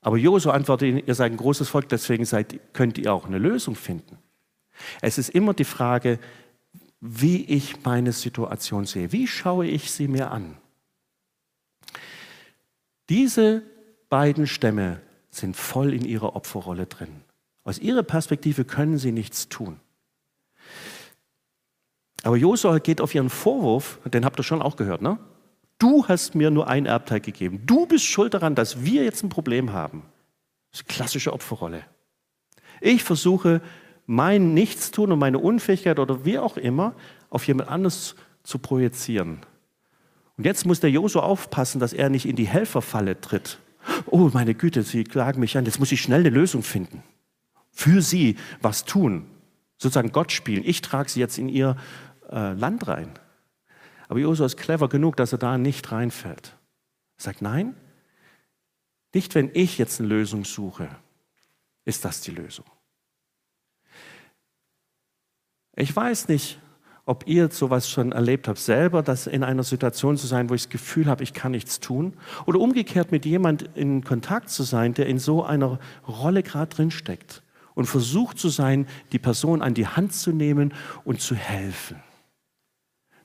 Aber 0.00 0.16
Josua 0.16 0.54
antwortet 0.54 0.88
ihnen, 0.88 1.02
ihr 1.04 1.14
seid 1.14 1.32
ein 1.32 1.36
großes 1.36 1.68
Volk, 1.68 1.90
deswegen 1.90 2.24
seid, 2.24 2.58
könnt 2.72 2.96
ihr 2.96 3.12
auch 3.12 3.26
eine 3.26 3.36
Lösung 3.36 3.74
finden. 3.74 4.16
Es 5.02 5.18
ist 5.18 5.28
immer 5.28 5.52
die 5.52 5.66
Frage, 5.66 6.18
wie 7.02 7.44
ich 7.44 7.84
meine 7.84 8.12
Situation 8.12 8.86
sehe. 8.86 9.12
Wie 9.12 9.26
schaue 9.26 9.66
ich 9.66 9.90
sie 9.90 10.08
mir 10.08 10.30
an? 10.30 10.56
Diese 13.10 13.60
beiden 14.08 14.46
Stämme 14.46 15.02
sind 15.28 15.58
voll 15.58 15.92
in 15.92 16.06
ihrer 16.06 16.34
Opferrolle 16.34 16.86
drin. 16.86 17.20
Aus 17.64 17.78
ihrer 17.78 18.02
Perspektive 18.02 18.64
können 18.64 18.96
sie 18.96 19.12
nichts 19.12 19.50
tun. 19.50 19.78
Aber 22.22 22.36
Josua 22.36 22.78
geht 22.78 23.00
auf 23.00 23.14
ihren 23.14 23.30
Vorwurf, 23.30 23.98
den 24.04 24.24
habt 24.24 24.38
ihr 24.38 24.42
schon 24.42 24.62
auch 24.62 24.76
gehört, 24.76 25.02
ne? 25.02 25.18
Du 25.78 26.06
hast 26.06 26.34
mir 26.34 26.50
nur 26.50 26.68
ein 26.68 26.84
Erbteil 26.84 27.20
gegeben. 27.20 27.62
Du 27.64 27.86
bist 27.86 28.04
schuld 28.04 28.34
daran, 28.34 28.54
dass 28.54 28.84
wir 28.84 29.02
jetzt 29.02 29.22
ein 29.24 29.30
Problem 29.30 29.72
haben. 29.72 30.02
Das 30.70 30.80
ist 30.80 30.88
eine 30.88 30.94
klassische 30.94 31.32
Opferrolle. 31.32 31.82
Ich 32.82 33.02
versuche, 33.02 33.62
mein 34.04 34.52
Nichtstun 34.52 35.12
und 35.12 35.18
meine 35.18 35.38
Unfähigkeit 35.38 35.98
oder 35.98 36.24
wie 36.26 36.38
auch 36.38 36.58
immer 36.58 36.94
auf 37.30 37.46
jemand 37.46 37.70
anderes 37.70 38.14
zu 38.42 38.58
projizieren. 38.58 39.38
Und 40.36 40.44
jetzt 40.44 40.66
muss 40.66 40.80
der 40.80 40.90
Josua 40.90 41.22
aufpassen, 41.22 41.80
dass 41.80 41.92
er 41.92 42.10
nicht 42.10 42.26
in 42.26 42.36
die 42.36 42.48
Helferfalle 42.48 43.20
tritt. 43.20 43.58
Oh, 44.06 44.30
meine 44.32 44.54
Güte, 44.54 44.82
Sie 44.82 45.04
klagen 45.04 45.40
mich 45.40 45.56
an, 45.56 45.64
jetzt 45.64 45.78
muss 45.78 45.92
ich 45.92 46.00
schnell 46.00 46.20
eine 46.20 46.30
Lösung 46.30 46.62
finden. 46.62 47.02
Für 47.70 48.02
Sie 48.02 48.36
was 48.60 48.84
tun. 48.84 49.26
Sozusagen 49.78 50.12
Gott 50.12 50.32
spielen. 50.32 50.62
Ich 50.64 50.82
trage 50.82 51.08
Sie 51.08 51.20
jetzt 51.20 51.38
in 51.38 51.48
Ihr 51.48 51.76
äh, 52.30 52.52
Land 52.52 52.88
rein. 52.88 53.12
Aber 54.08 54.18
Josua 54.18 54.46
ist 54.46 54.56
clever 54.56 54.88
genug, 54.88 55.16
dass 55.16 55.32
er 55.32 55.38
da 55.38 55.56
nicht 55.56 55.92
reinfällt. 55.92 56.56
Er 57.18 57.22
sagt, 57.22 57.42
nein, 57.42 57.74
nicht 59.14 59.34
wenn 59.34 59.50
ich 59.54 59.78
jetzt 59.78 60.00
eine 60.00 60.08
Lösung 60.08 60.44
suche, 60.44 60.88
ist 61.84 62.04
das 62.04 62.20
die 62.20 62.32
Lösung. 62.32 62.66
Ich 65.76 65.94
weiß 65.94 66.28
nicht, 66.28 66.60
ob 67.06 67.26
ihr 67.26 67.50
sowas 67.50 67.88
schon 67.88 68.12
erlebt 68.12 68.46
habt, 68.46 68.58
selber, 68.58 69.02
das 69.02 69.26
in 69.26 69.42
einer 69.42 69.62
Situation 69.62 70.16
zu 70.16 70.26
sein, 70.26 70.50
wo 70.50 70.54
ich 70.54 70.62
das 70.62 70.70
Gefühl 70.70 71.06
habe, 71.06 71.22
ich 71.22 71.32
kann 71.32 71.52
nichts 71.52 71.80
tun. 71.80 72.14
Oder 72.46 72.60
umgekehrt 72.60 73.12
mit 73.12 73.24
jemand 73.24 73.62
in 73.76 74.04
Kontakt 74.04 74.50
zu 74.50 74.62
sein, 74.62 74.94
der 74.94 75.06
in 75.06 75.18
so 75.18 75.44
einer 75.44 75.78
Rolle 76.06 76.42
gerade 76.42 76.74
drinsteckt 76.74 77.42
und 77.74 77.86
versucht 77.86 78.38
zu 78.38 78.48
sein, 78.48 78.86
die 79.12 79.18
Person 79.18 79.62
an 79.62 79.74
die 79.74 79.86
Hand 79.86 80.14
zu 80.14 80.32
nehmen 80.32 80.74
und 81.04 81.20
zu 81.20 81.34
helfen 81.34 82.02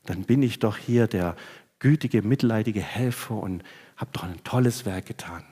dann 0.05 0.23
bin 0.23 0.43
ich 0.43 0.59
doch 0.59 0.77
hier 0.77 1.07
der 1.07 1.35
gütige, 1.79 2.21
mitleidige 2.21 2.81
Helfer 2.81 3.37
und 3.37 3.63
habe 3.97 4.11
doch 4.13 4.23
ein 4.23 4.43
tolles 4.43 4.85
Werk 4.85 5.05
getan. 5.05 5.43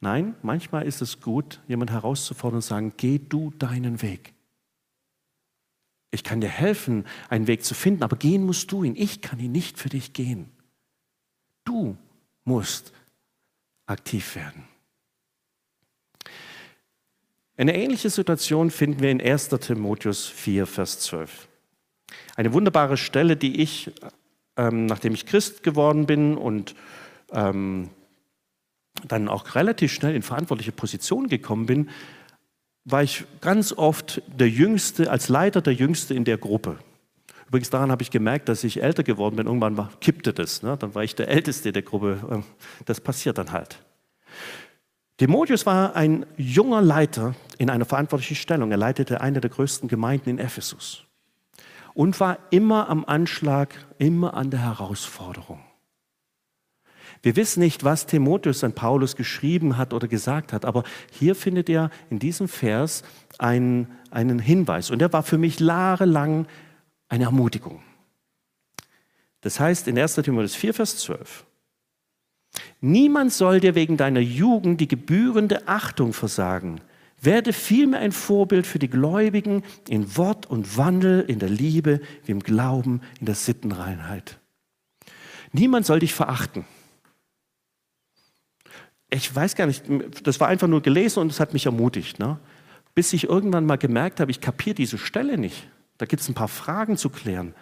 Nein, 0.00 0.34
manchmal 0.42 0.86
ist 0.86 1.00
es 1.02 1.20
gut, 1.20 1.60
jemand 1.66 1.90
herauszufordern 1.90 2.56
und 2.56 2.62
zu 2.62 2.68
sagen, 2.68 2.92
geh 2.96 3.18
du 3.18 3.52
deinen 3.58 4.02
Weg. 4.02 4.34
Ich 6.10 6.22
kann 6.22 6.40
dir 6.40 6.48
helfen, 6.48 7.06
einen 7.28 7.46
Weg 7.46 7.64
zu 7.64 7.74
finden, 7.74 8.02
aber 8.02 8.16
gehen 8.16 8.44
musst 8.44 8.70
du 8.70 8.84
ihn. 8.84 8.94
Ich 8.96 9.20
kann 9.20 9.40
ihn 9.40 9.50
nicht 9.50 9.78
für 9.78 9.88
dich 9.88 10.12
gehen. 10.12 10.50
Du 11.64 11.96
musst 12.44 12.92
aktiv 13.86 14.36
werden. 14.36 14.64
Eine 17.56 17.76
ähnliche 17.76 18.10
Situation 18.10 18.70
finden 18.70 19.00
wir 19.00 19.10
in 19.10 19.20
1. 19.20 19.48
Timotheus 19.48 20.26
4, 20.26 20.66
Vers 20.66 21.00
12. 21.00 21.48
Eine 22.36 22.52
wunderbare 22.52 22.96
Stelle, 22.96 23.36
die 23.36 23.60
ich, 23.62 23.90
ähm, 24.56 24.86
nachdem 24.86 25.14
ich 25.14 25.26
Christ 25.26 25.62
geworden 25.62 26.06
bin 26.06 26.36
und 26.36 26.74
ähm, 27.32 27.90
dann 29.06 29.28
auch 29.28 29.54
relativ 29.54 29.92
schnell 29.92 30.14
in 30.14 30.22
verantwortliche 30.22 30.72
Positionen 30.72 31.28
gekommen 31.28 31.66
bin, 31.66 31.90
war 32.84 33.02
ich 33.02 33.24
ganz 33.40 33.72
oft 33.72 34.22
der 34.26 34.48
Jüngste, 34.48 35.10
als 35.10 35.28
Leiter 35.28 35.62
der 35.62 35.72
Jüngste 35.72 36.14
in 36.14 36.24
der 36.24 36.38
Gruppe. 36.38 36.78
Übrigens 37.46 37.70
daran 37.70 37.90
habe 37.90 38.02
ich 38.02 38.10
gemerkt, 38.10 38.48
dass 38.48 38.64
ich 38.64 38.82
älter 38.82 39.02
geworden 39.02 39.36
bin. 39.36 39.46
Irgendwann 39.46 39.76
war, 39.76 39.90
kippte 40.00 40.32
das. 40.32 40.62
Ne? 40.62 40.76
Dann 40.76 40.94
war 40.94 41.04
ich 41.04 41.14
der 41.14 41.28
Älteste 41.28 41.72
der 41.72 41.82
Gruppe. 41.82 42.18
Ähm, 42.30 42.44
das 42.84 43.00
passiert 43.00 43.38
dann 43.38 43.52
halt. 43.52 43.78
Timotheus 45.16 45.64
war 45.64 45.94
ein 45.94 46.26
junger 46.36 46.82
Leiter 46.82 47.34
in 47.58 47.70
einer 47.70 47.84
verantwortlichen 47.84 48.34
Stellung. 48.34 48.70
Er 48.70 48.76
leitete 48.76 49.20
eine 49.20 49.40
der 49.40 49.50
größten 49.50 49.88
Gemeinden 49.88 50.30
in 50.30 50.38
Ephesus 50.38 51.03
und 51.94 52.20
war 52.20 52.38
immer 52.50 52.88
am 52.88 53.04
Anschlag, 53.04 53.74
immer 53.98 54.34
an 54.34 54.50
der 54.50 54.60
Herausforderung. 54.60 55.60
Wir 57.22 57.36
wissen 57.36 57.60
nicht, 57.60 57.84
was 57.84 58.04
Timotheus 58.04 58.62
an 58.64 58.74
Paulus 58.74 59.16
geschrieben 59.16 59.78
hat 59.78 59.94
oder 59.94 60.08
gesagt 60.08 60.52
hat, 60.52 60.66
aber 60.66 60.82
hier 61.10 61.34
findet 61.34 61.70
er 61.70 61.90
in 62.10 62.18
diesem 62.18 62.48
Vers 62.48 63.02
einen, 63.38 63.90
einen 64.10 64.38
Hinweis. 64.38 64.90
Und 64.90 64.98
der 64.98 65.12
war 65.12 65.22
für 65.22 65.38
mich 65.38 65.58
jahrelang 65.58 66.46
eine 67.08 67.24
Ermutigung. 67.24 67.82
Das 69.40 69.58
heißt 69.58 69.88
in 69.88 69.98
1. 69.98 70.16
Timotheus 70.16 70.54
4, 70.54 70.74
Vers 70.74 70.98
12, 70.98 71.46
Niemand 72.80 73.32
soll 73.32 73.60
dir 73.60 73.74
wegen 73.74 73.96
deiner 73.96 74.20
Jugend 74.20 74.80
die 74.80 74.88
gebührende 74.88 75.66
Achtung 75.66 76.12
versagen. 76.12 76.80
Werde 77.24 77.52
vielmehr 77.52 78.00
ein 78.00 78.12
Vorbild 78.12 78.66
für 78.66 78.78
die 78.78 78.90
Gläubigen 78.90 79.62
in 79.88 80.16
Wort 80.16 80.46
und 80.46 80.76
Wandel, 80.76 81.24
in 81.26 81.38
der 81.38 81.48
Liebe, 81.48 82.00
wie 82.24 82.32
im 82.32 82.40
Glauben, 82.40 83.00
in 83.20 83.26
der 83.26 83.34
Sittenreinheit. 83.34 84.38
Niemand 85.52 85.86
soll 85.86 86.00
dich 86.00 86.14
verachten 86.14 86.64
ich 89.14 89.34
weiß 89.34 89.54
gar 89.54 89.66
nicht, 89.66 89.84
das 90.24 90.40
war 90.40 90.48
einfach 90.48 90.68
nur 90.68 90.82
gelesen 90.82 91.20
und 91.20 91.30
es 91.30 91.40
hat 91.40 91.52
mich 91.52 91.66
ermutigt. 91.66 92.18
Ne? 92.18 92.38
Bis 92.94 93.12
ich 93.12 93.24
irgendwann 93.24 93.66
mal 93.66 93.78
gemerkt 93.78 94.20
habe, 94.20 94.30
ich 94.30 94.40
kapiere 94.40 94.74
diese 94.74 94.98
Stelle 94.98 95.38
nicht. 95.38 95.68
Da 95.98 96.06
gibt 96.06 96.22
es 96.22 96.28
ein 96.28 96.34
paar 96.34 96.48
Fragen 96.48 96.96
zu 96.96 97.10
klären. 97.10 97.54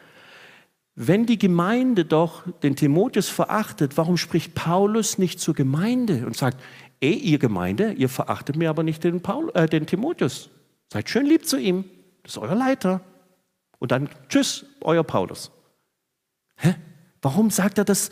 Wenn 0.95 1.27
die 1.27 1.39
Gemeinde 1.39 2.05
doch 2.05 2.43
den 2.63 2.77
Timotheus 2.77 3.29
verachtet, 3.29 3.97
warum 3.97 4.17
spricht 4.17 4.55
Paulus 4.55 5.19
nicht 5.19 5.41
zur 5.41 5.55
Gemeinde 5.55 6.27
und 6.27 6.37
sagt, 6.37 6.61
ey, 7.03 7.15
ihr 7.15 7.39
Gemeinde, 7.39 7.93
ihr 7.93 8.09
verachtet 8.09 8.57
mir 8.57 8.71
aber 8.71 8.83
nicht 8.83 9.05
den, 9.05 9.21
Paul, 9.21 9.51
äh, 9.55 9.67
den 9.67 9.87
Timotheus. 9.87 10.49
Seid 10.93 11.11
schön 11.11 11.27
lieb 11.27 11.47
zu 11.47 11.59
ihm. 11.59 11.85
Das 12.23 12.33
ist 12.33 12.39
euer 12.39 12.55
Leiter. 12.55 13.01
Und 13.79 13.93
dann 13.93 14.09
tschüss, 14.29 14.65
euer 14.81 15.05
Paulus. 15.05 15.51
Hä? 16.57 16.75
Warum 17.21 17.51
sagt 17.51 17.79
er 17.79 17.85
das 17.85 18.11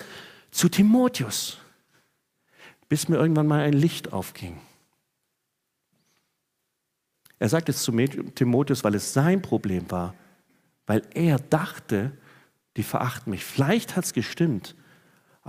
zu 0.51 0.69
Timotheus? 0.69 1.59
bis 2.91 3.09
mir 3.09 3.17
irgendwann 3.17 3.47
mal 3.47 3.61
ein 3.61 3.73
Licht 3.73 4.13
aufging. 4.13 4.61
Er 7.39 7.49
sagt 7.49 7.71
es 7.71 7.83
zu 7.83 7.93
Timotheus, 7.93 8.85
weil 8.85 8.97
es 8.97 9.15
sein 9.15 9.41
Problem 9.41 9.91
war, 9.91 10.15
weil 10.87 11.03
er 11.15 11.39
dachte, 11.39 12.11
die 12.77 12.83
verachten 12.83 13.31
mich. 13.31 13.45
Vielleicht 13.45 13.97
hat 13.97 14.05
es 14.05 14.13
gestimmt, 14.13 14.75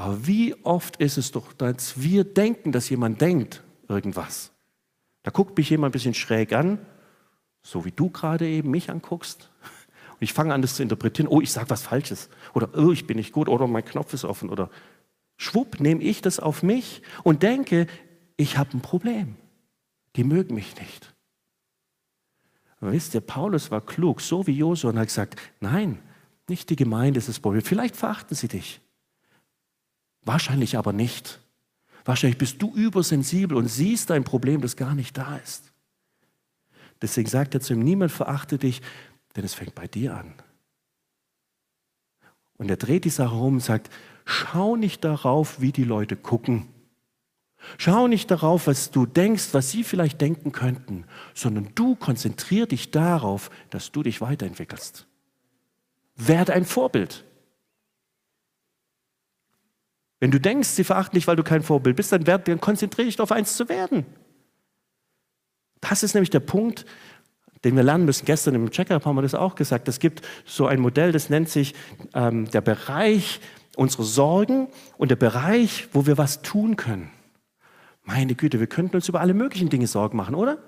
aber 0.01 0.25
wie 0.25 0.55
oft 0.63 0.97
ist 0.97 1.17
es 1.17 1.31
doch, 1.31 1.53
dass 1.53 2.01
wir 2.01 2.23
denken, 2.23 2.71
dass 2.71 2.89
jemand 2.89 3.21
denkt 3.21 3.63
irgendwas. 3.87 4.51
Da 5.21 5.29
guckt 5.29 5.55
mich 5.55 5.69
jemand 5.69 5.91
ein 5.91 5.93
bisschen 5.93 6.15
schräg 6.15 6.53
an, 6.53 6.83
so 7.61 7.85
wie 7.85 7.91
du 7.91 8.09
gerade 8.09 8.47
eben 8.47 8.71
mich 8.71 8.89
anguckst. 8.89 9.51
Und 10.09 10.21
ich 10.21 10.33
fange 10.33 10.55
an, 10.55 10.63
das 10.63 10.75
zu 10.75 10.81
interpretieren. 10.81 11.27
Oh, 11.27 11.39
ich 11.39 11.51
sage 11.51 11.69
was 11.69 11.83
Falsches. 11.83 12.29
Oder 12.55 12.69
oh, 12.75 12.91
ich 12.91 13.05
bin 13.05 13.17
nicht 13.17 13.31
gut. 13.31 13.47
Oder 13.47 13.67
mein 13.67 13.85
Knopf 13.85 14.11
ist 14.15 14.25
offen. 14.25 14.49
Oder 14.49 14.71
schwupp 15.37 15.79
nehme 15.79 16.01
ich 16.01 16.21
das 16.21 16.39
auf 16.39 16.63
mich 16.63 17.03
und 17.23 17.43
denke, 17.43 17.85
ich 18.37 18.57
habe 18.57 18.75
ein 18.75 18.81
Problem. 18.81 19.35
Die 20.15 20.23
mögen 20.23 20.55
mich 20.55 20.79
nicht. 20.79 21.13
Aber 22.79 22.91
wisst 22.91 23.13
ihr, 23.13 23.21
Paulus 23.21 23.69
war 23.69 23.81
klug, 23.81 24.21
so 24.21 24.47
wie 24.47 24.53
Josua, 24.53 24.89
und 24.89 24.97
hat 24.97 25.09
gesagt, 25.09 25.39
nein, 25.59 25.99
nicht 26.47 26.71
die 26.71 26.75
Gemeinde 26.75 27.19
ist 27.19 27.29
das 27.29 27.39
Problem. 27.39 27.61
Vielleicht 27.61 27.95
verachten 27.95 28.35
sie 28.35 28.47
dich. 28.47 28.81
Wahrscheinlich 30.23 30.77
aber 30.77 30.93
nicht. 30.93 31.39
Wahrscheinlich 32.05 32.37
bist 32.37 32.61
du 32.61 32.73
übersensibel 32.73 33.57
und 33.57 33.67
siehst 33.67 34.11
ein 34.11 34.23
Problem, 34.23 34.61
das 34.61 34.75
gar 34.75 34.95
nicht 34.95 35.17
da 35.17 35.37
ist. 35.37 35.71
Deswegen 37.01 37.29
sagt 37.29 37.53
er 37.53 37.61
zu 37.61 37.73
ihm, 37.73 37.79
niemand 37.79 38.11
verachte 38.11 38.57
dich, 38.57 38.81
denn 39.35 39.43
es 39.43 39.53
fängt 39.53 39.75
bei 39.75 39.87
dir 39.87 40.15
an. 40.15 40.33
Und 42.57 42.69
er 42.69 42.77
dreht 42.77 43.05
die 43.05 43.09
Sache 43.09 43.35
um 43.35 43.55
und 43.55 43.63
sagt, 43.63 43.89
schau 44.25 44.75
nicht 44.75 45.03
darauf, 45.03 45.61
wie 45.61 45.71
die 45.71 45.83
Leute 45.83 46.15
gucken. 46.15 46.67
Schau 47.77 48.07
nicht 48.07 48.29
darauf, 48.29 48.67
was 48.67 48.91
du 48.91 49.05
denkst, 49.05 49.49
was 49.53 49.71
sie 49.71 49.83
vielleicht 49.83 50.21
denken 50.21 50.51
könnten, 50.51 51.05
sondern 51.33 51.69
du 51.75 51.95
konzentrier 51.95 52.67
dich 52.67 52.91
darauf, 52.91 53.49
dass 53.69 53.91
du 53.91 54.03
dich 54.03 54.21
weiterentwickelst. 54.21 55.07
Werde 56.15 56.53
ein 56.53 56.65
Vorbild. 56.65 57.23
Wenn 60.21 60.31
du 60.31 60.39
denkst, 60.39 60.69
sie 60.69 60.83
verachten 60.83 61.15
dich, 61.15 61.27
weil 61.27 61.35
du 61.35 61.43
kein 61.43 61.63
Vorbild 61.63 61.95
bist, 61.95 62.11
dann, 62.11 62.27
werd, 62.27 62.47
dann 62.47 62.61
konzentriere 62.61 63.07
dich 63.07 63.15
darauf, 63.15 63.31
eins 63.31 63.57
zu 63.57 63.67
werden. 63.67 64.05
Das 65.81 66.03
ist 66.03 66.13
nämlich 66.13 66.29
der 66.29 66.39
Punkt, 66.39 66.85
den 67.63 67.75
wir 67.75 67.81
lernen 67.81 68.05
müssen. 68.05 68.25
Gestern 68.25 68.53
im 68.53 68.69
Checkup 68.69 69.03
haben 69.05 69.15
wir 69.15 69.23
das 69.23 69.33
auch 69.33 69.55
gesagt. 69.55 69.87
Es 69.87 69.99
gibt 69.99 70.21
so 70.45 70.67
ein 70.67 70.79
Modell, 70.79 71.11
das 71.11 71.31
nennt 71.31 71.49
sich 71.49 71.73
ähm, 72.13 72.49
der 72.51 72.61
Bereich 72.61 73.41
unsere 73.75 74.03
Sorgen 74.03 74.67
und 74.97 75.09
der 75.09 75.15
Bereich, 75.15 75.87
wo 75.91 76.05
wir 76.05 76.19
was 76.19 76.43
tun 76.43 76.75
können. 76.75 77.09
Meine 78.03 78.35
Güte, 78.35 78.59
wir 78.59 78.67
könnten 78.67 78.97
uns 78.97 79.09
über 79.09 79.21
alle 79.21 79.33
möglichen 79.33 79.69
Dinge 79.69 79.87
Sorgen 79.87 80.17
machen, 80.17 80.35
oder? 80.35 80.59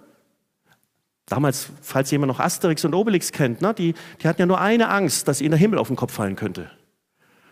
Damals, 1.27 1.69
falls 1.81 2.09
jemand 2.09 2.29
noch 2.29 2.39
Asterix 2.39 2.83
und 2.85 2.95
Obelix 2.95 3.31
kennt, 3.31 3.61
ne, 3.61 3.73
die, 3.75 3.93
die 4.21 4.27
hatten 4.27 4.41
ja 4.41 4.45
nur 4.47 4.59
eine 4.59 4.89
Angst, 4.89 5.27
dass 5.27 5.41
ihnen 5.41 5.51
der 5.51 5.59
Himmel 5.59 5.77
auf 5.77 5.87
den 5.87 5.95
Kopf 5.95 6.13
fallen 6.13 6.35
könnte. 6.35 6.71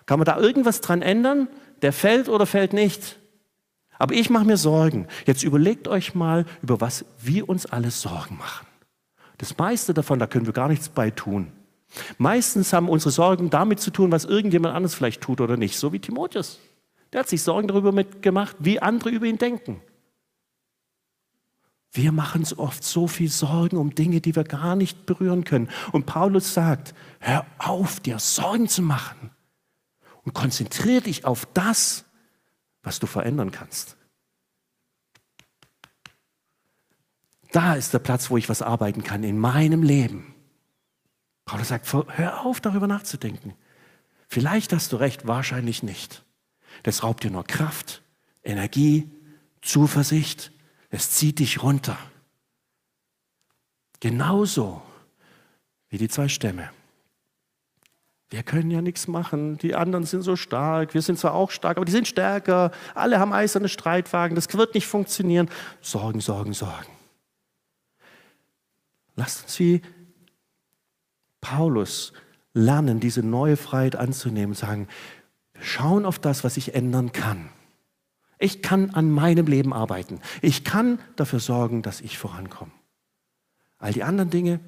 Kann 0.07 0.17
man 0.17 0.25
da 0.25 0.37
irgendwas 0.39 0.81
dran 0.81 1.03
ändern? 1.03 1.47
Der 1.81 1.93
fällt 1.93 2.29
oder 2.29 2.45
fällt 2.45 2.73
nicht? 2.73 3.19
Aber 3.97 4.15
ich 4.15 4.29
mache 4.29 4.45
mir 4.45 4.57
Sorgen. 4.57 5.07
Jetzt 5.25 5.43
überlegt 5.43 5.87
euch 5.87 6.15
mal, 6.15 6.45
über 6.61 6.81
was 6.81 7.05
wir 7.19 7.47
uns 7.49 7.65
alles 7.65 8.01
Sorgen 8.01 8.37
machen. 8.37 8.65
Das 9.37 9.57
meiste 9.57 9.93
davon, 9.93 10.19
da 10.19 10.27
können 10.27 10.45
wir 10.45 10.53
gar 10.53 10.69
nichts 10.69 10.89
bei 10.89 11.11
tun. 11.11 11.51
Meistens 12.17 12.73
haben 12.73 12.89
unsere 12.89 13.11
Sorgen 13.11 13.49
damit 13.49 13.79
zu 13.79 13.91
tun, 13.91 14.11
was 14.11 14.25
irgendjemand 14.25 14.73
anderes 14.73 14.95
vielleicht 14.95 15.21
tut 15.21 15.41
oder 15.41 15.57
nicht, 15.57 15.77
so 15.77 15.93
wie 15.93 15.99
Timotheus. 15.99 16.59
Der 17.11 17.19
hat 17.19 17.29
sich 17.29 17.43
Sorgen 17.43 17.67
darüber 17.67 17.91
gemacht, 18.03 18.55
wie 18.59 18.81
andere 18.81 19.09
über 19.09 19.25
ihn 19.25 19.37
denken. 19.37 19.81
Wir 21.91 22.11
machen 22.11 22.41
uns 22.41 22.57
oft 22.57 22.83
so 22.83 23.07
viel 23.07 23.29
Sorgen 23.29 23.77
um 23.77 23.93
Dinge, 23.93 24.21
die 24.21 24.35
wir 24.35 24.45
gar 24.45 24.75
nicht 24.75 25.05
berühren 25.05 25.43
können. 25.43 25.69
Und 25.91 26.05
Paulus 26.05 26.53
sagt, 26.53 26.95
hör 27.19 27.45
auf, 27.57 27.99
dir 27.99 28.17
Sorgen 28.17 28.69
zu 28.69 28.81
machen 28.81 29.31
und 30.23 30.33
konzentriere 30.33 31.01
dich 31.01 31.25
auf 31.25 31.47
das, 31.53 32.05
was 32.83 32.99
du 32.99 33.07
verändern 33.07 33.51
kannst. 33.51 33.97
Da 37.51 37.73
ist 37.73 37.93
der 37.93 37.99
Platz, 37.99 38.29
wo 38.29 38.37
ich 38.37 38.47
was 38.49 38.61
arbeiten 38.61 39.03
kann 39.03 39.23
in 39.23 39.37
meinem 39.37 39.83
Leben. 39.83 40.33
Paulus 41.45 41.67
sagt, 41.67 41.91
hör 41.91 42.45
auf, 42.45 42.61
darüber 42.61 42.87
nachzudenken. 42.87 43.53
Vielleicht 44.27 44.71
hast 44.71 44.93
du 44.93 44.95
recht, 44.95 45.27
wahrscheinlich 45.27 45.83
nicht. 45.83 46.23
Das 46.83 47.03
raubt 47.03 47.23
dir 47.23 47.31
nur 47.31 47.43
Kraft, 47.43 48.01
Energie, 48.43 49.11
Zuversicht. 49.61 50.53
Es 50.89 51.11
zieht 51.11 51.39
dich 51.39 51.61
runter. 51.61 51.97
Genauso 53.99 54.81
wie 55.89 55.97
die 55.97 56.07
zwei 56.07 56.29
Stämme. 56.29 56.71
Wir 58.31 58.43
können 58.43 58.71
ja 58.71 58.81
nichts 58.81 59.09
machen. 59.09 59.57
Die 59.57 59.75
anderen 59.75 60.05
sind 60.05 60.21
so 60.21 60.37
stark. 60.37 60.93
Wir 60.93 61.01
sind 61.01 61.19
zwar 61.19 61.33
auch 61.33 61.51
stark, 61.51 61.75
aber 61.75 61.85
die 61.85 61.91
sind 61.91 62.07
stärker. 62.07 62.71
Alle 62.95 63.19
haben 63.19 63.33
eiserne 63.33 63.67
Streitwagen. 63.67 64.35
Das 64.35 64.51
wird 64.53 64.73
nicht 64.73 64.87
funktionieren. 64.87 65.49
Sorgen, 65.81 66.21
Sorgen, 66.21 66.53
Sorgen. 66.53 66.87
Lasst 69.17 69.43
uns 69.43 69.59
wie 69.59 69.81
Paulus 71.41 72.13
lernen, 72.53 73.01
diese 73.01 73.21
neue 73.21 73.57
Freiheit 73.57 73.97
anzunehmen, 73.97 74.55
sagen, 74.55 74.87
wir 75.53 75.63
schauen 75.63 76.05
auf 76.05 76.17
das, 76.17 76.45
was 76.45 76.55
ich 76.55 76.73
ändern 76.73 77.11
kann. 77.11 77.49
Ich 78.39 78.61
kann 78.61 78.91
an 78.91 79.11
meinem 79.11 79.45
Leben 79.45 79.73
arbeiten. 79.73 80.21
Ich 80.41 80.63
kann 80.63 80.99
dafür 81.17 81.39
sorgen, 81.41 81.81
dass 81.81 81.99
ich 81.99 82.17
vorankomme. 82.17 82.71
All 83.77 83.91
die 83.91 84.03
anderen 84.03 84.29
Dinge 84.29 84.61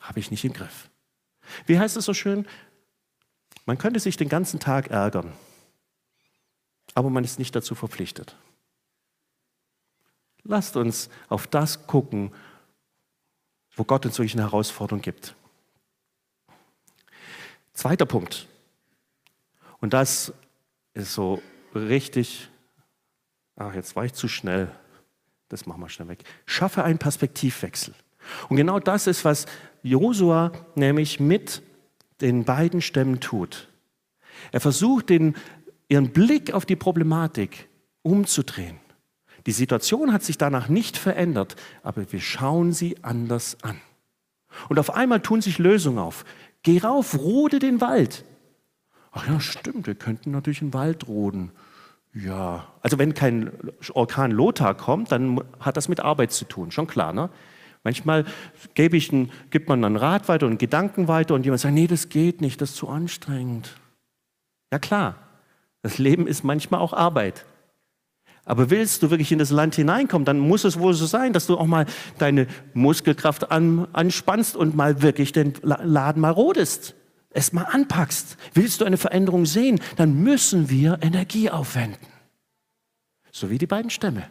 habe 0.00 0.18
ich 0.18 0.30
nicht 0.30 0.44
im 0.44 0.52
Griff. 0.52 0.90
Wie 1.66 1.78
heißt 1.78 1.96
es 1.96 2.04
so 2.04 2.14
schön? 2.14 2.46
Man 3.66 3.78
könnte 3.78 4.00
sich 4.00 4.16
den 4.16 4.28
ganzen 4.28 4.58
Tag 4.58 4.88
ärgern, 4.88 5.32
aber 6.94 7.10
man 7.10 7.24
ist 7.24 7.38
nicht 7.38 7.54
dazu 7.54 7.74
verpflichtet. 7.74 8.36
Lasst 10.42 10.76
uns 10.76 11.10
auf 11.28 11.46
das 11.46 11.86
gucken, 11.86 12.32
wo 13.76 13.84
Gott 13.84 14.06
uns 14.06 14.16
solche 14.16 14.38
Herausforderungen 14.38 15.02
gibt. 15.02 15.34
Zweiter 17.74 18.06
Punkt. 18.06 18.48
Und 19.80 19.92
das 19.92 20.32
ist 20.94 21.14
so 21.14 21.42
richtig, 21.74 22.48
ach, 23.56 23.74
jetzt 23.74 23.96
war 23.96 24.04
ich 24.04 24.12
zu 24.12 24.28
schnell. 24.28 24.70
Das 25.48 25.66
machen 25.66 25.80
wir 25.80 25.88
schnell 25.88 26.08
weg. 26.08 26.24
Schaffe 26.46 26.84
einen 26.84 26.98
Perspektivwechsel. 26.98 27.94
Und 28.48 28.56
genau 28.56 28.78
das 28.78 29.06
ist, 29.06 29.24
was 29.24 29.46
Josua 29.82 30.52
nämlich 30.74 31.20
mit 31.20 31.62
den 32.20 32.44
beiden 32.44 32.82
Stämmen 32.82 33.20
tut. 33.20 33.68
Er 34.52 34.60
versucht, 34.60 35.08
den, 35.08 35.34
ihren 35.88 36.10
Blick 36.12 36.52
auf 36.52 36.66
die 36.66 36.76
Problematik 36.76 37.68
umzudrehen. 38.02 38.78
Die 39.46 39.52
Situation 39.52 40.12
hat 40.12 40.22
sich 40.22 40.38
danach 40.38 40.68
nicht 40.68 40.96
verändert, 40.96 41.56
aber 41.82 42.12
wir 42.12 42.20
schauen 42.20 42.72
sie 42.72 42.96
anders 43.02 43.56
an. 43.62 43.80
Und 44.68 44.78
auf 44.78 44.94
einmal 44.94 45.20
tun 45.20 45.40
sich 45.40 45.58
Lösungen 45.58 45.98
auf. 45.98 46.24
Geh 46.62 46.78
rauf, 46.78 47.18
rode 47.18 47.58
den 47.58 47.80
Wald. 47.80 48.24
Ach 49.12 49.26
ja, 49.26 49.40
stimmt, 49.40 49.86
wir 49.86 49.94
könnten 49.94 50.30
natürlich 50.30 50.62
einen 50.62 50.74
Wald 50.74 51.08
roden. 51.08 51.52
Ja, 52.12 52.66
also 52.82 52.98
wenn 52.98 53.14
kein 53.14 53.50
Orkan 53.94 54.30
Lothar 54.30 54.74
kommt, 54.74 55.12
dann 55.12 55.40
hat 55.60 55.76
das 55.76 55.88
mit 55.88 56.00
Arbeit 56.00 56.32
zu 56.32 56.44
tun, 56.44 56.70
schon 56.70 56.86
klar, 56.86 57.12
ne? 57.12 57.30
Manchmal 57.82 58.24
einen, 58.76 59.30
gibt 59.50 59.68
man 59.68 59.84
einen 59.84 59.96
Rat 59.96 60.28
weiter 60.28 60.46
und 60.46 60.52
einen 60.52 60.58
Gedanken 60.58 61.08
weiter 61.08 61.34
und 61.34 61.44
jemand 61.44 61.60
sagt, 61.60 61.74
nee, 61.74 61.86
das 61.86 62.08
geht 62.08 62.40
nicht, 62.40 62.60
das 62.60 62.70
ist 62.70 62.76
zu 62.76 62.88
anstrengend. 62.88 63.74
Ja 64.72 64.78
klar, 64.78 65.16
das 65.82 65.98
Leben 65.98 66.26
ist 66.26 66.44
manchmal 66.44 66.80
auch 66.80 66.92
Arbeit. 66.92 67.46
Aber 68.44 68.70
willst 68.70 69.02
du 69.02 69.10
wirklich 69.10 69.32
in 69.32 69.38
das 69.38 69.50
Land 69.50 69.74
hineinkommen, 69.76 70.24
dann 70.24 70.38
muss 70.38 70.64
es 70.64 70.78
wohl 70.78 70.94
so 70.94 71.06
sein, 71.06 71.32
dass 71.32 71.46
du 71.46 71.56
auch 71.56 71.66
mal 71.66 71.86
deine 72.18 72.46
Muskelkraft 72.74 73.50
an, 73.50 73.86
anspannst 73.92 74.56
und 74.56 74.74
mal 74.74 75.02
wirklich 75.02 75.32
den 75.32 75.54
Laden 75.62 76.20
mal 76.20 76.30
rodest 76.30 76.94
es 77.30 77.52
mal 77.52 77.64
anpackst, 77.64 78.36
willst 78.54 78.80
du 78.80 78.84
eine 78.84 78.96
Veränderung 78.96 79.46
sehen, 79.46 79.80
dann 79.96 80.22
müssen 80.22 80.68
wir 80.68 80.98
Energie 81.00 81.48
aufwenden. 81.50 82.06
So 83.30 83.50
wie 83.50 83.58
die 83.58 83.66
beiden 83.66 83.90
Stämme. 83.90 84.28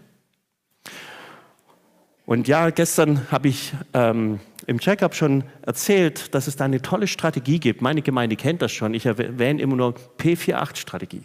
Und 2.29 2.47
ja, 2.47 2.69
gestern 2.69 3.31
habe 3.31 3.47
ich 3.47 3.73
ähm, 3.95 4.39
im 4.67 4.79
Checkup 4.79 5.15
schon 5.15 5.45
erzählt, 5.63 6.35
dass 6.35 6.45
es 6.45 6.55
da 6.55 6.65
eine 6.65 6.79
tolle 6.79 7.07
Strategie 7.07 7.59
gibt. 7.59 7.81
Meine 7.81 8.03
Gemeinde 8.03 8.35
kennt 8.35 8.61
das 8.61 8.71
schon. 8.71 8.93
Ich 8.93 9.07
erwähne 9.07 9.59
immer 9.59 9.75
nur 9.75 9.95
P48-Strategie. 10.19 11.23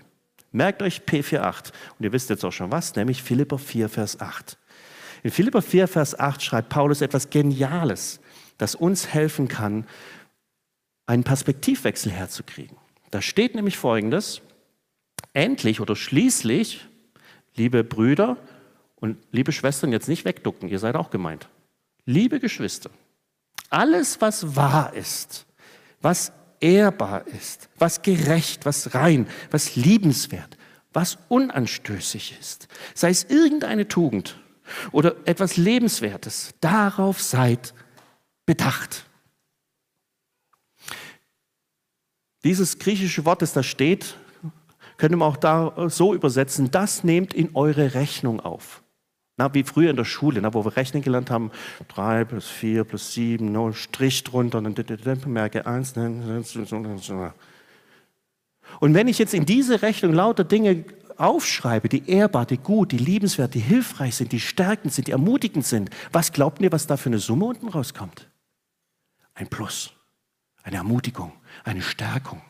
Merkt 0.51 0.81
euch 0.81 1.03
P48. 1.03 1.73
Und 1.99 2.05
ihr 2.05 2.13
wisst 2.13 2.31
jetzt 2.31 2.43
auch 2.43 2.53
schon 2.53 2.73
was, 2.73 2.97
nämlich 2.97 3.23
Philipper 3.23 3.59
4, 3.59 3.91
Vers 3.91 4.19
8. 4.19 4.57
In 5.23 5.31
Philipper 5.31 5.61
4, 5.61 5.89
Vers 5.89 6.19
8 6.19 6.43
schreibt 6.43 6.71
Paulus 6.71 7.03
etwas 7.03 7.29
Geniales, 7.29 8.19
das 8.57 8.75
uns 8.75 9.09
helfen 9.09 9.47
kann, 9.47 9.87
einen 11.05 11.23
Perspektivwechsel 11.23 12.13
herzukriegen. 12.13 12.79
Da 13.11 13.21
steht 13.21 13.55
nämlich 13.55 13.77
Folgendes, 13.77 14.41
endlich 15.35 15.83
oder 15.83 15.97
schließlich, 15.97 16.89
liebe 17.57 17.85
Brüder 17.85 18.39
und 19.05 19.19
liebe 19.33 19.53
Schwestern, 19.53 19.93
jetzt 19.93 20.09
nicht 20.09 20.25
wegducken, 20.25 20.71
ihr 20.71 20.79
seid 20.79 20.97
auch 20.97 21.11
gemeint. 21.11 21.47
Liebe 22.07 22.41
Geschwister, 22.41 22.89
alles, 23.69 24.19
was 24.23 24.57
wahr 24.57 24.95
ist, 24.95 25.45
was 26.01 26.33
ehrbar 26.59 27.27
ist, 27.27 27.69
was 27.77 28.01
gerecht, 28.01 28.65
was 28.65 28.95
rein, 28.95 29.29
was 29.51 29.77
liebenswert, 29.77 30.57
was 30.95 31.19
unanstößig 31.29 32.35
ist, 32.41 32.67
sei 32.95 33.11
es 33.11 33.25
irgendeine 33.25 33.89
Tugend 33.89 34.41
oder 34.91 35.17
etwas 35.27 35.59
Lebenswertes, 35.59 36.55
darauf 36.63 37.21
seid 37.21 37.75
bedacht. 38.47 39.05
Dieses 42.43 42.79
griechische 42.79 43.27
Wort, 43.27 43.43
das 43.43 43.53
da 43.53 43.63
steht, 43.63 44.17
könnte 44.97 45.19
man 45.19 45.29
auch 45.29 45.37
da 45.37 45.91
so 45.91 46.15
übersetzen, 46.15 46.71
das 46.71 47.05
nehmt 47.05 47.35
in 47.35 47.55
eure 47.55 47.93
Rechnung 47.93 48.41
auf. 48.41 48.81
Na, 49.37 49.53
wie 49.53 49.65
früher 49.65 49.91
in 49.91 49.97
der 49.97 50.05
Schule, 50.05 50.41
na, 50.41 50.55
wo 50.55 50.65
wir 50.65 50.77
rechnen 50.77 51.03
gelernt 51.03 51.31
haben, 51.31 51.51
drei 51.89 52.25
plus 52.25 52.47
vier 52.47 52.85
plus 52.85 53.13
sieben, 53.13 53.51
no, 53.51 53.73
Strich 53.73 54.23
drunter 54.23 54.59
und 54.59 54.79
dann 54.79 55.21
merke 55.27 55.67
eins. 55.67 55.97
Ne, 55.97 56.09
ne, 56.09 57.35
und 58.81 58.95
wenn 58.95 59.09
ich 59.09 59.19
jetzt 59.19 59.35
in 59.35 59.45
diese 59.45 59.83
Rechnung 59.83 60.13
lauter 60.13 60.45
Dinge 60.45 60.85
aufschreibe, 61.17 61.89
die 61.89 62.09
ehrbar, 62.09 62.47
die 62.47 62.59
gut, 62.59 62.93
die 62.93 62.99
liebenswert, 62.99 63.55
die 63.55 63.61
hilfreich 63.61 64.17
sind, 64.17 64.33
die 64.33 64.41
stärkend 64.41 64.93
sind, 64.93 65.09
die 65.09 65.13
ermutigend 65.13 65.67
sind, 65.67 65.91
was 66.13 66.33
glaubt 66.33 66.61
ihr, 66.61 66.73
was 66.73 66.87
da 66.87 66.97
für 66.97 67.09
eine 67.09 67.19
Summe 67.19 67.47
unten 67.47 67.69
rauskommt? 67.69 68.29
Ein 69.35 69.49
Plus, 69.49 69.93
eine 70.63 70.77
Ermutigung, 70.77 71.33
eine 71.65 71.83
Stärkung. 71.83 72.41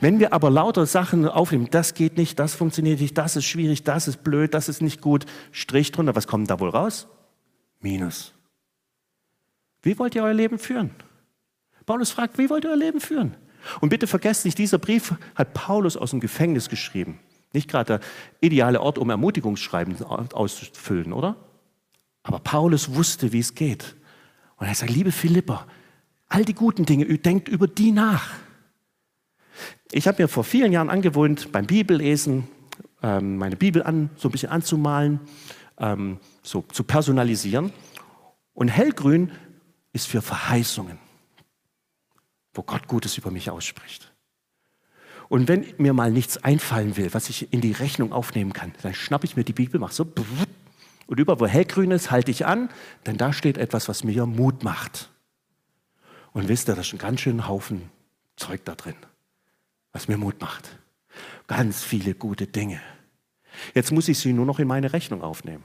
Wenn 0.00 0.18
wir 0.18 0.32
aber 0.32 0.50
lauter 0.50 0.86
Sachen 0.86 1.26
aufnehmen, 1.28 1.68
das 1.70 1.94
geht 1.94 2.16
nicht, 2.16 2.38
das 2.38 2.54
funktioniert 2.54 3.00
nicht, 3.00 3.16
das 3.16 3.36
ist 3.36 3.44
schwierig, 3.44 3.84
das 3.84 4.08
ist 4.08 4.24
blöd, 4.24 4.54
das 4.54 4.68
ist 4.68 4.82
nicht 4.82 5.00
gut, 5.00 5.26
Strich 5.52 5.92
drunter, 5.92 6.16
was 6.16 6.26
kommt 6.26 6.50
da 6.50 6.58
wohl 6.58 6.70
raus? 6.70 7.06
Minus. 7.80 8.34
Wie 9.82 9.98
wollt 9.98 10.14
ihr 10.14 10.24
euer 10.24 10.34
Leben 10.34 10.58
führen? 10.58 10.90
Paulus 11.86 12.10
fragt, 12.10 12.38
wie 12.38 12.50
wollt 12.50 12.64
ihr 12.64 12.70
euer 12.70 12.76
Leben 12.76 13.00
führen? 13.00 13.36
Und 13.80 13.88
bitte 13.88 14.06
vergesst 14.06 14.44
nicht, 14.44 14.58
dieser 14.58 14.78
Brief 14.78 15.14
hat 15.34 15.54
Paulus 15.54 15.96
aus 15.96 16.10
dem 16.10 16.20
Gefängnis 16.20 16.68
geschrieben. 16.68 17.20
Nicht 17.52 17.70
gerade 17.70 17.98
der 17.98 18.00
ideale 18.40 18.80
Ort, 18.80 18.98
um 18.98 19.10
Ermutigungsschreiben 19.10 20.02
auszufüllen, 20.02 21.12
oder? 21.12 21.36
Aber 22.22 22.40
Paulus 22.40 22.94
wusste, 22.94 23.32
wie 23.32 23.38
es 23.38 23.54
geht. 23.54 23.96
Und 24.56 24.66
er 24.66 24.74
sagt, 24.74 24.90
liebe 24.90 25.12
Philippa, 25.12 25.66
All 26.28 26.44
die 26.44 26.54
guten 26.54 26.84
Dinge, 26.84 27.06
denkt 27.18 27.48
über 27.48 27.66
die 27.66 27.90
nach. 27.90 28.34
Ich 29.90 30.06
habe 30.06 30.22
mir 30.22 30.28
vor 30.28 30.44
vielen 30.44 30.72
Jahren 30.72 30.90
angewohnt, 30.90 31.50
beim 31.52 31.66
Bibellesen 31.66 32.48
ähm, 33.02 33.38
meine 33.38 33.56
Bibel 33.56 33.82
an, 33.82 34.10
so 34.16 34.28
ein 34.28 34.32
bisschen 34.32 34.50
anzumalen, 34.50 35.20
ähm, 35.78 36.18
so 36.42 36.62
zu 36.72 36.84
personalisieren. 36.84 37.72
Und 38.54 38.68
hellgrün 38.68 39.32
ist 39.92 40.08
für 40.08 40.20
Verheißungen, 40.20 40.98
wo 42.52 42.62
Gott 42.62 42.88
Gutes 42.88 43.16
über 43.16 43.30
mich 43.30 43.50
ausspricht. 43.50 44.12
Und 45.28 45.46
wenn 45.46 45.66
mir 45.76 45.92
mal 45.92 46.10
nichts 46.10 46.42
einfallen 46.42 46.96
will, 46.96 47.12
was 47.12 47.28
ich 47.28 47.52
in 47.52 47.60
die 47.60 47.72
Rechnung 47.72 48.12
aufnehmen 48.12 48.52
kann, 48.52 48.72
dann 48.82 48.94
schnappe 48.94 49.26
ich 49.26 49.36
mir 49.36 49.44
die 49.44 49.52
Bibel, 49.52 49.78
mache 49.78 49.92
so 49.92 50.06
und 51.06 51.18
über 51.18 51.40
wo 51.40 51.46
hellgrün 51.46 51.90
ist, 51.90 52.10
halte 52.10 52.30
ich 52.30 52.46
an, 52.46 52.68
denn 53.06 53.16
da 53.16 53.32
steht 53.32 53.56
etwas, 53.56 53.88
was 53.88 54.04
mir 54.04 54.26
Mut 54.26 54.62
macht. 54.62 55.10
Und 56.32 56.48
wisst 56.48 56.68
ihr, 56.68 56.74
da 56.74 56.82
ist 56.82 56.92
ein 56.92 56.98
ganz 56.98 57.20
schön 57.20 57.48
Haufen 57.48 57.90
Zeug 58.36 58.64
da 58.64 58.74
drin, 58.74 58.94
was 59.98 60.06
mir 60.06 60.16
Mut 60.16 60.40
macht. 60.40 60.78
Ganz 61.48 61.82
viele 61.82 62.14
gute 62.14 62.46
Dinge. 62.46 62.80
Jetzt 63.74 63.90
muss 63.90 64.06
ich 64.06 64.16
sie 64.16 64.32
nur 64.32 64.46
noch 64.46 64.60
in 64.60 64.68
meine 64.68 64.92
Rechnung 64.92 65.22
aufnehmen. 65.22 65.64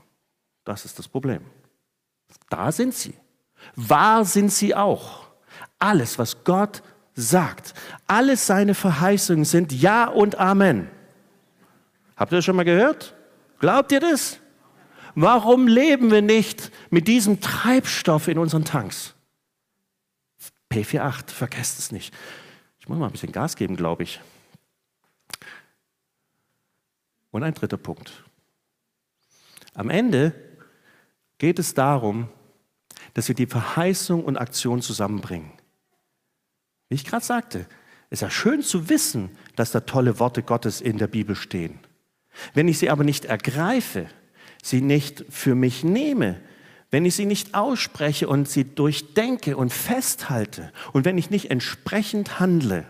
Das 0.64 0.86
ist 0.86 0.98
das 0.98 1.08
Problem. 1.08 1.42
Da 2.50 2.72
sind 2.72 2.96
sie. 2.96 3.14
Wahr 3.76 4.26
sind 4.26 4.52
sie 4.52 4.74
auch. 4.74 5.28
Alles, 5.78 6.18
was 6.18 6.44
Gott 6.44 6.82
sagt, 7.14 7.76
alles 8.08 8.48
seine 8.48 8.74
Verheißungen 8.74 9.46
sind 9.46 9.72
Ja 9.72 10.08
und 10.08 10.40
Amen. 10.40 10.90
Habt 12.16 12.32
ihr 12.32 12.38
das 12.38 12.46
schon 12.46 12.56
mal 12.56 12.66
gehört? 12.66 13.16
Glaubt 13.60 13.92
ihr 13.92 14.00
das? 14.00 14.40
Warum 15.14 15.68
leben 15.68 16.10
wir 16.10 16.24
nicht 16.24 16.72
mit 16.90 17.08
diesem 17.08 17.40
Treibstoff 17.40 18.28
in 18.28 18.40
unseren 18.40 18.66
Tanks? 18.66 19.14
P48, 20.72 21.30
vergesst 21.30 21.78
es 21.78 21.92
nicht. 21.92 22.12
Ich 22.80 22.90
muss 22.90 22.98
mal 22.98 23.06
ein 23.06 23.12
bisschen 23.12 23.32
Gas 23.32 23.56
geben, 23.56 23.76
glaube 23.76 24.02
ich. 24.02 24.20
Und 27.34 27.42
ein 27.42 27.56
dritter 27.56 27.78
Punkt. 27.78 28.24
Am 29.74 29.90
Ende 29.90 30.34
geht 31.40 31.58
es 31.58 31.74
darum, 31.74 32.30
dass 33.16 33.28
wir 33.28 33.34
die 33.34 33.48
Verheißung 33.48 34.24
und 34.24 34.38
Aktion 34.38 34.84
zusammenbringen. 34.84 35.52
Wie 36.90 36.96
ich 36.96 37.06
gerade 37.06 37.26
sagte, 37.26 37.66
ist 38.12 38.22
ja 38.22 38.30
schön 38.30 38.62
zu 38.62 38.88
wissen, 38.88 39.32
dass 39.56 39.72
da 39.72 39.80
tolle 39.80 40.20
Worte 40.20 40.44
Gottes 40.44 40.80
in 40.80 41.00
der 41.00 41.08
Bibel 41.08 41.36
stehen. 41.36 41.80
Wenn 42.54 42.68
ich 42.68 42.78
sie 42.78 42.92
aber 42.92 43.04
nicht 43.04 43.26
ergreife, 43.26 44.08
sie 44.62 44.82
nicht 44.82 45.26
für 45.30 45.56
mich 45.56 45.84
nehme, 45.84 46.40
wenn 46.92 47.04
ich 47.04 47.16
sie 47.16 47.26
nicht 47.26 47.56
ausspreche 47.56 48.28
und 48.28 48.48
sie 48.48 48.76
durchdenke 48.76 49.58
und 49.58 49.74
festhalte 49.74 50.72
und 50.92 51.04
wenn 51.04 51.18
ich 51.18 51.32
nicht 51.32 51.50
entsprechend 51.50 52.40
handle, 52.40 52.86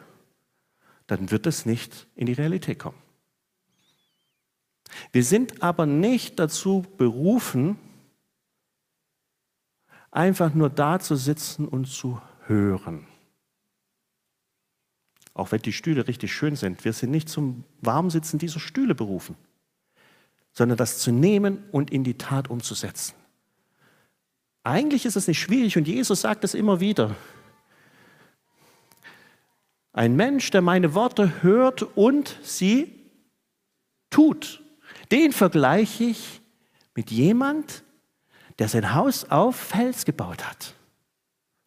dann 1.07 1.31
wird 1.31 1.47
es 1.47 1.65
nicht 1.65 2.07
in 2.17 2.25
die 2.25 2.33
Realität 2.33 2.79
kommen. 2.79 3.02
Wir 5.11 5.23
sind 5.23 5.61
aber 5.63 5.85
nicht 5.85 6.39
dazu 6.39 6.85
berufen, 6.97 7.77
einfach 10.11 10.53
nur 10.53 10.69
da 10.69 10.99
zu 10.99 11.15
sitzen 11.15 11.67
und 11.67 11.85
zu 11.85 12.21
hören. 12.45 13.07
Auch 15.33 15.51
wenn 15.51 15.61
die 15.61 15.73
Stühle 15.73 16.07
richtig 16.07 16.31
schön 16.31 16.55
sind, 16.55 16.85
wir 16.85 16.93
sind 16.93 17.09
nicht 17.09 17.27
zum 17.27 17.63
Warmsitzen 17.81 18.37
dieser 18.37 18.59
Stühle 18.59 18.93
berufen, 18.93 19.35
sondern 20.51 20.77
das 20.77 20.99
zu 20.99 21.11
nehmen 21.11 21.63
und 21.71 21.91
in 21.91 22.03
die 22.03 22.17
Tat 22.17 22.49
umzusetzen. 22.49 23.15
Eigentlich 24.63 25.05
ist 25.05 25.15
es 25.15 25.27
nicht 25.27 25.39
schwierig 25.39 25.75
und 25.75 25.87
Jesus 25.87 26.21
sagt 26.21 26.43
es 26.43 26.53
immer 26.53 26.79
wieder. 26.79 27.15
Ein 29.91 30.15
Mensch, 30.15 30.49
der 30.51 30.61
meine 30.61 30.93
Worte 30.95 31.43
hört 31.43 31.83
und 31.83 32.39
sie 32.41 32.99
tut, 34.09 34.62
den 35.13 35.31
vergleiche 35.31 36.05
ich 36.05 36.41
mit 36.95 37.11
jemand, 37.11 37.83
der 38.57 38.67
sein 38.67 38.95
Haus 38.95 39.25
auf 39.29 39.55
Fels 39.55 40.05
gebaut 40.05 40.43
hat. 40.43 40.73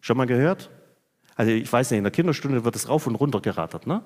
Schon 0.01 0.16
mal 0.16 0.26
gehört? 0.26 0.68
Also 1.36 1.53
ich 1.53 1.72
weiß 1.72 1.92
nicht, 1.92 1.99
in 1.99 2.05
der 2.05 2.11
Kinderstunde 2.11 2.64
wird 2.64 2.74
es 2.74 2.88
rauf 2.88 3.07
und 3.07 3.14
runter 3.14 3.40
gerattert. 3.40 3.86
Ne? 3.86 4.03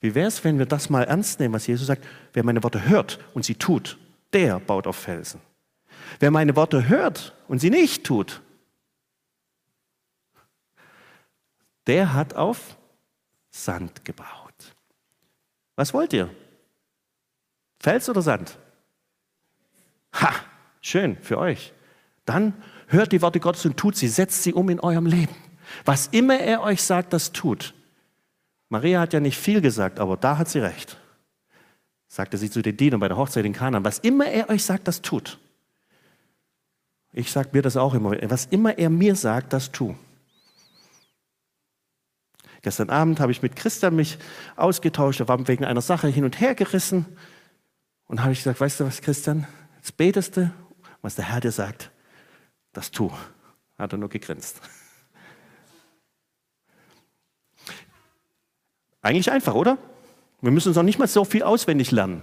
Wie 0.00 0.14
wäre 0.14 0.28
es, 0.28 0.44
wenn 0.44 0.58
wir 0.58 0.66
das 0.66 0.90
mal 0.90 1.04
ernst 1.04 1.40
nehmen, 1.40 1.54
was 1.54 1.66
Jesus 1.66 1.86
sagt? 1.86 2.06
Wer 2.34 2.44
meine 2.44 2.62
Worte 2.62 2.86
hört 2.86 3.18
und 3.32 3.46
sie 3.46 3.54
tut, 3.54 3.96
der 4.34 4.60
baut 4.60 4.86
auf 4.86 4.96
Felsen. 4.96 5.40
Wer 6.20 6.30
meine 6.30 6.54
Worte 6.56 6.88
hört 6.88 7.34
und 7.48 7.60
sie 7.60 7.70
nicht 7.70 8.04
tut, 8.04 8.42
der 11.86 12.12
hat 12.12 12.34
auf 12.34 12.76
Sand 13.50 14.04
gebaut. 14.04 14.74
Was 15.74 15.94
wollt 15.94 16.12
ihr? 16.12 16.28
Fels 17.86 18.08
oder 18.08 18.20
Sand? 18.20 18.58
Ha, 20.14 20.32
schön 20.80 21.16
für 21.18 21.38
euch. 21.38 21.72
Dann 22.24 22.52
hört 22.88 23.12
die 23.12 23.22
Worte 23.22 23.38
Gottes 23.38 23.64
und 23.64 23.76
tut 23.76 23.94
sie, 23.94 24.08
setzt 24.08 24.42
sie 24.42 24.52
um 24.52 24.68
in 24.70 24.80
eurem 24.80 25.06
Leben. 25.06 25.32
Was 25.84 26.08
immer 26.08 26.36
er 26.36 26.62
euch 26.62 26.82
sagt, 26.82 27.12
das 27.12 27.30
tut. 27.30 27.74
Maria 28.70 28.98
hat 28.98 29.12
ja 29.12 29.20
nicht 29.20 29.38
viel 29.38 29.60
gesagt, 29.60 30.00
aber 30.00 30.16
da 30.16 30.36
hat 30.36 30.48
sie 30.48 30.58
recht. 30.58 30.98
Sagte 32.08 32.38
sie 32.38 32.50
zu 32.50 32.60
den 32.60 32.76
Dienern 32.76 32.98
bei 32.98 33.06
der 33.06 33.16
Hochzeit 33.16 33.44
in 33.44 33.52
Kanaan. 33.52 33.84
Was 33.84 34.00
immer 34.00 34.26
er 34.26 34.48
euch 34.50 34.64
sagt, 34.64 34.88
das 34.88 35.00
tut. 35.00 35.38
Ich 37.12 37.30
sage 37.30 37.50
mir 37.52 37.62
das 37.62 37.76
auch 37.76 37.94
immer. 37.94 38.16
Was 38.28 38.46
immer 38.46 38.76
er 38.76 38.90
mir 38.90 39.14
sagt, 39.14 39.52
das 39.52 39.70
tu. 39.70 39.94
Gestern 42.62 42.90
Abend 42.90 43.20
habe 43.20 43.30
ich 43.30 43.42
mit 43.42 43.54
Christian 43.54 43.94
mich 43.94 44.18
ausgetauscht. 44.56 45.20
Er 45.20 45.28
war 45.28 45.46
wegen 45.46 45.64
einer 45.64 45.82
Sache 45.82 46.08
hin 46.08 46.24
und 46.24 46.40
her 46.40 46.56
gerissen. 46.56 47.06
Und 48.06 48.22
habe 48.22 48.32
ich 48.32 48.38
gesagt, 48.38 48.60
weißt 48.60 48.80
du 48.80 48.86
was, 48.86 49.00
Christian? 49.00 49.46
Jetzt 49.76 49.96
betest 49.96 50.36
du, 50.36 50.52
was 51.02 51.14
der 51.14 51.28
Herr 51.28 51.40
dir 51.40 51.52
sagt, 51.52 51.90
das 52.72 52.90
tu. 52.90 53.10
Hat 53.78 53.92
er 53.92 53.98
nur 53.98 54.08
gegrinst. 54.08 54.60
Eigentlich 59.02 59.30
einfach, 59.30 59.54
oder? 59.54 59.78
Wir 60.40 60.50
müssen 60.50 60.68
uns 60.68 60.76
noch 60.76 60.82
nicht 60.82 60.98
mal 60.98 61.06
so 61.06 61.24
viel 61.24 61.42
auswendig 61.42 61.90
lernen. 61.90 62.22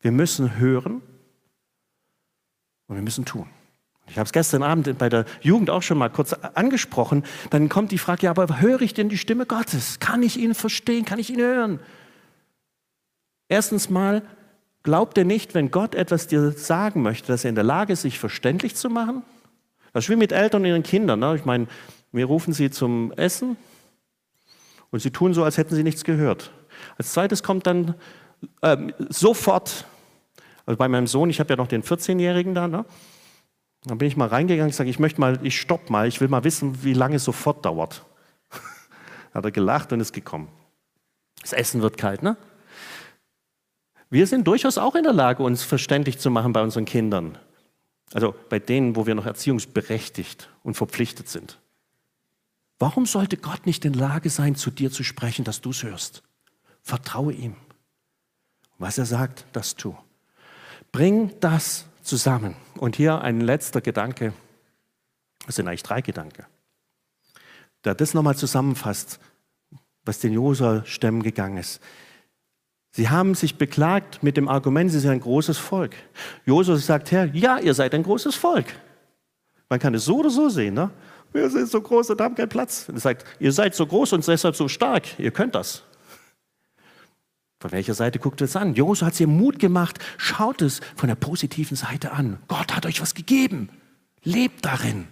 Wir 0.00 0.12
müssen 0.12 0.56
hören 0.56 1.02
und 2.86 2.94
wir 2.94 3.02
müssen 3.02 3.24
tun. 3.24 3.48
Ich 4.06 4.18
habe 4.18 4.26
es 4.26 4.32
gestern 4.32 4.62
Abend 4.62 4.98
bei 4.98 5.08
der 5.08 5.24
Jugend 5.40 5.70
auch 5.70 5.82
schon 5.82 5.96
mal 5.96 6.10
kurz 6.10 6.34
angesprochen. 6.34 7.24
Dann 7.50 7.68
kommt 7.68 7.90
die 7.90 7.98
Frage, 7.98 8.26
ja, 8.26 8.30
aber 8.30 8.60
höre 8.60 8.82
ich 8.82 8.92
denn 8.92 9.08
die 9.08 9.16
Stimme 9.16 9.46
Gottes? 9.46 9.98
Kann 9.98 10.22
ich 10.22 10.36
ihn 10.36 10.54
verstehen? 10.54 11.04
Kann 11.04 11.18
ich 11.18 11.30
ihn 11.30 11.40
hören? 11.40 11.80
Erstens 13.48 13.88
mal, 13.88 14.22
glaubt 14.84 15.18
ihr 15.18 15.24
nicht, 15.24 15.54
wenn 15.54 15.72
Gott 15.72 15.96
etwas 15.96 16.28
dir 16.28 16.52
sagen 16.52 17.02
möchte, 17.02 17.26
dass 17.28 17.44
er 17.44 17.48
in 17.48 17.56
der 17.56 17.64
Lage 17.64 17.94
ist, 17.94 18.02
sich 18.02 18.20
verständlich 18.20 18.76
zu 18.76 18.88
machen? 18.88 19.22
Das 19.92 20.04
ist 20.04 20.10
wie 20.10 20.16
mit 20.16 20.30
Eltern 20.30 20.62
und 20.62 20.68
ihren 20.68 20.82
Kindern. 20.84 21.18
Ne? 21.18 21.34
Ich 21.34 21.44
meine, 21.44 21.66
wir 22.12 22.26
rufen 22.26 22.52
sie 22.52 22.70
zum 22.70 23.12
Essen 23.12 23.56
und 24.90 25.00
sie 25.00 25.10
tun 25.10 25.34
so, 25.34 25.42
als 25.42 25.58
hätten 25.58 25.74
sie 25.74 25.82
nichts 25.82 26.04
gehört. 26.04 26.52
Als 26.96 27.12
zweites 27.12 27.42
kommt 27.42 27.66
dann 27.66 27.94
äh, 28.60 28.76
sofort, 29.08 29.86
also 30.66 30.76
bei 30.76 30.88
meinem 30.88 31.06
Sohn, 31.06 31.30
ich 31.30 31.40
habe 31.40 31.50
ja 31.50 31.56
noch 31.56 31.66
den 31.66 31.82
14-Jährigen 31.82 32.54
da, 32.54 32.68
ne? 32.68 32.84
dann 33.84 33.98
bin 33.98 34.08
ich 34.08 34.16
mal 34.16 34.28
reingegangen 34.28 34.70
und 34.70 34.74
sage, 34.74 34.90
ich 34.90 34.98
möchte 34.98 35.20
mal, 35.20 35.38
ich 35.42 35.60
stopp 35.60 35.90
mal, 35.90 36.08
ich 36.08 36.20
will 36.20 36.28
mal 36.28 36.44
wissen, 36.44 36.84
wie 36.84 36.94
lange 36.94 37.16
es 37.16 37.24
sofort 37.24 37.64
dauert. 37.64 38.04
Hat 39.34 39.44
er 39.44 39.50
gelacht 39.50 39.92
und 39.92 40.00
ist 40.00 40.12
gekommen. 40.12 40.48
Das 41.42 41.52
Essen 41.52 41.82
wird 41.82 41.96
kalt, 41.96 42.22
ne? 42.22 42.36
Wir 44.14 44.28
sind 44.28 44.46
durchaus 44.46 44.78
auch 44.78 44.94
in 44.94 45.02
der 45.02 45.12
Lage, 45.12 45.42
uns 45.42 45.64
verständlich 45.64 46.20
zu 46.20 46.30
machen 46.30 46.52
bei 46.52 46.62
unseren 46.62 46.84
Kindern. 46.84 47.36
Also 48.12 48.32
bei 48.48 48.60
denen, 48.60 48.94
wo 48.94 49.06
wir 49.06 49.16
noch 49.16 49.26
erziehungsberechtigt 49.26 50.48
und 50.62 50.76
verpflichtet 50.76 51.28
sind. 51.28 51.58
Warum 52.78 53.06
sollte 53.06 53.36
Gott 53.36 53.66
nicht 53.66 53.84
in 53.84 53.92
Lage 53.92 54.30
sein, 54.30 54.54
zu 54.54 54.70
dir 54.70 54.92
zu 54.92 55.02
sprechen, 55.02 55.44
dass 55.44 55.62
du 55.62 55.70
es 55.70 55.82
hörst? 55.82 56.22
Vertraue 56.80 57.32
ihm. 57.32 57.56
Was 58.78 58.98
er 58.98 59.04
sagt, 59.04 59.46
das 59.52 59.74
tu. 59.74 59.96
Bring 60.92 61.32
das 61.40 61.86
zusammen. 62.00 62.54
Und 62.78 62.94
hier 62.94 63.20
ein 63.20 63.40
letzter 63.40 63.80
Gedanke. 63.80 64.32
Es 65.48 65.56
sind 65.56 65.66
eigentlich 65.66 65.82
drei 65.82 66.02
Gedanken. 66.02 66.46
Der 67.82 67.96
das 67.96 68.14
nochmal 68.14 68.36
zusammenfasst, 68.36 69.18
was 70.04 70.20
den 70.20 70.34
Josua-Stämmen 70.34 71.24
gegangen 71.24 71.56
ist. 71.56 71.80
Sie 72.96 73.08
haben 73.08 73.34
sich 73.34 73.56
beklagt 73.56 74.22
mit 74.22 74.36
dem 74.36 74.48
Argument, 74.48 74.88
sie 74.88 75.00
sind 75.00 75.10
ein 75.10 75.18
großes 75.18 75.58
Volk. 75.58 75.96
Josua 76.46 76.76
sagt, 76.76 77.10
Herr, 77.10 77.24
ja, 77.34 77.58
ihr 77.58 77.74
seid 77.74 77.92
ein 77.92 78.04
großes 78.04 78.36
Volk. 78.36 78.66
Man 79.68 79.80
kann 79.80 79.94
es 79.94 80.04
so 80.04 80.18
oder 80.18 80.30
so 80.30 80.48
sehen. 80.48 80.74
Ne? 80.74 80.90
Wir 81.32 81.50
sind 81.50 81.68
so 81.68 81.80
groß 81.80 82.10
und 82.10 82.20
haben 82.20 82.36
keinen 82.36 82.50
Platz. 82.50 82.88
Und 82.88 82.94
er 82.94 83.00
sagt, 83.00 83.24
ihr 83.40 83.50
seid 83.50 83.74
so 83.74 83.84
groß 83.84 84.12
und 84.12 84.24
deshalb 84.24 84.54
so 84.54 84.68
stark, 84.68 85.18
ihr 85.18 85.32
könnt 85.32 85.56
das. 85.56 85.82
Von 87.58 87.72
welcher 87.72 87.94
Seite 87.94 88.20
guckt 88.20 88.40
ihr 88.40 88.44
es 88.44 88.54
an? 88.54 88.74
Josua 88.74 89.08
hat 89.08 89.16
sie 89.16 89.26
Mut 89.26 89.58
gemacht. 89.58 89.98
Schaut 90.16 90.62
es 90.62 90.80
von 90.94 91.08
der 91.08 91.16
positiven 91.16 91.76
Seite 91.76 92.12
an. 92.12 92.38
Gott 92.46 92.76
hat 92.76 92.86
euch 92.86 93.00
was 93.00 93.14
gegeben. 93.16 93.70
Lebt 94.22 94.64
darin. 94.64 95.08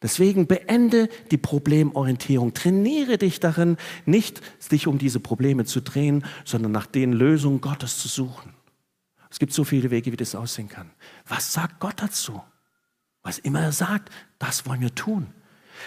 Deswegen 0.00 0.46
beende 0.46 1.08
die 1.30 1.38
Problemorientierung. 1.38 2.54
Trainiere 2.54 3.18
dich 3.18 3.40
darin, 3.40 3.76
nicht 4.06 4.40
dich 4.70 4.86
um 4.86 4.98
diese 4.98 5.18
Probleme 5.18 5.64
zu 5.64 5.80
drehen, 5.80 6.24
sondern 6.44 6.70
nach 6.70 6.86
den 6.86 7.12
Lösungen 7.12 7.60
Gottes 7.60 7.98
zu 7.98 8.06
suchen. 8.06 8.54
Es 9.30 9.38
gibt 9.38 9.52
so 9.52 9.64
viele 9.64 9.90
Wege, 9.90 10.12
wie 10.12 10.16
das 10.16 10.34
aussehen 10.34 10.68
kann. 10.68 10.90
Was 11.26 11.52
sagt 11.52 11.80
Gott 11.80 12.00
dazu? 12.00 12.40
Was 13.22 13.38
immer 13.38 13.60
er 13.60 13.72
sagt, 13.72 14.10
das 14.38 14.66
wollen 14.66 14.80
wir 14.80 14.94
tun. 14.94 15.26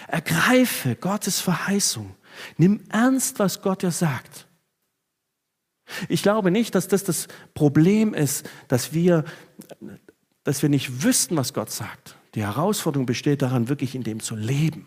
Ergreife 0.08 0.94
Gottes 0.94 1.40
Verheißung. 1.40 2.14
Nimm 2.56 2.84
ernst, 2.90 3.38
was 3.38 3.62
Gott 3.62 3.82
dir 3.82 3.90
sagt. 3.90 4.46
Ich 6.08 6.22
glaube 6.22 6.50
nicht, 6.50 6.74
dass 6.74 6.88
das 6.88 7.04
das 7.04 7.28
Problem 7.54 8.14
ist, 8.14 8.48
dass 8.68 8.92
wir, 8.92 9.24
dass 10.44 10.62
wir 10.62 10.68
nicht 10.68 11.02
wüssten, 11.02 11.36
was 11.36 11.52
Gott 11.52 11.70
sagt. 11.70 12.16
Die 12.34 12.42
Herausforderung 12.42 13.06
besteht 13.06 13.42
daran, 13.42 13.68
wirklich 13.68 13.94
in 13.94 14.02
dem 14.02 14.20
zu 14.20 14.36
leben. 14.36 14.86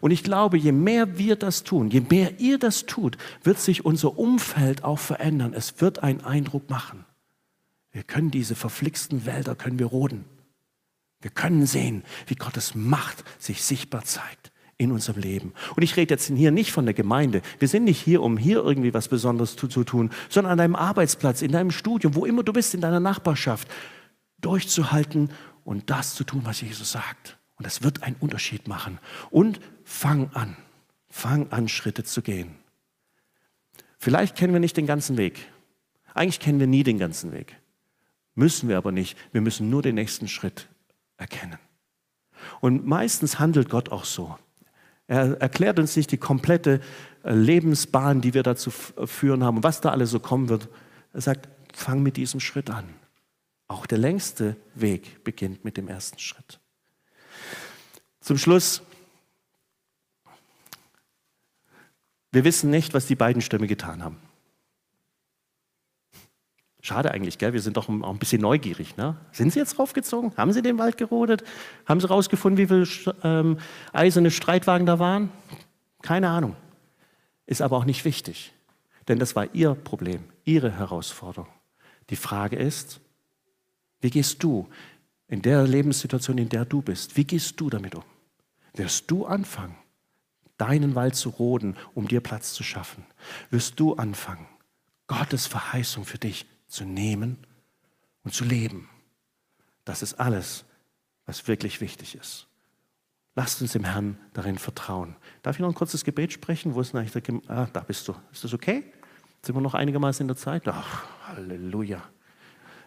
Und 0.00 0.12
ich 0.12 0.22
glaube, 0.22 0.56
je 0.56 0.72
mehr 0.72 1.18
wir 1.18 1.36
das 1.36 1.64
tun, 1.64 1.90
je 1.90 2.00
mehr 2.00 2.38
ihr 2.40 2.58
das 2.58 2.86
tut, 2.86 3.18
wird 3.42 3.58
sich 3.58 3.84
unser 3.84 4.18
Umfeld 4.18 4.84
auch 4.84 4.98
verändern. 4.98 5.52
Es 5.54 5.80
wird 5.80 6.02
einen 6.02 6.22
Eindruck 6.22 6.70
machen. 6.70 7.04
Wir 7.92 8.02
können 8.02 8.30
diese 8.30 8.54
verflixten 8.54 9.26
Wälder, 9.26 9.54
können 9.54 9.78
wir 9.78 9.86
roden. 9.86 10.24
Wir 11.20 11.30
können 11.30 11.66
sehen, 11.66 12.02
wie 12.26 12.34
Gottes 12.34 12.74
Macht 12.74 13.24
sich 13.38 13.62
sichtbar 13.62 14.04
zeigt 14.04 14.52
in 14.76 14.90
unserem 14.90 15.20
Leben. 15.20 15.52
Und 15.76 15.82
ich 15.82 15.96
rede 15.96 16.12
jetzt 16.12 16.26
hier 16.26 16.50
nicht 16.50 16.72
von 16.72 16.84
der 16.84 16.94
Gemeinde. 16.94 17.42
Wir 17.58 17.68
sind 17.68 17.84
nicht 17.84 18.00
hier, 18.00 18.22
um 18.22 18.36
hier 18.36 18.58
irgendwie 18.62 18.92
was 18.92 19.08
Besonderes 19.08 19.56
zu, 19.56 19.68
zu 19.68 19.84
tun, 19.84 20.10
sondern 20.28 20.52
an 20.52 20.58
deinem 20.58 20.76
Arbeitsplatz, 20.76 21.42
in 21.42 21.52
deinem 21.52 21.70
Studium, 21.70 22.14
wo 22.14 22.26
immer 22.26 22.42
du 22.42 22.52
bist, 22.52 22.74
in 22.74 22.80
deiner 22.80 23.00
Nachbarschaft, 23.00 23.68
durchzuhalten 24.40 25.30
und 25.64 25.90
das 25.90 26.14
zu 26.14 26.24
tun, 26.24 26.42
was 26.44 26.60
Jesus 26.60 26.92
sagt. 26.92 27.38
Und 27.56 27.66
das 27.66 27.82
wird 27.82 28.02
einen 28.02 28.16
Unterschied 28.16 28.68
machen. 28.68 28.98
Und 29.30 29.60
fang 29.84 30.30
an, 30.34 30.56
fang 31.08 31.50
an, 31.50 31.68
Schritte 31.68 32.04
zu 32.04 32.22
gehen. 32.22 32.56
Vielleicht 33.98 34.36
kennen 34.36 34.52
wir 34.52 34.60
nicht 34.60 34.76
den 34.76 34.86
ganzen 34.86 35.16
Weg. 35.16 35.50
Eigentlich 36.12 36.40
kennen 36.40 36.60
wir 36.60 36.66
nie 36.66 36.82
den 36.82 36.98
ganzen 36.98 37.32
Weg. 37.32 37.56
Müssen 38.34 38.68
wir 38.68 38.76
aber 38.76 38.92
nicht. 38.92 39.16
Wir 39.32 39.40
müssen 39.40 39.70
nur 39.70 39.82
den 39.82 39.94
nächsten 39.94 40.28
Schritt 40.28 40.68
erkennen. 41.16 41.58
Und 42.60 42.86
meistens 42.86 43.38
handelt 43.38 43.70
Gott 43.70 43.90
auch 43.90 44.04
so. 44.04 44.36
Er 45.06 45.40
erklärt 45.40 45.78
uns 45.78 45.96
nicht 45.96 46.10
die 46.12 46.18
komplette 46.18 46.80
äh, 47.24 47.32
Lebensbahn, 47.32 48.20
die 48.20 48.34
wir 48.34 48.42
dazu 48.42 48.70
führen 48.70 49.44
haben, 49.44 49.62
was 49.62 49.80
da 49.80 49.90
alles 49.90 50.10
so 50.10 50.18
kommen 50.18 50.48
wird. 50.48 50.68
Er 51.12 51.20
sagt, 51.20 51.48
fang 51.72 52.02
mit 52.02 52.16
diesem 52.16 52.40
Schritt 52.40 52.70
an. 52.70 52.84
Auch 53.74 53.86
der 53.86 53.98
längste 53.98 54.56
Weg 54.76 55.24
beginnt 55.24 55.64
mit 55.64 55.76
dem 55.76 55.88
ersten 55.88 56.20
Schritt. 56.20 56.60
Zum 58.20 58.38
Schluss, 58.38 58.82
wir 62.30 62.44
wissen 62.44 62.70
nicht, 62.70 62.94
was 62.94 63.06
die 63.06 63.16
beiden 63.16 63.42
Stämme 63.42 63.66
getan 63.66 64.04
haben. 64.04 64.18
Schade 66.82 67.10
eigentlich, 67.10 67.38
gell? 67.38 67.52
Wir 67.52 67.60
sind 67.60 67.76
doch 67.76 67.88
auch 67.88 68.10
ein 68.12 68.18
bisschen 68.20 68.42
neugierig. 68.42 68.96
Ne? 68.96 69.16
Sind 69.32 69.52
Sie 69.52 69.58
jetzt 69.58 69.76
raufgezogen? 69.76 70.36
Haben 70.36 70.52
Sie 70.52 70.62
den 70.62 70.78
Wald 70.78 70.96
gerodet? 70.96 71.42
Haben 71.84 72.00
Sie 72.00 72.08
rausgefunden, 72.08 72.58
wie 72.58 72.68
viele 72.86 73.16
ähm, 73.24 73.58
eiserne 73.92 74.30
Streitwagen 74.30 74.86
da 74.86 75.00
waren? 75.00 75.32
Keine 76.00 76.28
Ahnung. 76.28 76.54
Ist 77.46 77.60
aber 77.60 77.76
auch 77.76 77.86
nicht 77.86 78.04
wichtig. 78.04 78.52
Denn 79.08 79.18
das 79.18 79.34
war 79.34 79.52
Ihr 79.52 79.74
Problem, 79.74 80.22
Ihre 80.44 80.70
Herausforderung. 80.70 81.48
Die 82.10 82.16
Frage 82.16 82.54
ist, 82.54 83.00
wie 84.04 84.10
gehst 84.10 84.42
du 84.42 84.68
in 85.28 85.40
der 85.40 85.66
Lebenssituation, 85.66 86.36
in 86.36 86.50
der 86.50 86.66
du 86.66 86.82
bist, 86.82 87.16
wie 87.16 87.24
gehst 87.24 87.58
du 87.58 87.70
damit 87.70 87.94
um? 87.94 88.04
Wirst 88.74 89.10
du 89.10 89.24
anfangen, 89.24 89.76
deinen 90.58 90.94
Wald 90.94 91.16
zu 91.16 91.30
roden, 91.30 91.74
um 91.94 92.06
dir 92.06 92.20
Platz 92.20 92.52
zu 92.52 92.62
schaffen? 92.62 93.06
Wirst 93.48 93.80
du 93.80 93.94
anfangen, 93.94 94.46
Gottes 95.06 95.46
Verheißung 95.46 96.04
für 96.04 96.18
dich 96.18 96.44
zu 96.68 96.84
nehmen 96.84 97.38
und 98.24 98.34
zu 98.34 98.44
leben? 98.44 98.90
Das 99.86 100.02
ist 100.02 100.20
alles, 100.20 100.66
was 101.24 101.48
wirklich 101.48 101.80
wichtig 101.80 102.14
ist. 102.14 102.46
Lasst 103.36 103.62
uns 103.62 103.72
dem 103.72 103.84
Herrn 103.84 104.18
darin 104.34 104.58
vertrauen. 104.58 105.16
Darf 105.42 105.56
ich 105.56 105.60
noch 105.60 105.68
ein 105.68 105.74
kurzes 105.74 106.04
Gebet 106.04 106.30
sprechen? 106.30 106.74
Wo 106.74 106.82
ist 106.82 106.92
denn 106.92 107.00
eigentlich 107.00 107.12
der 107.12 107.22
Gem 107.22 107.40
Ah, 107.48 107.68
da 107.72 107.80
bist 107.80 108.06
du. 108.06 108.14
Ist 108.30 108.44
das 108.44 108.52
okay? 108.52 108.84
Sind 109.40 109.54
wir 109.54 109.62
noch 109.62 109.72
einigermaßen 109.72 110.24
in 110.24 110.28
der 110.28 110.36
Zeit? 110.36 110.68
Ach, 110.68 111.06
Halleluja. 111.26 112.02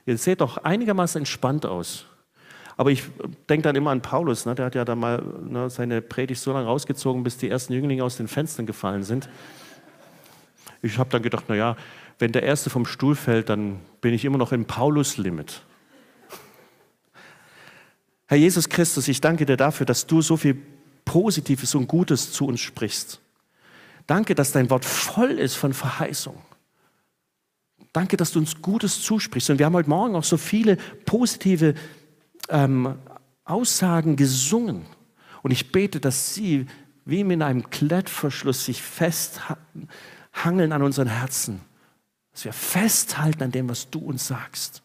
Ihr 0.08 0.18
seht 0.18 0.40
doch 0.40 0.58
einigermaßen 0.58 1.20
entspannt 1.20 1.66
aus. 1.66 2.06
Aber 2.78 2.92
ich 2.92 3.04
denke 3.50 3.64
dann 3.64 3.76
immer 3.76 3.92
an 3.92 4.02
Paulus, 4.02 4.46
ne? 4.46 4.56
der 4.56 4.68
hat 4.68 4.76
ja 4.76 4.86
da 4.86 4.96
mal 4.96 5.22
ne, 5.48 5.70
seine 5.70 6.02
Predigt 6.02 6.42
so 6.42 6.54
lange 6.54 6.66
rausgezogen, 6.66 7.24
bis 7.24 7.38
die 7.38 7.50
ersten 7.50 7.74
Jünglinge 7.74 8.04
aus 8.04 8.16
den 8.16 8.30
Fenstern 8.30 8.66
gefallen 8.66 9.04
sind. 9.04 9.28
Ich 10.82 10.98
habe 10.98 11.10
dann 11.10 11.22
gedacht, 11.22 11.50
naja, 11.50 11.76
wenn 12.20 12.32
der 12.32 12.44
Erste 12.44 12.70
vom 12.70 12.86
Stuhl 12.86 13.16
fällt, 13.16 13.50
dann 13.50 13.82
bin 14.00 14.14
ich 14.14 14.24
immer 14.24 14.38
noch 14.38 14.54
im 14.54 14.64
Paulus-Limit. 14.64 15.62
Herr 18.28 18.38
Jesus 18.38 18.70
Christus, 18.70 19.10
ich 19.10 19.20
danke 19.20 19.46
dir 19.46 19.58
dafür, 19.58 19.86
dass 19.86 20.08
du 20.08 20.22
so 20.22 20.38
viel 20.38 20.58
Positives 21.04 21.76
und 21.76 21.88
Gutes 21.88 22.32
zu 22.32 22.46
uns 22.46 22.62
sprichst. 22.62 23.20
Danke, 24.06 24.36
dass 24.36 24.54
dein 24.54 24.70
Wort 24.70 24.86
voll 24.86 25.32
ist 25.32 25.56
von 25.56 25.74
Verheißung. 25.74 26.38
Danke, 27.98 28.16
dass 28.16 28.32
du 28.32 28.38
uns 28.38 28.62
Gutes 28.62 29.02
zusprichst. 29.02 29.50
Und 29.50 29.58
wir 29.58 29.66
haben 29.66 29.74
heute 29.74 29.90
Morgen 29.90 30.16
auch 30.16 30.24
so 30.24 30.38
viele 30.38 30.78
positive 31.08 31.74
ähm, 32.48 32.96
Aussagen 33.44 34.16
gesungen. 34.16 34.86
Und 35.42 35.50
ich 35.50 35.72
bete, 35.72 36.00
dass 36.00 36.36
sie 36.36 36.68
wie 37.06 37.24
mit 37.24 37.42
einem 37.42 37.72
Klettverschluss 37.72 38.66
sich 38.66 38.84
festhangeln 38.84 40.74
an 40.74 40.84
unseren 40.84 41.08
Herzen. 41.08 41.62
Dass 42.34 42.46
wir 42.46 42.54
festhalten 42.54 43.42
an 43.42 43.52
dem, 43.52 43.68
was 43.68 43.90
du 43.90 43.98
uns 43.98 44.28
sagst. 44.28 44.84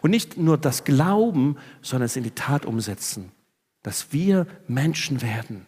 Und 0.00 0.12
nicht 0.12 0.36
nur 0.36 0.56
das 0.56 0.84
Glauben, 0.84 1.56
sondern 1.80 2.06
es 2.06 2.14
in 2.14 2.22
die 2.22 2.30
Tat 2.30 2.64
umsetzen. 2.64 3.32
Dass 3.82 4.12
wir 4.12 4.46
Menschen 4.68 5.20
werden, 5.20 5.66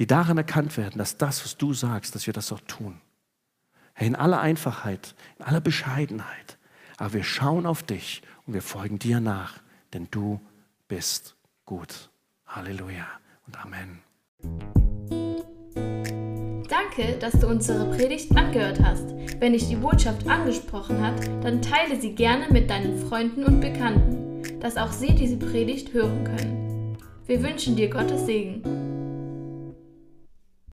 die 0.00 0.08
daran 0.08 0.38
erkannt 0.38 0.76
werden, 0.76 0.98
dass 0.98 1.18
das, 1.18 1.44
was 1.44 1.56
du 1.56 1.72
sagst, 1.72 2.16
dass 2.16 2.26
wir 2.26 2.34
das 2.34 2.50
auch 2.50 2.62
tun. 2.62 3.00
In 3.98 4.16
aller 4.16 4.40
Einfachheit, 4.40 5.14
in 5.38 5.44
aller 5.44 5.60
Bescheidenheit. 5.60 6.58
Aber 6.96 7.12
wir 7.12 7.24
schauen 7.24 7.66
auf 7.66 7.82
dich 7.82 8.22
und 8.46 8.54
wir 8.54 8.62
folgen 8.62 8.98
dir 8.98 9.20
nach, 9.20 9.60
denn 9.92 10.08
du 10.10 10.40
bist 10.88 11.36
gut. 11.64 12.10
Halleluja 12.46 13.06
und 13.46 13.60
Amen. 13.60 14.00
Danke, 16.68 17.16
dass 17.18 17.38
du 17.40 17.46
unsere 17.48 17.90
Predigt 17.96 18.36
angehört 18.36 18.80
hast. 18.82 19.14
Wenn 19.40 19.52
dich 19.52 19.68
die 19.68 19.76
Botschaft 19.76 20.26
angesprochen 20.26 21.00
hat, 21.00 21.26
dann 21.42 21.62
teile 21.62 22.00
sie 22.00 22.14
gerne 22.14 22.46
mit 22.50 22.70
deinen 22.70 22.98
Freunden 23.08 23.44
und 23.44 23.60
Bekannten, 23.60 24.60
dass 24.60 24.76
auch 24.76 24.92
sie 24.92 25.14
diese 25.14 25.36
Predigt 25.36 25.92
hören 25.92 26.24
können. 26.24 26.98
Wir 27.26 27.42
wünschen 27.42 27.74
dir 27.74 27.88
Gottes 27.88 28.26
Segen. 28.26 28.93